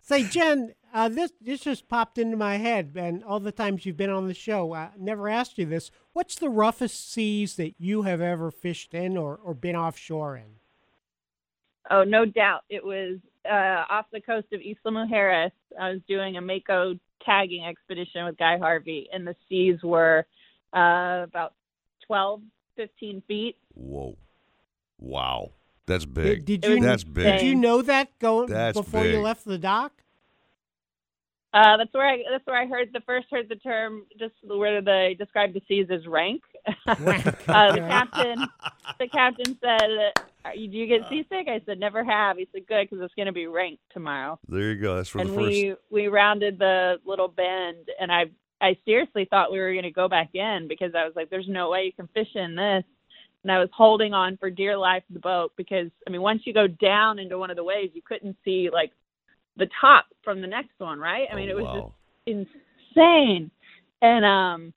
[0.00, 3.98] say, Jen, uh, this this just popped into my head, and all the times you've
[3.98, 5.90] been on the show, I never asked you this.
[6.14, 10.56] What's the roughest seas that you have ever fished in or, or been offshore in?
[11.90, 12.62] Oh, no doubt.
[12.70, 13.18] It was
[13.48, 15.52] uh, off the coast of Isla Mujeres.
[15.78, 20.26] I was doing a Mako tagging expedition with Guy Harvey, and the seas were
[20.74, 21.54] uh, about
[22.06, 22.42] 12,
[22.76, 23.56] 15 feet.
[23.74, 24.16] Whoa.
[24.98, 25.50] Wow.
[25.86, 26.44] That's big.
[26.44, 27.38] Did, did you That's big.
[27.38, 29.92] Did you know that going That's before you left the dock?
[31.54, 34.82] Uh, that's where I that's where I heard the first heard the term just where
[34.82, 36.42] they described the seas as rank.
[36.86, 38.46] uh, the captain
[38.98, 42.66] the captain said, Are you, "Do you get seasick?" I said, "Never have." He said,
[42.66, 44.96] "Good, because it's going to be ranked tomorrow." There you go.
[44.96, 45.48] That's for and the first.
[45.48, 48.26] we we rounded the little bend, and I
[48.60, 51.48] I seriously thought we were going to go back in because I was like, "There's
[51.48, 52.84] no way you can fish in this."
[53.44, 56.52] And I was holding on for dear life the boat because I mean, once you
[56.52, 58.92] go down into one of the waves, you couldn't see like
[59.56, 61.28] the top from the next one, right?
[61.30, 61.94] I mean, it was wow.
[62.26, 62.56] just
[62.96, 63.50] insane.
[64.02, 64.74] And um,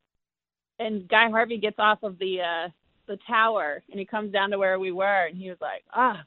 [0.79, 2.69] and Guy Harvey gets off of the uh
[3.07, 6.23] the tower, and he comes down to where we were, and he was like, ah,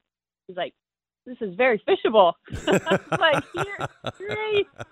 [0.46, 0.74] he's like,
[1.26, 2.34] this is very fishable.
[3.18, 3.88] like, you're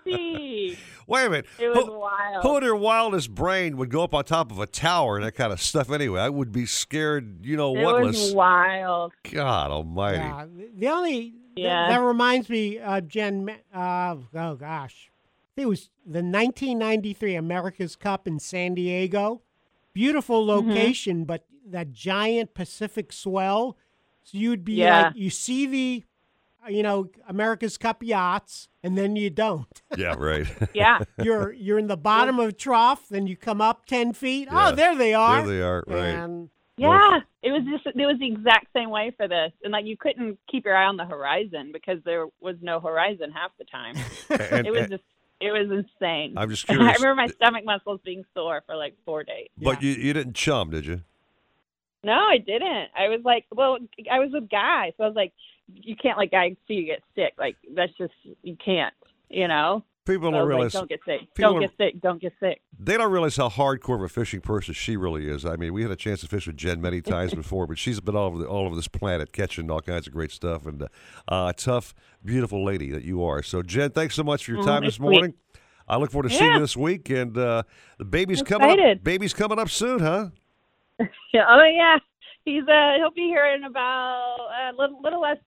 [0.03, 0.77] crazy.
[1.07, 1.45] Wait a minute.
[1.59, 2.43] It was who, wild.
[2.43, 5.33] Who in their wildest brain would go up on top of a tower and that
[5.33, 6.21] kind of stuff anyway?
[6.21, 8.15] I would be scared, you know, it whatless.
[8.27, 9.13] was wild.
[9.31, 10.17] God almighty.
[10.17, 10.45] Yeah,
[10.75, 11.89] the only th- Yeah.
[11.89, 13.49] that reminds me, uh, Jen.
[13.73, 19.41] Uh, oh gosh, I think it was the 1993 America's Cup in San Diego.
[19.93, 20.69] Beautiful Mm-hmm.
[20.69, 23.77] location, but that giant Pacific swell.
[24.23, 25.03] So you'd be Yeah.
[25.07, 26.03] like, you see the,
[26.65, 29.81] uh, you know, America's Cup yachts, and then you don't.
[29.97, 30.47] Yeah, right.
[30.73, 30.99] Yeah.
[31.21, 34.47] you're you're in the bottom of a trough, then you come up ten feet.
[34.51, 34.69] Yeah.
[34.69, 35.45] Oh, there they are.
[35.45, 36.15] There they are, right.
[36.23, 39.85] And Yeah, it was just it was the exact same way for this, and like
[39.85, 43.65] you couldn't keep your eye on the horizon because there was no horizon half the
[43.65, 43.95] time.
[44.51, 45.03] And- it was and- just
[45.41, 46.35] it was insane.
[46.37, 46.89] I'm just curious.
[46.97, 49.49] I remember my stomach muscles being sore for like four days.
[49.57, 51.01] But you, you didn't chum, did you?
[52.03, 52.89] No, I didn't.
[52.97, 53.77] I was like, well,
[54.11, 55.31] I was with guys, so I was like,
[55.73, 57.33] you can't let guys see you get sick.
[57.37, 58.93] Like that's just you can't,
[59.29, 59.83] you know.
[60.05, 60.73] People So don't was like, realize.
[60.73, 61.21] don't get sick.
[61.37, 62.01] Don't get sick.
[62.01, 62.61] Don't get sick.
[62.77, 65.45] They don't realize how hardcore of a fishing person she really is.
[65.45, 68.01] I mean, we had a chance to fish with Jen many times before, but she's
[68.01, 70.83] been all over the, all over this planet catching all kinds of great stuff and
[70.83, 70.87] uh,
[71.29, 71.93] uh, tough,
[72.25, 73.41] beautiful lady that you are.
[73.41, 75.21] So, Jen, thanks so much for your Oh, time this morning.
[75.21, 75.61] sweet.
[75.87, 77.63] I look forward to seeing you this week, and uh,
[77.97, 79.03] the baby's coming up.
[79.03, 80.29] Baby's coming up soon, huh?
[81.33, 81.45] Yeah.
[81.49, 81.97] Oh yeah.
[82.45, 84.37] He's uh he'll be here in about
[84.71, 85.37] a little little less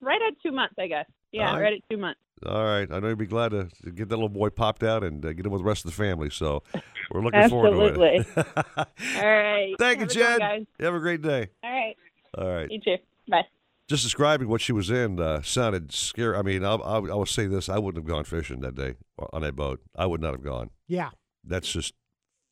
[0.00, 1.06] right at two months, I guess.
[1.32, 1.62] Yeah, All right.
[1.62, 2.20] right at two months.
[2.44, 5.02] All right, I know you'll be glad to, to get that little boy popped out
[5.02, 6.28] and uh, get him with the rest of the family.
[6.28, 6.62] So,
[7.10, 8.26] we're looking forward to it.
[8.36, 8.44] Absolutely.
[9.16, 9.74] All right.
[9.78, 10.38] Thank you, Have a good one, Jen.
[10.38, 10.66] guys.
[10.80, 11.48] Have a great day.
[11.64, 11.96] All right.
[12.36, 12.70] All right.
[12.70, 12.96] You too.
[13.28, 13.40] Bye.
[13.88, 16.36] Just describing what she was in uh, sounded scary.
[16.36, 18.96] I mean, I, I, I will say this: I wouldn't have gone fishing that day
[19.32, 19.80] on that boat.
[19.94, 20.68] I would not have gone.
[20.88, 21.10] yeah,
[21.42, 21.94] That's just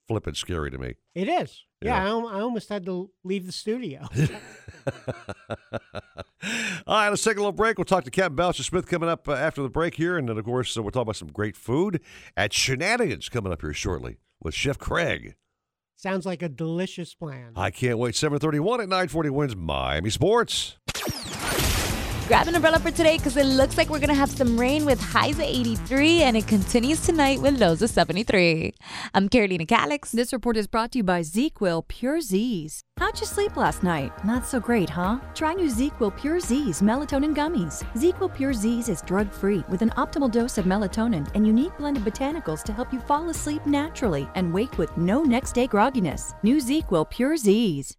[0.08, 0.94] flipping scary to me.
[1.14, 1.64] it is.
[1.80, 2.14] Yeah, Yeah.
[2.14, 4.06] I, I almost had to leave the studio.
[6.86, 7.78] All right, let's take a little break.
[7.78, 10.36] We'll talk to Captain Bouncer Smith coming up uh, after the break here, and then
[10.38, 12.00] of course uh, we'll talk about some great food
[12.36, 15.36] at Shenanigans coming up here shortly with Chef Craig.
[15.96, 17.52] Sounds like a delicious plan.
[17.56, 18.14] I can't wait.
[18.14, 20.76] Seven thirty-one at nine forty WINZ Miami Sports.
[22.26, 24.86] Grab an umbrella for today because it looks like we're going to have some rain
[24.86, 28.72] with highs at 83 and it continues tonight with lows of 73.
[29.12, 30.10] I'm Carolina Calix.
[30.10, 32.82] This report is brought to you by ZzzQuil Pure Z's.
[32.96, 34.10] How'd you sleep last night?
[34.24, 35.18] Not so great, huh?
[35.34, 37.82] Try new ZzzQuil Pure Z's melatonin gummies.
[37.92, 41.98] ZzzQuil Pure Z's is drug free with an optimal dose of melatonin and unique blend
[41.98, 46.32] of botanicals to help you fall asleep naturally and wake with no next day grogginess.
[46.42, 47.98] New ZzzQuil Pure Z's.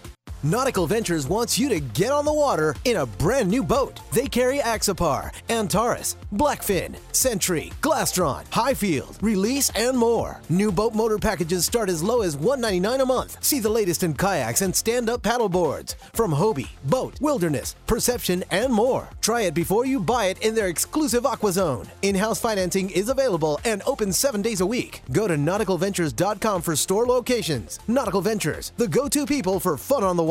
[0.43, 3.99] Nautical Ventures wants you to get on the water in a brand new boat.
[4.11, 10.41] They carry Axopar, Antares, Blackfin, Sentry, Glastron, Highfield, Release, and more.
[10.49, 13.37] New boat motor packages start as low as 199 a month.
[13.43, 18.73] See the latest in kayaks and stand-up paddle boards from Hobie, BOTE, Wilderness, Perception, and
[18.73, 19.07] more.
[19.21, 21.87] Try it before you buy it in their exclusive Aqua Zone.
[22.01, 25.03] In-house financing is available and open seven days a week.
[25.11, 27.79] Go to nauticalventures.com for store locations.
[27.87, 30.30] Nautical Ventures, the go-to people for fun on the water.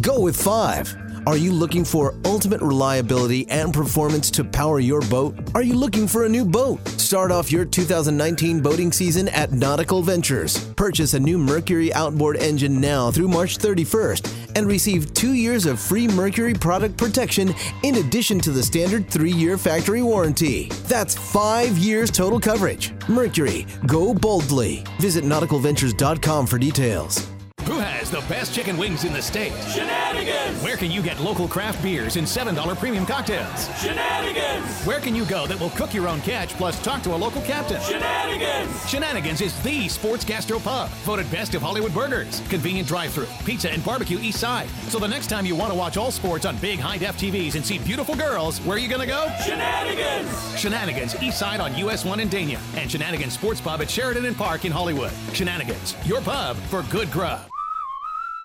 [0.00, 0.94] Go with five.
[1.26, 5.34] Are you looking for ultimate reliability and performance to power your boat?
[5.54, 6.86] Are you looking for a new boat?
[6.88, 10.62] Start off your 2019 boating season at Nautical Ventures.
[10.74, 15.80] Purchase a new Mercury outboard engine now through March 31st and receive two years of
[15.80, 20.68] free Mercury product protection in addition to the standard three year factory warranty.
[20.86, 22.92] That's five years total coverage.
[23.08, 24.84] Mercury, go boldly.
[25.00, 27.26] Visit nauticalventures.com for details.
[27.68, 29.52] Who has the best chicken wings in the state?
[29.70, 30.62] Shenanigans!
[30.62, 33.68] Where can you get local craft beers and $7 premium cocktails?
[33.78, 34.86] Shenanigans!
[34.86, 37.42] Where can you go that will cook your own catch plus talk to a local
[37.42, 37.78] captain?
[37.82, 38.88] Shenanigans!
[38.88, 43.84] Shenanigans is the sports gastro pub, voted best of Hollywood burgers, convenient drive-through, pizza and
[43.84, 44.70] barbecue east side.
[44.88, 47.54] So the next time you want to watch all sports on big high def TVs
[47.54, 49.28] and see beautiful girls, where are you gonna go?
[49.44, 50.58] Shenanigans!
[50.58, 54.38] Shenanigans east side on US 1 in Dania, and Shenanigans Sports Pub at Sheridan and
[54.38, 55.12] Park in Hollywood.
[55.34, 57.42] Shenanigans, your pub for good grub.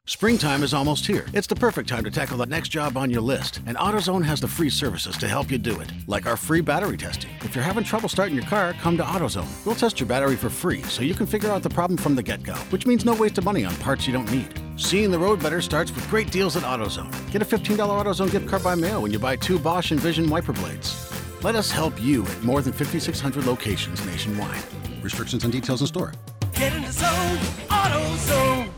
[0.06, 1.26] Springtime is almost here.
[1.32, 3.62] It's the perfect time to tackle the next job on your list.
[3.66, 6.98] And AutoZone has the free services to help you do it, like our free battery
[6.98, 7.30] testing.
[7.40, 9.48] If you're having trouble starting your car, come to AutoZone.
[9.66, 12.22] We'll test your battery for free so you can figure out the problem from the
[12.22, 14.54] get go, which means no waste of money on parts you don't need.
[14.76, 17.32] Seeing the road better starts with great deals at AutoZone.
[17.32, 20.52] Get a $15 AutoZone gift card by mail when you buy two Bosch Envision wiper
[20.52, 21.14] blades.
[21.44, 24.66] Let us help you at more than 5,600 locations nationwide.
[25.02, 26.12] Restrictions and details in store.
[26.56, 27.38] Get in the zone,
[27.70, 28.70] AutoZone.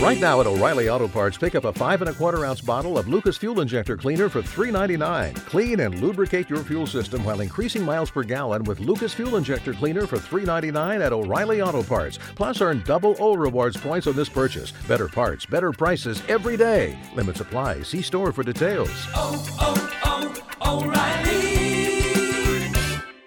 [0.00, 2.96] Right now at O'Reilly Auto Parts, pick up a five and a quarter ounce bottle
[2.98, 5.34] of Lucas Fuel Injector Cleaner for $3.99.
[5.46, 9.72] Clean and lubricate your fuel system while increasing miles per gallon with Lucas Fuel Injector
[9.72, 12.18] Cleaner for $3.99 at O'Reilly Auto Parts.
[12.36, 14.72] Plus, earn double O rewards points on this purchase.
[14.86, 16.96] Better parts, better prices every day.
[17.14, 17.82] Limit supply.
[17.82, 18.90] See store for details.
[19.14, 21.32] Oh, oh, oh, O'Reilly.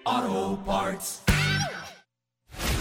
[0.06, 1.20] Auto Parts.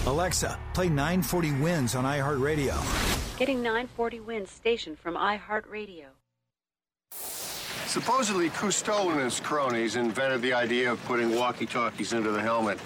[0.06, 3.28] Alexa, play 940 WINZ on iHeartRadio.
[3.40, 6.07] Getting 940 WINZ station from iHeartRadio.
[7.86, 12.78] Supposedly, Cousteau and his cronies invented the idea of putting walkie-talkies into the helmet.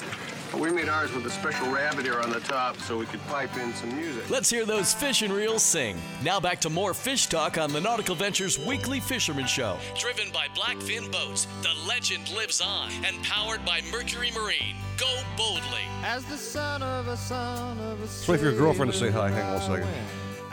[0.52, 3.26] But we made ours with a special rabbit ear on the top so we could
[3.26, 4.30] pipe in some music.
[4.30, 5.98] Let's hear those fish and reels sing.
[6.24, 9.80] Now back to more fish talk on the Nautical Ventures Weekly Fisherman Show.
[9.98, 14.76] Driven by Blackfin Boats, the legend lives on, and powered by Mercury Marine.
[15.00, 15.82] Go boldly.
[16.04, 19.10] As the son of a son of a Let's wait for your girlfriend to say
[19.10, 19.32] hi.
[19.32, 19.90] Hang on a second.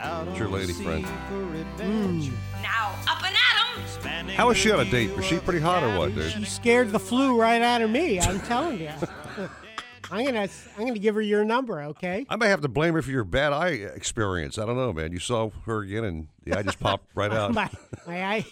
[0.03, 1.05] It's your lady friend.
[1.77, 2.31] Mm.
[2.63, 4.27] Now, up and at 'em!
[4.29, 5.15] How is she on a date?
[5.15, 6.31] Was she pretty hot or what, dude?
[6.31, 8.19] She scared the flu right out of me.
[8.19, 8.89] I'm telling you.
[10.11, 12.25] I'm gonna I'm gonna give her your number, okay?
[12.29, 14.57] I may have to blame her for your bad eye experience.
[14.57, 15.13] I don't know, man.
[15.13, 17.53] You saw her again, and the eye just popped right out.
[17.53, 17.69] my,
[18.05, 18.45] my eye.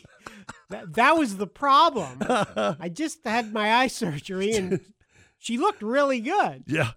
[0.69, 2.19] That, that was the problem.
[2.21, 4.79] I just had my eye surgery, and
[5.39, 6.63] she looked really good.
[6.67, 6.91] Yeah.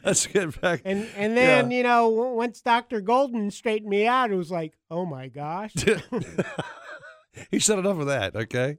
[0.04, 0.82] Let's get back.
[0.84, 1.76] And and then Yeah.
[1.76, 5.72] you know once Doctor Golden straightened me out, it was like, oh my gosh.
[7.50, 8.78] he said enough of that, okay?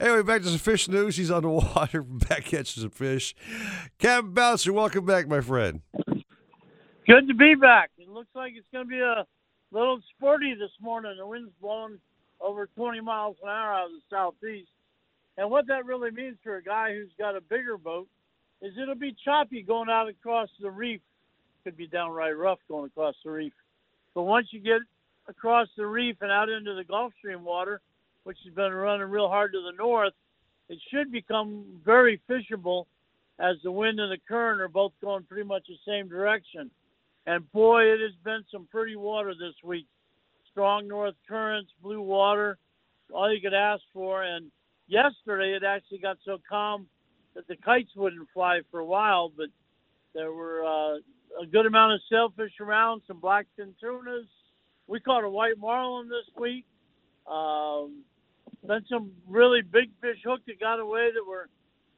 [0.00, 1.16] Anyway, back to some fish news.
[1.16, 3.34] He's underwater, back catching some fish.
[3.98, 5.80] Captain Bouncer, welcome back, my friend.
[7.06, 7.90] Good to be back.
[7.98, 9.26] It looks like it's going to be a
[9.72, 11.14] little sporty this morning.
[11.18, 11.98] The wind's blowing
[12.40, 14.70] over 20 miles an hour out of the southeast.
[15.36, 18.08] And what that really means for a guy who's got a bigger boat
[18.64, 21.00] is it'll be choppy going out across the reef.
[21.64, 23.52] Could be downright rough going across the reef.
[24.14, 24.80] But once you get
[25.28, 27.80] across the reef and out into the Gulf Stream water,
[28.24, 30.14] which has been running real hard to the north,
[30.68, 32.86] it should become very fishable
[33.38, 36.70] as the wind and the current are both going pretty much the same direction.
[37.26, 39.86] And boy, it has been some pretty water this week.
[40.50, 42.58] Strong north currents, blue water,
[43.12, 44.22] all you could ask for.
[44.22, 44.50] And
[44.86, 46.86] yesterday it actually got so calm
[47.34, 49.48] that the kites wouldn't fly for a while, but
[50.14, 50.96] there were uh,
[51.42, 54.26] a good amount of sailfish around, some blackfin tunas.
[54.86, 56.64] We caught a white marlin this week.
[57.26, 58.02] Um,
[58.66, 61.48] then some really big fish hooked that got away that were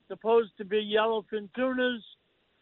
[0.08, 2.02] supposed to be yellowfin tunas,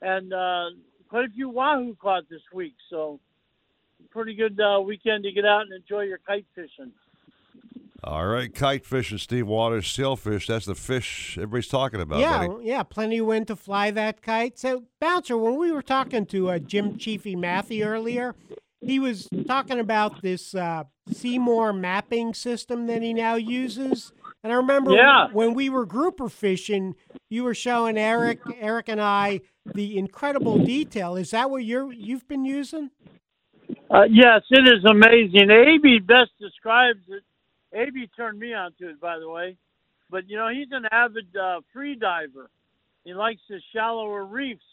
[0.01, 0.71] and uh,
[1.09, 2.75] quite a few wahoo caught this week.
[2.91, 3.21] So,
[4.11, 6.93] pretty good uh, weekend to get out and enjoy your kite fishing.
[8.07, 10.47] All right, kite fishing, Steve Waters, sailfish.
[10.47, 12.67] That's the fish everybody's talking about, yeah, buddy.
[12.67, 14.59] yeah, plenty of wind to fly that kite.
[14.59, 18.35] So, bouncer, when we were talking to uh, Jim Chiefy Matthew earlier,
[18.83, 24.13] he was talking about this uh, C-MOR mapping system that he now uses.
[24.43, 25.29] And I remember Yeah.
[25.33, 26.97] when we were grouper fishing,
[27.31, 31.17] you were showing Eric, Eric and I the incredible detail.
[31.17, 32.91] Is that what you're you've been using?
[33.91, 35.51] Uh, yes, it is amazing.
[35.51, 37.23] AB best describes it.
[37.75, 39.57] AB turned me onto it, by the way.
[40.11, 42.51] But you know, he's an avid uh, free diver.
[43.05, 44.65] He likes the shallower reefs,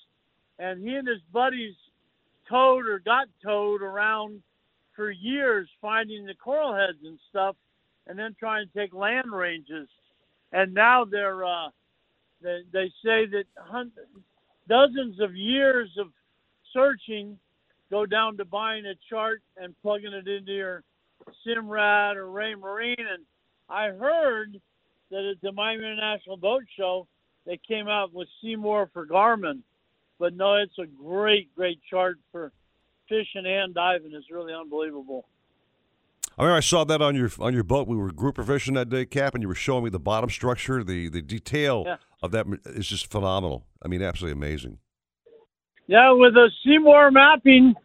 [0.60, 1.76] and he and his buddies
[2.50, 4.42] towed or got towed around
[4.96, 7.56] for years, finding the coral heads and stuff,
[8.08, 9.88] and then trying to take land ranges.
[10.52, 11.70] And now they're uh,
[12.42, 13.46] they, they say that
[14.68, 16.08] dozens of years of
[16.74, 17.38] searching
[17.90, 20.84] go down to buying a chart and plugging it into your
[21.46, 23.00] Simrad or Raymarine.
[23.00, 23.24] And
[23.70, 24.60] I heard
[25.10, 27.08] that at the Miami International Boat Show,
[27.46, 29.62] they came out with C-MOR for Garmin.
[30.20, 32.52] But no, it's a great, great chart for
[33.10, 34.12] fishing and diving.
[34.14, 35.26] It's really unbelievable.
[36.38, 37.88] I mean, I saw that on your on your boat.
[37.88, 40.84] We were grouper fishing that day, Cap, and you were showing me the bottom structure.
[40.84, 41.98] The the detail Yeah.
[42.24, 43.66] of that is just phenomenal.
[43.84, 44.78] I mean, absolutely amazing.
[45.88, 47.76] Yeah, with a C-MOR mapping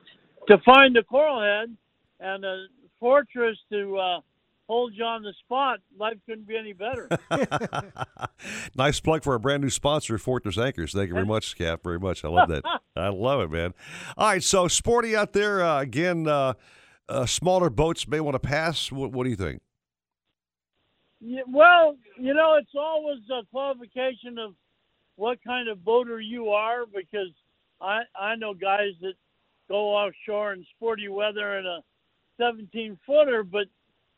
[0.47, 1.77] to find the coral head
[2.21, 2.67] and a
[2.99, 4.21] fortress to uh,
[4.69, 7.09] hold you on the spot, life couldn't be any better.
[8.77, 10.93] nice plug for our brand new sponsor, Fortress Anchors.
[10.93, 11.83] Thank you very much, Cap.
[11.83, 12.25] Very much.
[12.25, 12.63] I love that.
[12.97, 13.75] I love it, man.
[14.17, 16.27] All right, so sporty out there uh, again.
[16.27, 16.55] Uh,
[17.09, 18.91] uh, smaller boats may want to pass.
[18.91, 19.61] What, what do you think?
[21.21, 24.55] Yeah, well, you know, it's always a qualification of
[25.17, 27.33] what kind of boater you are because
[27.81, 29.15] I I know guys that
[29.69, 31.81] go offshore in sporty weather in a
[32.39, 33.67] 17 footer, but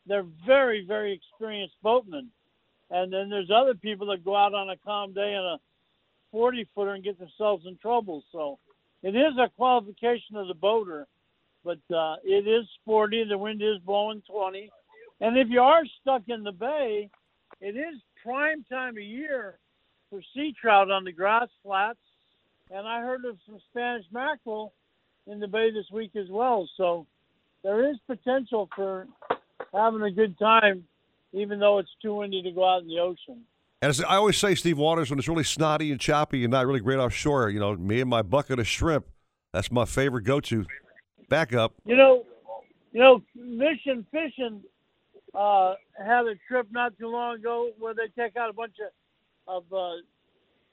[0.05, 2.29] they're very very experienced boatmen.
[2.91, 5.59] And then there's other people that go out on a calm day in a
[6.31, 8.23] 40 footer and get themselves in trouble.
[8.31, 8.57] So
[9.03, 11.07] it is a qualification of the boater,
[11.63, 13.23] but uh, it is sporty.
[13.23, 14.69] The wind is blowing 20.
[15.21, 17.09] And if you are stuck in the bay,
[17.61, 19.59] it is prime time of year
[20.09, 21.99] for sea trout on the grass flats.
[22.71, 24.73] And I heard of some Spanish mackerel
[25.27, 26.67] in the bay this week as well.
[26.77, 27.05] So
[27.63, 29.07] there is potential for
[29.73, 30.85] having a good time,
[31.33, 33.43] even though it's too windy to go out in the ocean.
[33.81, 36.65] And as I always say, Steve Waters, when it's really snotty and choppy and not
[36.65, 39.05] really great offshore, you know, me and my bucket of shrimp,
[39.53, 40.65] that's my favorite go-to
[41.29, 41.73] backup.
[41.85, 42.25] You know,
[42.91, 44.61] you know, Mission Fishing
[45.33, 48.91] uh, had a trip not too long ago where they take out a bunch of
[49.47, 49.95] of uh,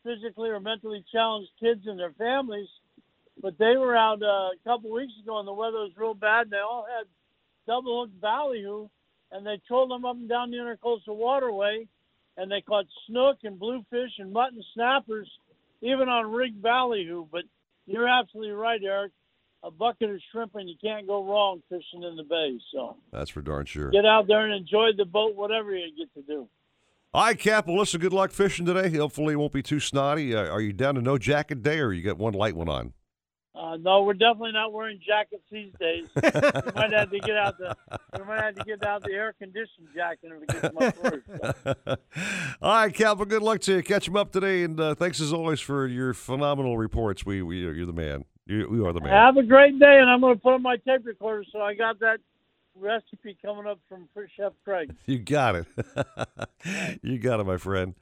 [0.04, 2.68] physically or mentally challenged kids and their families.
[3.40, 6.44] But they were out uh, a couple weeks ago and the weather was real bad.
[6.44, 7.06] And they all had
[7.66, 8.88] double hook ballyhoo,
[9.32, 11.86] and they trolled them up and down the intercoastal waterway,
[12.36, 15.28] and they caught snook and bluefish and mutton snappers,
[15.82, 17.26] even on rigged ballyhoo.
[17.30, 17.42] But
[17.86, 19.12] you're absolutely right, Eric.
[19.64, 22.56] A bucket of shrimp and you can't go wrong fishing in the bay.
[22.72, 23.90] So That's for darn sure.
[23.90, 26.46] get out there and enjoy the boat, whatever you get to do.
[27.12, 27.66] All right, Cap.
[27.66, 28.96] Well, listen, good luck fishing today.
[28.96, 30.36] Hopefully, it won't be too snotty.
[30.36, 32.92] Uh, are you down to no jacket day, or you got one light one on?
[33.56, 36.06] Uh, no, we're definitely not wearing jackets these days.
[36.14, 37.74] we might have to get out the
[38.18, 41.96] we might have to get out the air conditioned jacket if it gets much worse.
[42.60, 42.98] All right.
[42.98, 43.82] Well, good luck to you.
[43.82, 47.24] Catch them up today, and uh, thanks as always for your phenomenal reports.
[47.24, 48.24] We, we you're the man.
[48.46, 49.12] You, you are the man.
[49.12, 51.74] Have a great day, and I'm going to put on my tape recorder so I
[51.74, 52.18] got that
[52.78, 54.94] recipe coming up from Chef Craig.
[55.06, 55.66] You got it.
[57.02, 57.94] you got it, my friend.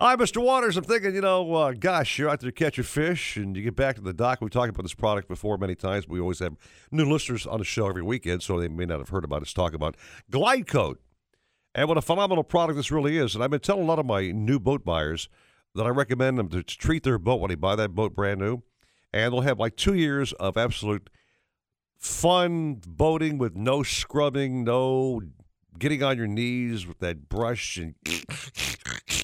[0.00, 0.42] All right, Mr.
[0.42, 3.76] Waters, I'm thinking, you know, uh, gosh, you're out there catching fish and you get
[3.76, 4.40] back to the dock.
[4.40, 6.06] We've talked about this product before many times.
[6.06, 6.54] We always have
[6.90, 9.52] new listeners on the show every weekend, so they may not have heard about us
[9.52, 9.96] talk about
[10.30, 11.00] Glide Coat.
[11.74, 13.34] And what a phenomenal product this really is.
[13.34, 15.28] And I've been telling a lot of my new boat buyers
[15.74, 18.62] that I recommend them to treat their boat when they buy that boat brand new.
[19.12, 21.10] And they'll have like two years of absolute
[21.96, 25.20] fun boating with no scrubbing, no
[25.78, 27.94] getting on your knees with that brush and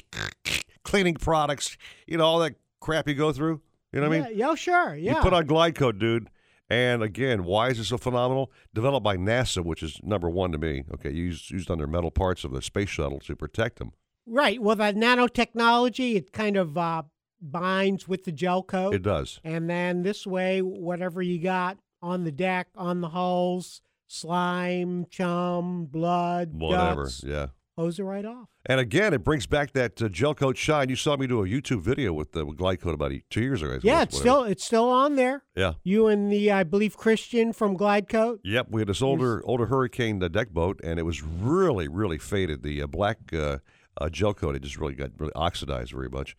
[0.84, 1.76] cleaning products,
[2.06, 3.60] you know, all that crap you go through.
[3.92, 4.38] You know what I mean?
[4.38, 4.94] Yeah, yeah, sure.
[4.94, 5.16] Yeah.
[5.16, 6.28] You put on Glide Coat, dude.
[6.68, 8.52] And again, why is it so phenomenal?
[8.72, 10.84] Developed by NASA, which is number one to me.
[10.94, 13.92] Okay, used used on their metal parts of the space shuttle to protect them.
[14.26, 14.62] Right.
[14.62, 17.02] Well, that nanotechnology, it kind of uh,
[17.42, 18.94] binds with the gel coat.
[18.94, 19.40] It does.
[19.42, 25.86] And then this way, whatever you got on the deck, on the hulls, slime, chum,
[25.86, 27.04] blood, Whatever.
[27.04, 27.46] guts, Yeah.
[27.76, 28.48] Hose it right off.
[28.66, 30.88] And again, it brings back that uh, gel coat shine.
[30.88, 33.78] You saw me do a YouTube video with the Coat about two years ago.
[33.82, 34.20] Yeah, it's whatever.
[34.20, 35.44] still it's still on there.
[35.54, 35.74] Yeah.
[35.82, 38.40] You and the I believe Christian from Glide Coat.
[38.44, 42.18] Yep, we had this older older Hurricane the deck boat, and it was really really
[42.18, 42.62] faded.
[42.62, 43.58] The uh, black uh,
[43.98, 46.36] uh, gel coat it just really got really oxidized very much.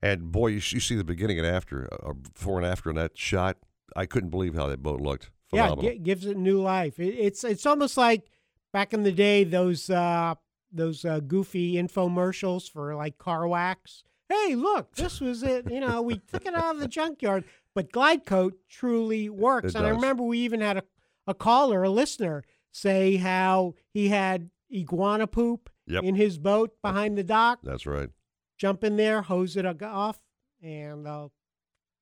[0.00, 2.96] And boy, you, you see the beginning and after, uh, or before and after in
[2.96, 3.56] that shot.
[3.96, 5.30] I couldn't believe how that boat looked.
[5.48, 5.84] Phenomenal.
[5.84, 7.00] Yeah, gi- gives it new life.
[7.00, 8.22] It, it's it's almost like
[8.72, 10.34] back in the day those uh,
[10.72, 14.02] those uh, goofy infomercials for like car wax.
[14.28, 15.70] Hey, look, this was it.
[15.70, 19.74] You know, we took it out of the junkyard, but Glide Coat truly works.
[19.74, 20.82] It and I remember we even had a,
[21.26, 26.04] a caller, a listener, say how he had iguana poop Yep.
[26.04, 27.60] in his boat behind the dock.
[27.62, 28.10] That's right.
[28.58, 30.18] Jump in there, hose it off,
[30.62, 31.28] and uh,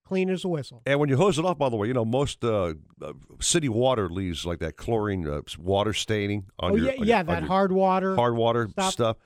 [0.06, 0.82] clean as a whistle.
[0.86, 3.68] And when you hose it off, by the way, you know most uh, uh, city
[3.68, 7.26] water leaves like that chlorine uh, water staining on oh your yeah, on yeah, on
[7.26, 8.14] that hard water.
[8.14, 8.92] hard water stuff.
[8.92, 9.16] stuff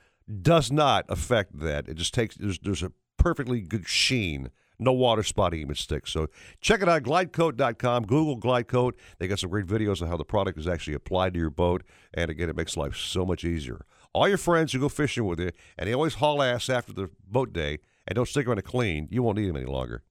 [0.43, 1.89] does not affect that.
[1.89, 4.51] It just takes there's there's a perfectly good sheen.
[4.83, 6.11] No water spotting even sticks.
[6.11, 6.29] So
[6.63, 8.07] check it out, glidecoat.com.
[8.07, 8.99] Google Glide Coat.
[9.19, 11.83] They got some great videos on how the product is actually applied to your boat.
[12.15, 13.85] And again, it makes life so much easier.
[14.15, 17.11] All your friends who go fishing with you, and they always haul ass after the
[17.29, 20.03] boat day and don't stick around to clean, you won't need them any longer.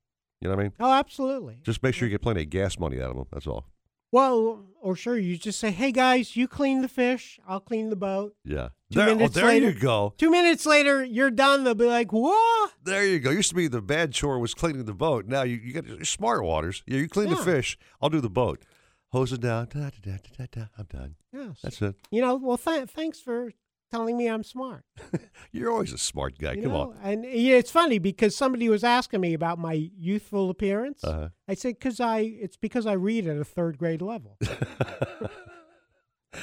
[0.41, 0.73] You know what I mean?
[0.79, 1.59] Oh, absolutely.
[1.63, 3.25] Just make sure you get plenty of gas money out of them.
[3.31, 3.65] That's all.
[4.11, 7.95] Well, or sure, you just say, "Hey guys, you clean the fish, I'll clean the
[7.95, 8.69] boat." Yeah.
[8.91, 10.15] Two There, oh, there later, you go.
[10.17, 11.63] Two minutes later, you're done.
[11.63, 13.29] They'll be like, "What?" There you go.
[13.29, 15.27] Used to be the bad chore was cleaning the boat.
[15.27, 16.81] Now you, you got smart waters.
[16.87, 17.77] Yeah, you clean the fish.
[18.01, 18.63] I'll do the boat.
[19.11, 19.67] Hose it down.
[19.71, 20.67] Da, da, da, da, da, da.
[20.77, 21.15] I'm done.
[21.31, 21.59] Yes.
[21.61, 21.95] That's it.
[22.09, 23.51] You know, well, th- thanks for
[23.89, 24.83] telling me I'm smart.
[25.51, 26.53] You're always a smart guy.
[26.53, 26.81] You Come know?
[26.81, 26.97] on.
[27.03, 31.03] And yeah, it's funny because somebody was asking me about my youthful appearance.
[31.03, 31.29] Uh-huh.
[31.47, 36.37] I said, "Because I, it's because I read at a third grade level." Uh,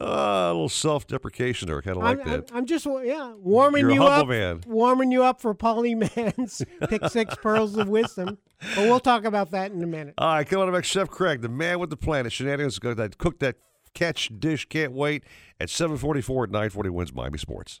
[0.00, 1.80] a little self-deprecation there.
[1.82, 2.50] Kind of like I'm, that.
[2.52, 4.62] I'm, just yeah warming You're a you up, man.
[4.66, 8.38] warming you up for Paulie Mann's pick six pearls of wisdom.
[8.74, 10.14] But we'll talk about that in a minute.
[10.18, 12.28] All right, coming up next, Chef Craig, the man with the plan.
[12.28, 13.56] Shenanigans, got that cook that
[13.94, 14.66] catch dish.
[14.68, 15.24] Can't wait
[15.60, 17.80] at 7:44 at 9:40 WINZ Miami Sports.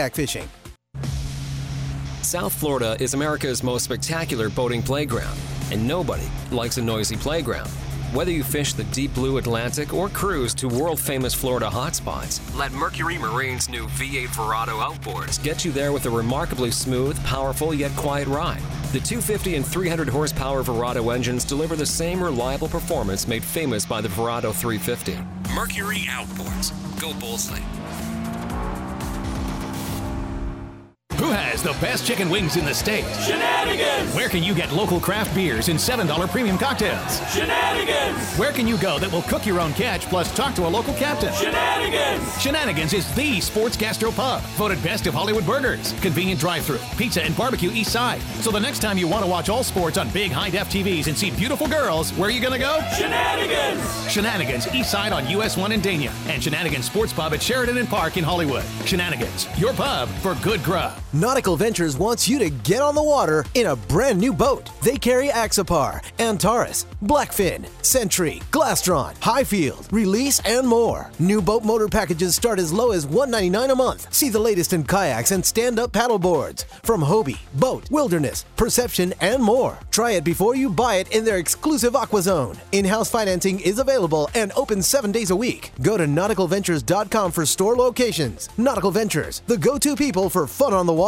[0.09, 0.49] fishing.
[2.21, 5.37] South Florida is America's most spectacular boating playground,
[5.71, 7.69] and nobody likes a noisy playground.
[8.13, 12.73] Whether you fish the deep blue Atlantic or cruise to world famous Florida hotspots, let
[12.73, 17.91] Mercury Marine's new V8 Verado outboards get you there with a remarkably smooth, powerful, yet
[17.95, 18.61] quiet ride.
[18.91, 24.01] The 250 and 300 horsepower Verado engines deliver the same reliable performance made famous by
[24.01, 25.17] the Verado 350.
[25.55, 26.71] Mercury Outboards.
[26.99, 27.61] Go Boldly.
[31.21, 33.05] Who has the best chicken wings in the state?
[33.21, 34.11] Shenanigans!
[34.15, 37.19] Where can you get local craft beers and $7 premium cocktails?
[37.31, 38.17] Shenanigans!
[38.39, 40.95] Where can you go that will cook your own catch plus talk to a local
[40.95, 41.31] captain?
[41.35, 42.41] Shenanigans!
[42.41, 47.37] Shenanigans is the sports gastro pub, voted best of Hollywood burgers, convenient drive-through, pizza and
[47.37, 48.19] barbecue east side.
[48.41, 51.15] So the next time you want to watch all sports on big high-def TVs and
[51.15, 52.81] see beautiful girls, where are you going to go?
[52.97, 54.11] Shenanigans!
[54.11, 57.87] Shenanigans east side on US 1 in Dania and Shenanigans Sports Pub at Sheridan and
[57.87, 58.63] Park in Hollywood.
[58.85, 60.97] Shenanigans, your pub for good grub.
[61.13, 64.69] Nautical Ventures wants you to get on the water in a brand new boat.
[64.81, 71.11] They carry Axopar, Antares, Blackfin, Sentry, Glastron, Highfield, Release, and more.
[71.19, 74.13] New boat motor packages start as low as 199 a month.
[74.13, 79.43] See the latest in kayaks and stand-up paddle boards from Hobie, BOTE, Wilderness, Perception, and
[79.43, 79.77] more.
[79.91, 82.57] Try it before you buy it in their exclusive Aqua Zone.
[82.71, 85.73] In-house financing is available and open seven days a week.
[85.81, 88.47] Go to nauticalventures.com for store locations.
[88.57, 91.00] Nautical Ventures, the go-to people for fun on the water.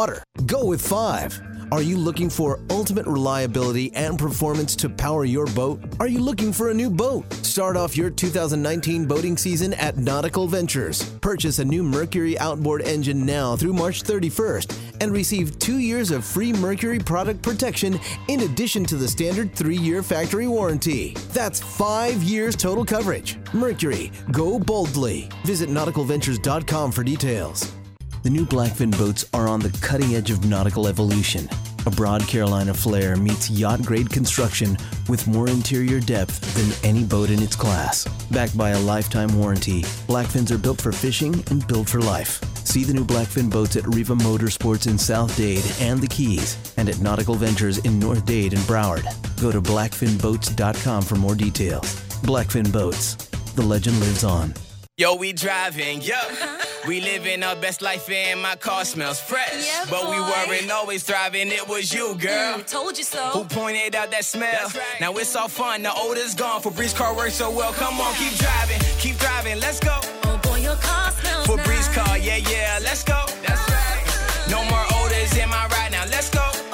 [0.44, 1.40] Go with five.
[1.70, 5.80] Are you looking for ultimate reliability and performance to power your boat?
[6.00, 7.32] Are you looking for a new boat?
[7.32, 11.08] Start off your 2019 boating season at Nautical Ventures.
[11.20, 16.24] Purchase a new Mercury outboard engine now through March 31st and receive two years of
[16.24, 21.14] free Mercury product protection in addition to the standard three year factory warranty.
[21.32, 23.38] That's five years total coverage.
[23.52, 25.30] Mercury, go boldly.
[25.44, 27.72] Visit nauticalventures.com for details.
[28.24, 31.46] The new Blackfin boats are on the cutting edge of nautical evolution.
[31.84, 34.78] A broad Carolina flare meets yacht grade construction
[35.10, 38.06] with more interior depth than any boat in its class.
[38.30, 42.40] Backed by a lifetime warranty, Blackfins are built for fishing and built for life.
[42.66, 46.88] See the new Blackfin boats at Riva Motorsports in South Dade and the Keys, and
[46.88, 49.04] at Nautical Ventures in North Dade and Broward.
[49.38, 51.94] Go to blackfinboats.com for more details.
[52.22, 53.16] Blackfin Boats.
[53.54, 54.54] The legend lives on.
[54.96, 56.14] Yo, we driving, yo.
[56.86, 59.66] We living our best life and my car smells fresh.
[59.66, 62.58] Yeah, but we weren't always thriving, it was you, girl.
[62.58, 63.18] Mm, told you so.
[63.30, 64.70] Who pointed out that smell?
[65.00, 66.62] Now it's all fun, the odor's gone.
[66.62, 67.72] Febreze car works so well.
[67.72, 69.98] Come on, keep driving, keep driving, let's go.
[70.26, 71.94] Oh boy, your car smells Febreze nice.
[71.96, 73.20] car, yeah, yeah, let's go.
[73.44, 74.48] That's right.
[74.48, 76.73] No more odors in my ride now, let's go.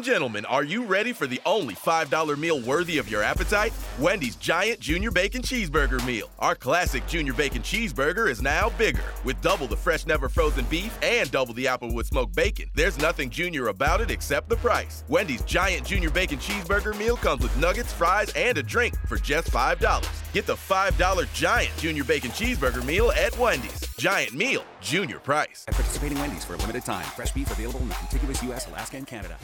[0.00, 3.74] And gentlemen, are you ready for the only $5 meal worthy of your appetite?
[3.98, 6.30] Wendy's Giant Junior Bacon Cheeseburger Meal.
[6.38, 10.98] Our classic Junior Bacon Cheeseburger is now bigger, with double the fresh, never frozen beef
[11.02, 12.70] and double the Applewood smoked bacon.
[12.74, 15.04] There's nothing junior about it except the price.
[15.08, 19.50] Wendy's Giant Junior Bacon Cheeseburger Meal comes with nuggets, fries, and a drink for just
[19.50, 20.32] $5.
[20.32, 23.80] Get the $5 Giant Junior Bacon Cheeseburger Meal at Wendy's.
[23.98, 25.66] Giant Meal, Junior Price.
[25.68, 27.04] At participating Wendy's for a limited time.
[27.04, 29.36] Fresh beef available in the contiguous U.S., Alaska, and Canada.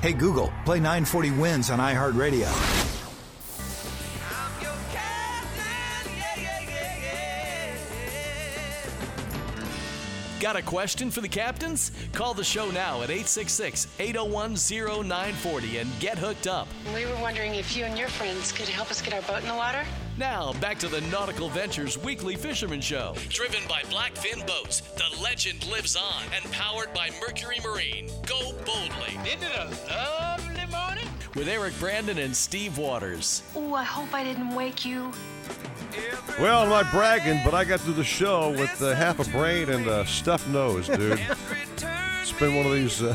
[0.00, 2.46] Hey Google, play 940 WINZ on iHeartRadio.
[10.38, 11.90] Got a question for the captains?
[12.12, 16.68] Call the show now at 866 801 0940 and get hooked up.
[16.94, 19.48] We were wondering if you and your friends could help us get our boat in
[19.48, 19.84] the water.
[20.18, 23.14] Now, back to the Nautical Ventures Weekly Fisherman Show.
[23.28, 28.10] Driven by Blackfin Boats, the legend lives on and powered by Mercury Marine.
[28.26, 29.16] Go boldly.
[29.24, 31.06] Isn't it a lovely morning?
[31.36, 33.44] With Eric Brandon and Steve Waters.
[33.54, 35.12] Oh, I hope I didn't wake you.
[36.40, 39.68] Well, I'm not bragging, but I got through the show with uh, half a brain
[39.68, 41.20] and a stuffed nose, dude.
[42.22, 43.14] it's been one of these uh,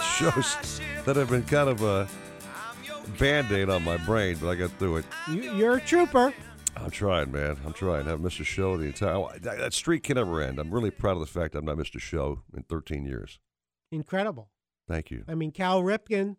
[0.00, 2.06] shows that have been kind of a
[3.18, 5.04] band aid on my brain, but I got through it.
[5.30, 6.32] You, you're a trooper.
[6.76, 7.56] I'm trying, man.
[7.64, 8.08] I'm trying.
[8.08, 9.14] I've missed a show the entire.
[9.14, 10.58] Oh, that, that streak can never end.
[10.58, 13.38] I'm really proud of the fact I've not missed a show in 13 years.
[13.90, 14.50] Incredible.
[14.88, 15.24] Thank you.
[15.26, 16.36] I mean, Cal Ripken,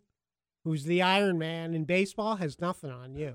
[0.64, 3.34] who's the Iron Man in baseball, has nothing on you.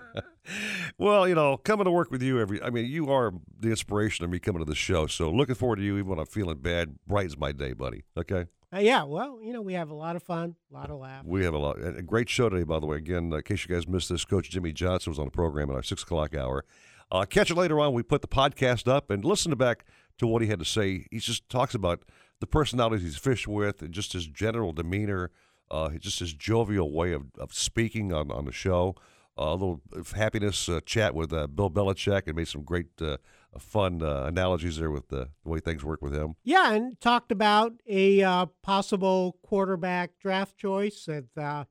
[0.98, 4.24] well, you know, coming to work with you every, I mean, you are the inspiration
[4.24, 5.06] of me coming to the show.
[5.06, 8.04] So looking forward to you even when I'm feeling bad, brightens my day, buddy.
[8.16, 8.46] Okay.
[8.74, 11.24] Uh, yeah, well, you know, we have a lot of fun, a lot of laughs.
[11.26, 11.78] We have a lot.
[11.80, 12.96] A great show today, by the way.
[12.96, 15.70] Again, uh, in case you guys missed this, Coach Jimmy Johnson was on the program
[15.70, 16.64] at our six o'clock hour.
[17.10, 17.92] Uh, catch it later on.
[17.92, 19.84] We put the podcast up and listen to back
[20.18, 21.06] to what he had to say.
[21.12, 22.02] He just talks about
[22.40, 25.30] the personalities he's fished with and just his general demeanor,
[25.70, 28.96] uh, just his jovial way of, of speaking on, on the show.
[29.38, 29.80] Uh, a little
[30.14, 33.18] happiness uh, chat with uh, Bill Belichick and made some great uh,
[33.58, 36.36] fun uh, analogies there with the, the way things work with him.
[36.42, 41.64] Yeah, and talked about a uh, possible quarterback draft choice that uh,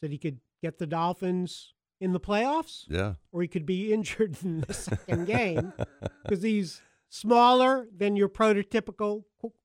[0.00, 2.84] said he could get the Dolphins in the playoffs.
[2.88, 5.72] Yeah, or he could be injured in the second game
[6.24, 6.80] because he's
[7.10, 9.24] smaller than your prototypical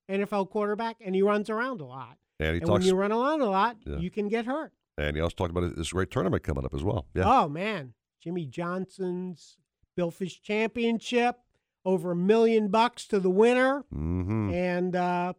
[0.10, 2.18] NFL quarterback, and he runs around a lot.
[2.40, 3.98] And, he and talks, when you run around a lot, Yeah.
[3.98, 4.73] you can get hurt.
[4.97, 7.05] And he also talked about this great tournament coming up as well.
[7.13, 7.23] Yeah.
[7.26, 9.57] Oh man, Jimmy Johnson's
[9.97, 11.38] Billfish Championship,
[11.85, 14.53] over a million bucks to the winner, Mm-hmm.
[14.53, 15.34] and uh,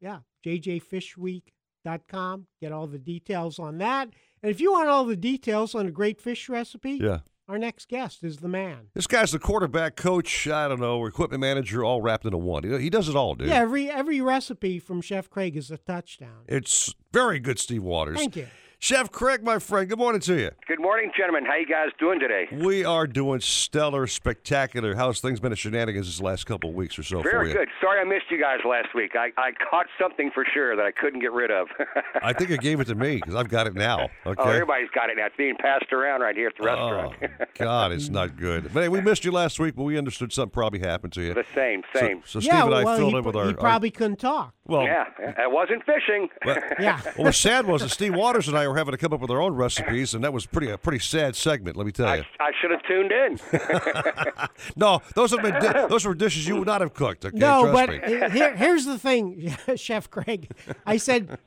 [0.00, 2.46] yeah, JJFishweek.com.
[2.60, 4.08] Get all the details on that.
[4.42, 7.18] And if you want all the details on a great fish recipe, Yeah.
[7.48, 8.88] our next guest is the man.
[8.94, 12.62] This guy's the quarterback coach, I don't know, equipment manager, all wrapped into one.
[12.64, 13.48] He, he does it all, dude.
[13.48, 16.44] Yeah, every every recipe from Chef Craig is a touchdown.
[16.46, 18.18] It's very good, Steve Waters.
[18.18, 18.46] Thank you.
[18.80, 20.50] Chef Craig, my friend, good morning to you.
[20.68, 21.44] Good morning, gentlemen.
[21.44, 22.46] How you guys doing today?
[22.52, 24.94] We are doing stellar, spectacular.
[24.94, 27.54] How's things been at Shenanigans this last couple of weeks or so for Very you?
[27.54, 27.68] good.
[27.80, 29.16] Sorry I missed you guys last week.
[29.16, 31.66] I, I caught something for sure that I couldn't get rid of.
[32.22, 34.10] I think it gave it to me because I've got it now.
[34.24, 34.42] Oh, okay.
[34.44, 35.26] Oh, everybody's got it now.
[35.26, 37.16] It's being passed around right here at the oh, restaurant.
[37.20, 38.72] Oh, God, it's not good.
[38.72, 41.34] But hey, we missed you last week, but we understood something probably happened to you.
[41.34, 42.22] the same, same.
[42.24, 43.46] So, Steve yeah, and I well, filled he, in with he our.
[43.48, 44.54] our- probably couldn't talk.
[44.68, 45.06] Well, yeah,
[45.38, 46.28] I wasn't fishing.
[46.78, 47.00] yeah.
[47.16, 49.30] Well, was sad was that Steve Waters and I were having to come up with
[49.30, 51.76] our own recipes, and that was pretty a pretty sad segment.
[51.76, 52.24] Let me tell you.
[52.38, 53.40] I should have tuned in.
[54.76, 57.24] no, those have been di- those were dishes you would not have cooked.
[57.24, 58.30] Okay, no, trust but me.
[58.30, 60.50] here, here's the thing, Chef Craig.
[60.86, 61.38] I said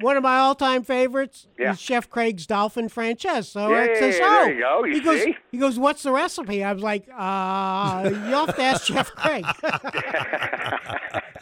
[0.00, 1.72] one of my all-time favorites Yeah.
[1.72, 3.46] is Chef Craig's Dolphin Française.
[3.46, 4.84] So Yeah, I says, yeah, "Oh, there you go.
[4.84, 5.36] You he goes, see?
[5.52, 9.44] he goes, what's the recipe?" I was like, "Uh, you have to ask Chef Craig."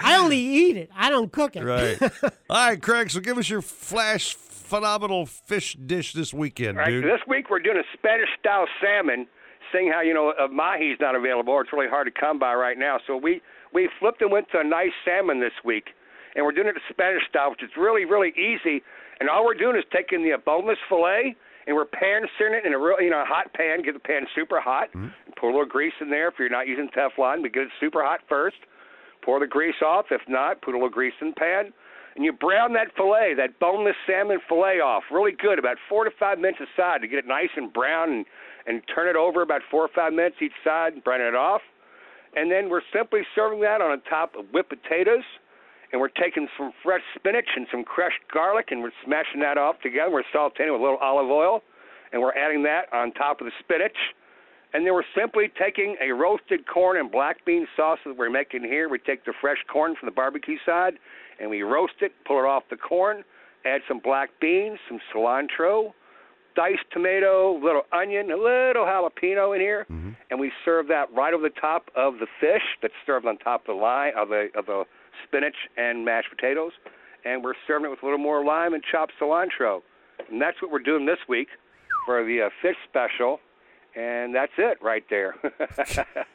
[0.01, 0.90] I only eat it.
[0.94, 1.64] I don't cook it.
[1.64, 2.01] Right.
[2.51, 3.10] All right, Craig.
[3.10, 6.89] So give us your flash phenomenal fish dish this weekend, Right.
[6.89, 7.05] dude.
[7.05, 9.26] This week we're doing a Spanish style salmon.
[9.72, 12.78] Seeing how you know uh, mahi's not available, it's really hard to come by right
[12.78, 12.98] now.
[13.06, 13.40] So we
[13.72, 15.89] we flipped and went to a nice salmon this week,
[16.35, 18.82] and we're doing it the Spanish style, which is really really easy.
[19.20, 21.36] And all we're doing is taking the boneless fillet
[21.66, 23.82] and we're pan searing it in a real you know a hot pan.
[23.82, 24.89] Get the pan super hot.
[24.93, 25.09] Mm-hmm.
[25.39, 28.05] Pour a little grease in there if you're not using Teflon, but get it super
[28.05, 28.56] hot first.
[29.24, 30.06] Pour the grease off.
[30.11, 31.73] If not, put a little grease in the pan.
[32.15, 36.11] And you brown that fillet, that boneless salmon fillet off really good, about four to
[36.19, 38.27] five minutes aside to get it nice and brown and,
[38.66, 41.62] and turn it over about four or five minutes each side and brown it off.
[42.36, 45.24] And then we're simply serving that on top of whipped potatoes.
[45.95, 49.77] And we're taking some fresh spinach and some crushed garlic and we're smashing that off
[49.81, 50.11] together.
[50.11, 51.62] We're sauteing it with a little olive oil.
[52.12, 53.95] And we're adding that on top of the spinach.
[54.73, 58.65] And then we're simply taking a roasted corn and black bean sauce that we're making
[58.65, 58.89] here.
[58.89, 60.95] We take the fresh corn from the barbecue side
[61.39, 63.23] and we roast it, pull it off the corn,
[63.65, 65.93] add some black beans, some cilantro,
[66.57, 70.11] diced tomato, little onion, a little jalapeno in here, mm-hmm.
[70.31, 73.62] and we serve that right over the top of the fish that's served on top
[73.62, 74.85] of the lime of the of the
[75.27, 76.73] spinach and mashed potatoes,
[77.24, 79.82] and we're serving it with a little more lime and chopped cilantro,
[80.31, 81.49] and that's what we're doing this week
[82.07, 83.41] for the uh, fish special,
[83.97, 85.35] and that's it right there.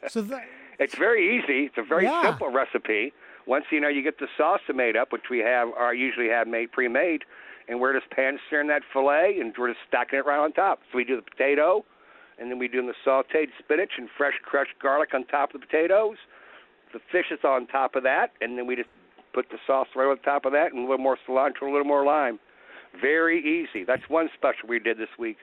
[0.08, 0.40] So the,
[0.78, 1.66] it's very easy.
[1.66, 2.22] It's a very Yeah.
[2.22, 3.12] simple recipe.
[3.46, 6.46] Once you know you get the sauce made up, which we have, or usually have
[6.48, 7.22] made pre-made,
[7.68, 10.80] and we're just pan searing that fillet, and we're just stacking it right on top.
[10.90, 11.84] So we do the potato,
[12.38, 15.66] and then we do the sautéed spinach and fresh crushed garlic on top of the
[15.66, 16.16] potatoes.
[16.92, 18.88] The fish is on top of that, and then we just
[19.32, 21.84] put the sauce right on top of that, and a little more cilantro, a little
[21.84, 22.38] more lime.
[23.00, 23.84] Very easy.
[23.84, 25.36] That's one special we did this week.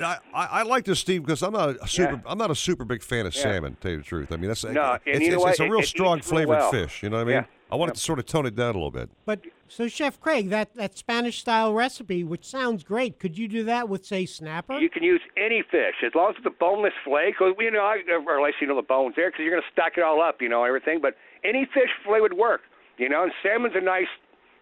[0.00, 2.12] I, I, like this, Steve, because I'm not a super.
[2.14, 2.20] Yeah.
[2.26, 3.42] I'm not a super big fan of Yeah.
[3.42, 3.74] salmon.
[3.74, 5.68] To tell you the truth, I mean that's No, it's, you know it's, it's a
[5.68, 6.70] real it strong flavored well.
[6.70, 7.02] fish.
[7.02, 7.34] You know what I mean?
[7.34, 7.44] Yeah.
[7.72, 9.10] I wanted it to sort of tone it down a little bit.
[9.24, 13.62] But so, Chef Craig, that, that Spanish style recipe, which sounds great, could you do
[13.64, 14.78] that with, say, snapper?
[14.78, 17.30] You can use any fish as long as it's a boneless fillet.
[17.30, 19.62] Because you know, I, or at least you know the bones there, because you're going
[19.62, 21.00] to stack it all up, you know, everything.
[21.00, 22.62] But any fish fillet would work,
[22.98, 23.22] you know.
[23.22, 24.10] And salmon's a nice,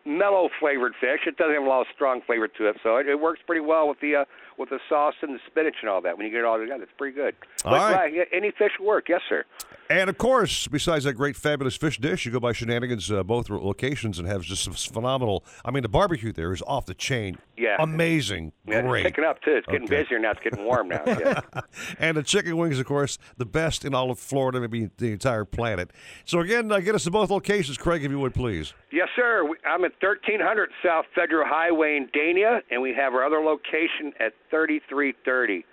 [0.04, 1.20] mellow flavored fish.
[1.26, 3.60] It doesn't have a lot of strong flavor to it, so it, it works pretty
[3.60, 4.24] well with the uh,
[4.58, 6.18] with the sauce and the spinach and all that.
[6.18, 7.34] When you get it all together, it's pretty good.
[7.64, 8.12] All but right.
[8.12, 9.44] yeah, any fish will work, yes, sir.
[9.90, 13.48] And of course, besides that great, fabulous fish dish, you go by Shenanigans uh, both
[13.48, 15.44] locations and have just some phenomenal.
[15.64, 17.38] I mean, the barbecue there is off the chain.
[17.56, 17.76] Yeah.
[17.80, 19.04] amazing, Yeah, great.
[19.04, 19.56] it's picking up too.
[19.56, 20.02] It's getting Okay.
[20.02, 20.30] busier now.
[20.32, 21.02] It's getting warm now.
[21.06, 21.40] Yeah.
[21.98, 25.44] and the chicken wings, of course, the best in all of Florida, maybe the entire
[25.44, 25.90] planet.
[26.24, 28.74] So again, uh, get us to both locations, Craig, if you would please.
[28.92, 29.42] Yes, sir.
[29.66, 34.34] I'm at 1300 South Federal Highway in Dania, and we have our other location at
[34.50, 35.64] 3330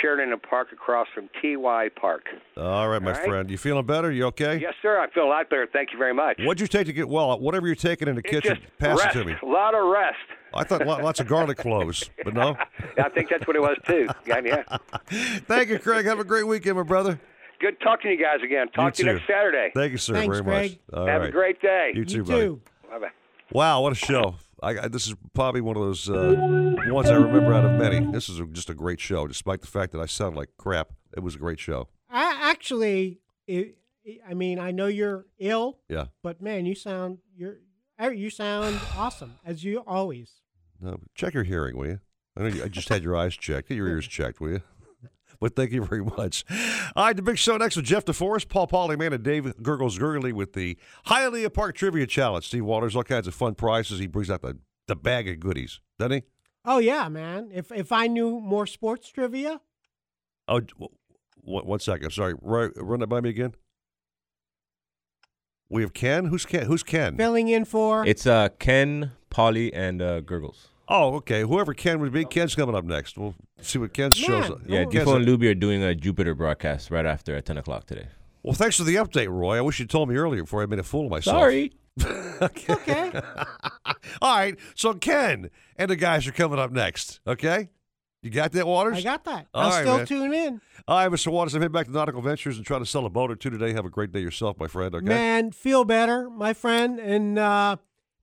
[0.00, 2.24] Sheridan Park across from TY Park.
[2.56, 3.26] All right, my All right.
[3.28, 3.50] friend.
[3.50, 4.10] You feeling better?
[4.10, 4.58] You okay?
[4.58, 4.98] Yes, sir.
[4.98, 5.66] I feel a lot better.
[5.72, 6.38] Thank you very much.
[6.42, 7.38] What'd you take to get well?
[7.38, 9.16] Whatever you're taking in the It's kitchen, pass rest.
[9.16, 9.36] it to me.
[9.42, 10.16] A lot of rest.
[10.54, 12.56] I thought lots of garlic cloves, but no.
[12.98, 14.06] I think that's what it was too.
[14.26, 14.62] Yeah, yeah.
[15.46, 16.06] Thank you, Craig.
[16.06, 17.18] Have a great weekend, my brother.
[17.60, 18.68] Good talking to you guys again.
[18.68, 19.70] Talk to you next Saturday.
[19.74, 20.78] Thank you, sir, Thanks, very Craig.
[20.92, 20.98] much.
[20.98, 21.28] All Have right.
[21.28, 21.92] a great day.
[21.94, 22.48] You too, buddy.
[22.90, 23.08] Bye bye.
[23.52, 24.36] Wow, what a show!
[24.62, 28.00] I, I, this is probably one of those uh, ones I remember out of many.
[28.12, 30.92] This is a, just a great show, despite the fact that I sound like crap.
[31.16, 31.88] It was a great show.
[32.08, 33.76] I, actually, it,
[34.28, 36.06] I mean, I know you're ill, Yeah.
[36.22, 37.58] but man, you sound you're
[38.00, 40.30] er, you sound awesome as you always.
[40.80, 42.00] No, check your hearing, will you?
[42.36, 43.68] I know you, I just had your eyes checked.
[43.68, 44.62] Get your ears checked, will you?
[45.40, 46.44] But thank you very much.
[46.96, 50.32] All right, the big show next with Jeff DeForest, Paul Polyman, and Dave Gurgles Gurgley
[50.32, 52.46] with the Hialeah Park Trivia Challenge.
[52.46, 53.98] Steve Waters, all kinds of fun prizes.
[53.98, 54.58] He brings out the,
[54.88, 56.22] the bag of goodies, doesn't he?
[56.64, 57.50] Oh yeah, man.
[57.52, 59.60] If if I knew more sports trivia,
[60.48, 60.88] Oh, w-
[61.44, 62.10] w- one second.
[62.10, 62.34] Sorry.
[62.40, 63.54] Run, run that by me again.
[65.68, 66.26] We have Ken.
[66.26, 66.66] Who's Ken?
[66.66, 67.16] Who's Ken?
[67.16, 70.68] filling in for It's uh, Ken, Polly, and uh, Gurgles.
[70.88, 71.42] Oh, okay.
[71.42, 73.16] Whoever Ken would be, Ken's coming up next.
[73.16, 74.48] We'll see what Ken shows.
[74.48, 74.60] Man.
[74.66, 77.86] Yeah, Ken's Defoe and Luby are doing a Jupiter broadcast right after at 10 o'clock
[77.86, 78.06] today.
[78.42, 79.56] Well, thanks for the update, Roy.
[79.56, 81.38] I wish you told me earlier before I made a fool of myself.
[81.38, 81.72] Sorry.
[82.42, 83.12] okay.
[84.22, 84.56] All right.
[84.74, 87.20] So Ken and the guys are coming up next.
[87.26, 87.70] Okay.
[88.20, 88.98] You got that, Waters?
[88.98, 89.46] I got that.
[89.52, 90.06] All I'll right, still man.
[90.06, 90.60] tune in.
[90.88, 91.30] All right, Mr.
[91.30, 91.54] Waters.
[91.54, 93.74] I'm heading back to Nautical Ventures and trying to sell a boat or two today.
[93.74, 94.94] Have a great day yourself, my friend.
[94.94, 95.04] Okay.
[95.04, 96.98] Man, feel better, my friend.
[96.98, 97.76] And uh,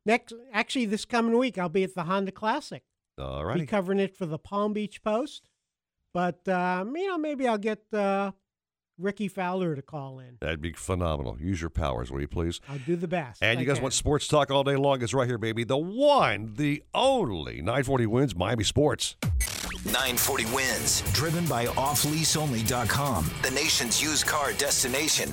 [0.06, 2.84] next, actually, this coming week, I'll be at the Honda Classic.
[3.20, 3.54] All right.
[3.56, 3.66] Be righty.
[3.68, 5.50] covering it for the Palm Beach Post.
[6.14, 8.32] But um, you know, maybe I'll get uh,
[8.98, 10.38] Rickie Fowler to call in.
[10.42, 11.38] That'd be phenomenal.
[11.40, 12.60] Use your powers, will you please?
[12.68, 13.42] I'll do the best.
[13.42, 13.84] And you I guys can.
[13.84, 15.02] want sports talk all day long?
[15.02, 15.64] It's right here, baby.
[15.64, 19.16] The one, the only 940 WINZ Miami Sports.
[19.86, 25.32] 940 WINZ, driven by offleaseonly.com, the nation's used car destination.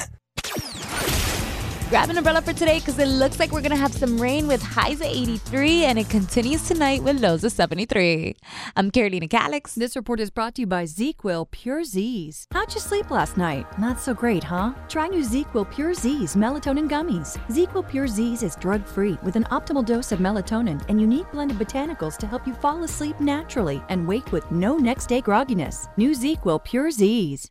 [1.89, 4.47] Grab an umbrella for today because it looks like we're going to have some rain
[4.47, 8.37] with highs at 83 and it continues tonight with lows of 73.
[8.77, 9.75] I'm Carolina Calix.
[9.75, 12.47] This report is brought to you by ZzzQuil Pure Z's.
[12.53, 13.67] How'd you sleep last night?
[13.79, 14.75] Not so great, huh?
[14.91, 17.39] Try new ZzzQuil Pure Z's melatonin gummies.
[17.49, 21.53] ZzzQuil Pure Z's is drug free with an optimal dose of melatonin and unique blend
[21.53, 25.89] of botanicals to help you fall asleep naturally and wake with no next day grogginess.
[25.97, 27.51] New ZzzQuil Pure Z's.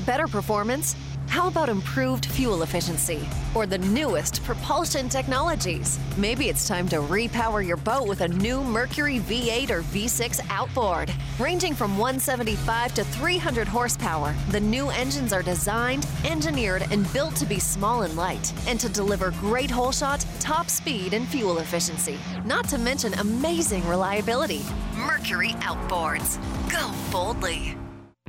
[0.00, 0.96] Better performance?
[1.28, 3.26] How about improved fuel efficiency?
[3.54, 5.98] Or the newest propulsion technologies?
[6.18, 11.10] Maybe it's time to repower your boat with a new Mercury V8 or V6 outboard.
[11.38, 17.46] Ranging from 175 to 300 horsepower, the new engines are designed, engineered, and built to
[17.46, 22.18] be small and light, and to deliver great hole shot, top speed, and fuel efficiency.
[22.44, 24.62] Not to mention amazing reliability.
[24.96, 26.38] Mercury Outboards.
[26.70, 27.78] Go boldly.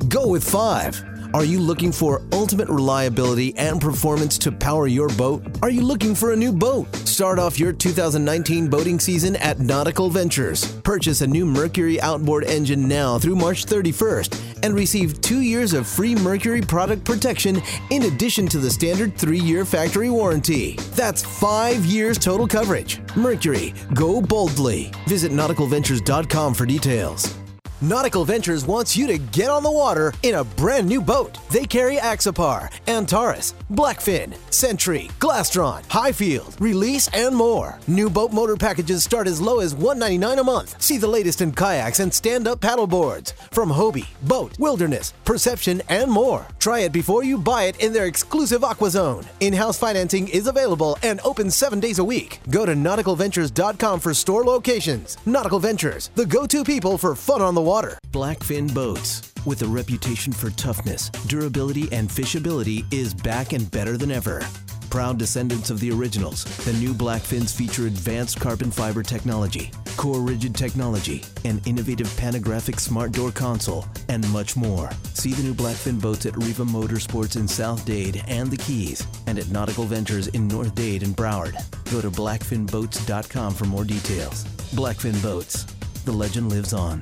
[0.07, 1.03] Go with five.
[1.34, 5.43] Are you looking for ultimate reliability and performance to power your boat?
[5.64, 6.95] Are you looking for a new boat?
[7.07, 10.72] Start off your 2019 boating season at Nautical Ventures.
[10.84, 15.88] Purchase a new Mercury outboard engine now through March 31st and receive two years of
[15.88, 20.73] free Mercury product protection in addition to the standard three year factory warranty.
[20.91, 23.01] That's five years total coverage.
[23.15, 24.91] Mercury, go boldly.
[25.07, 27.42] Visit nauticalventures.com for details.
[27.84, 31.38] Nautical Ventures wants you to get on the water in a brand new boat.
[31.51, 37.77] They carry Axopar, Antares, Blackfin, Sentry, Glastron, Highfield, Release, and more.
[37.88, 40.81] New boat motor packages start as low as 199 a month.
[40.81, 46.10] See the latest in kayaks and stand-up paddle boards from Hobie, BOTE, Wilderness, Perception, and
[46.10, 46.47] more.
[46.60, 49.26] Try it before you buy it in their exclusive Aqua Zone.
[49.41, 52.39] In-house financing is available and open seven days a week.
[52.49, 55.18] Go to nauticalventures.com for store locations.
[55.26, 57.72] Nautical Ventures, the go-to people for fun on the water.
[57.73, 64.11] Blackfin Boats, with a reputation for toughness, durability, and fishability, is back and better than
[64.11, 64.45] ever.
[64.91, 70.53] Proud descendants of the originals, the new Blackfins feature advanced carbon fiber technology, core rigid
[70.53, 74.91] technology, an innovative panographic smart door console, and much more.
[75.15, 79.39] See the new Blackfin boats at Riva Motorsports in South Dade and the Keys, and
[79.39, 81.55] at Nautical Ventures in North Dade and Broward.
[81.91, 84.43] Go to blackfinboats.com for more details.
[84.75, 85.63] Blackfin Boats.
[86.05, 87.01] The legend lives on.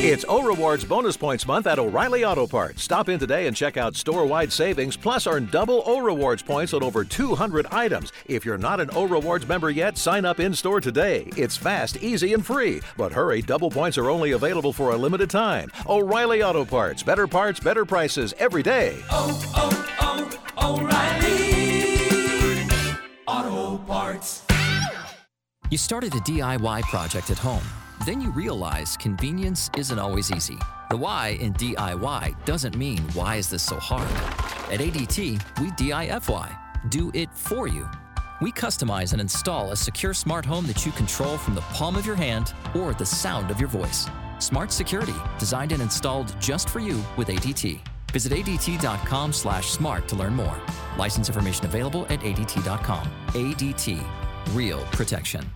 [0.00, 2.84] It's O Rewards Bonus Points Month at O'Reilly Auto Parts.
[2.84, 6.72] Stop in today and check out store wide savings, plus earn double O Rewards points
[6.72, 8.12] on over 200 items.
[8.26, 11.28] If you're not an O Rewards member yet, sign up in store today.
[11.36, 12.80] It's fast, easy, and free.
[12.96, 15.68] But hurry, double points are only available for a limited time.
[15.88, 17.02] O'Reilly Auto Parts.
[17.02, 18.96] Better parts, better prices every day.
[19.10, 20.78] Oh, oh, oh,
[23.26, 23.48] O'Reilly.
[23.66, 24.44] Auto Parts.
[25.72, 27.64] You started a DIY project at home.
[28.04, 30.58] Then you realize convenience isn't always easy.
[30.90, 34.08] The why in DIY doesn't mean why is this so hard?
[34.72, 36.56] At ADT, we DIFY,
[36.90, 37.88] do it for you.
[38.40, 42.06] We customize and install a secure smart home that you control from the palm of
[42.06, 44.06] your hand or the sound of your voice.
[44.38, 47.80] Smart security, designed and installed just for you with ADT.
[48.12, 50.56] Visit adt.com/smart to learn more.
[50.96, 53.06] License information available at adt.com.
[53.34, 54.00] ADT,
[54.54, 55.46] real protection.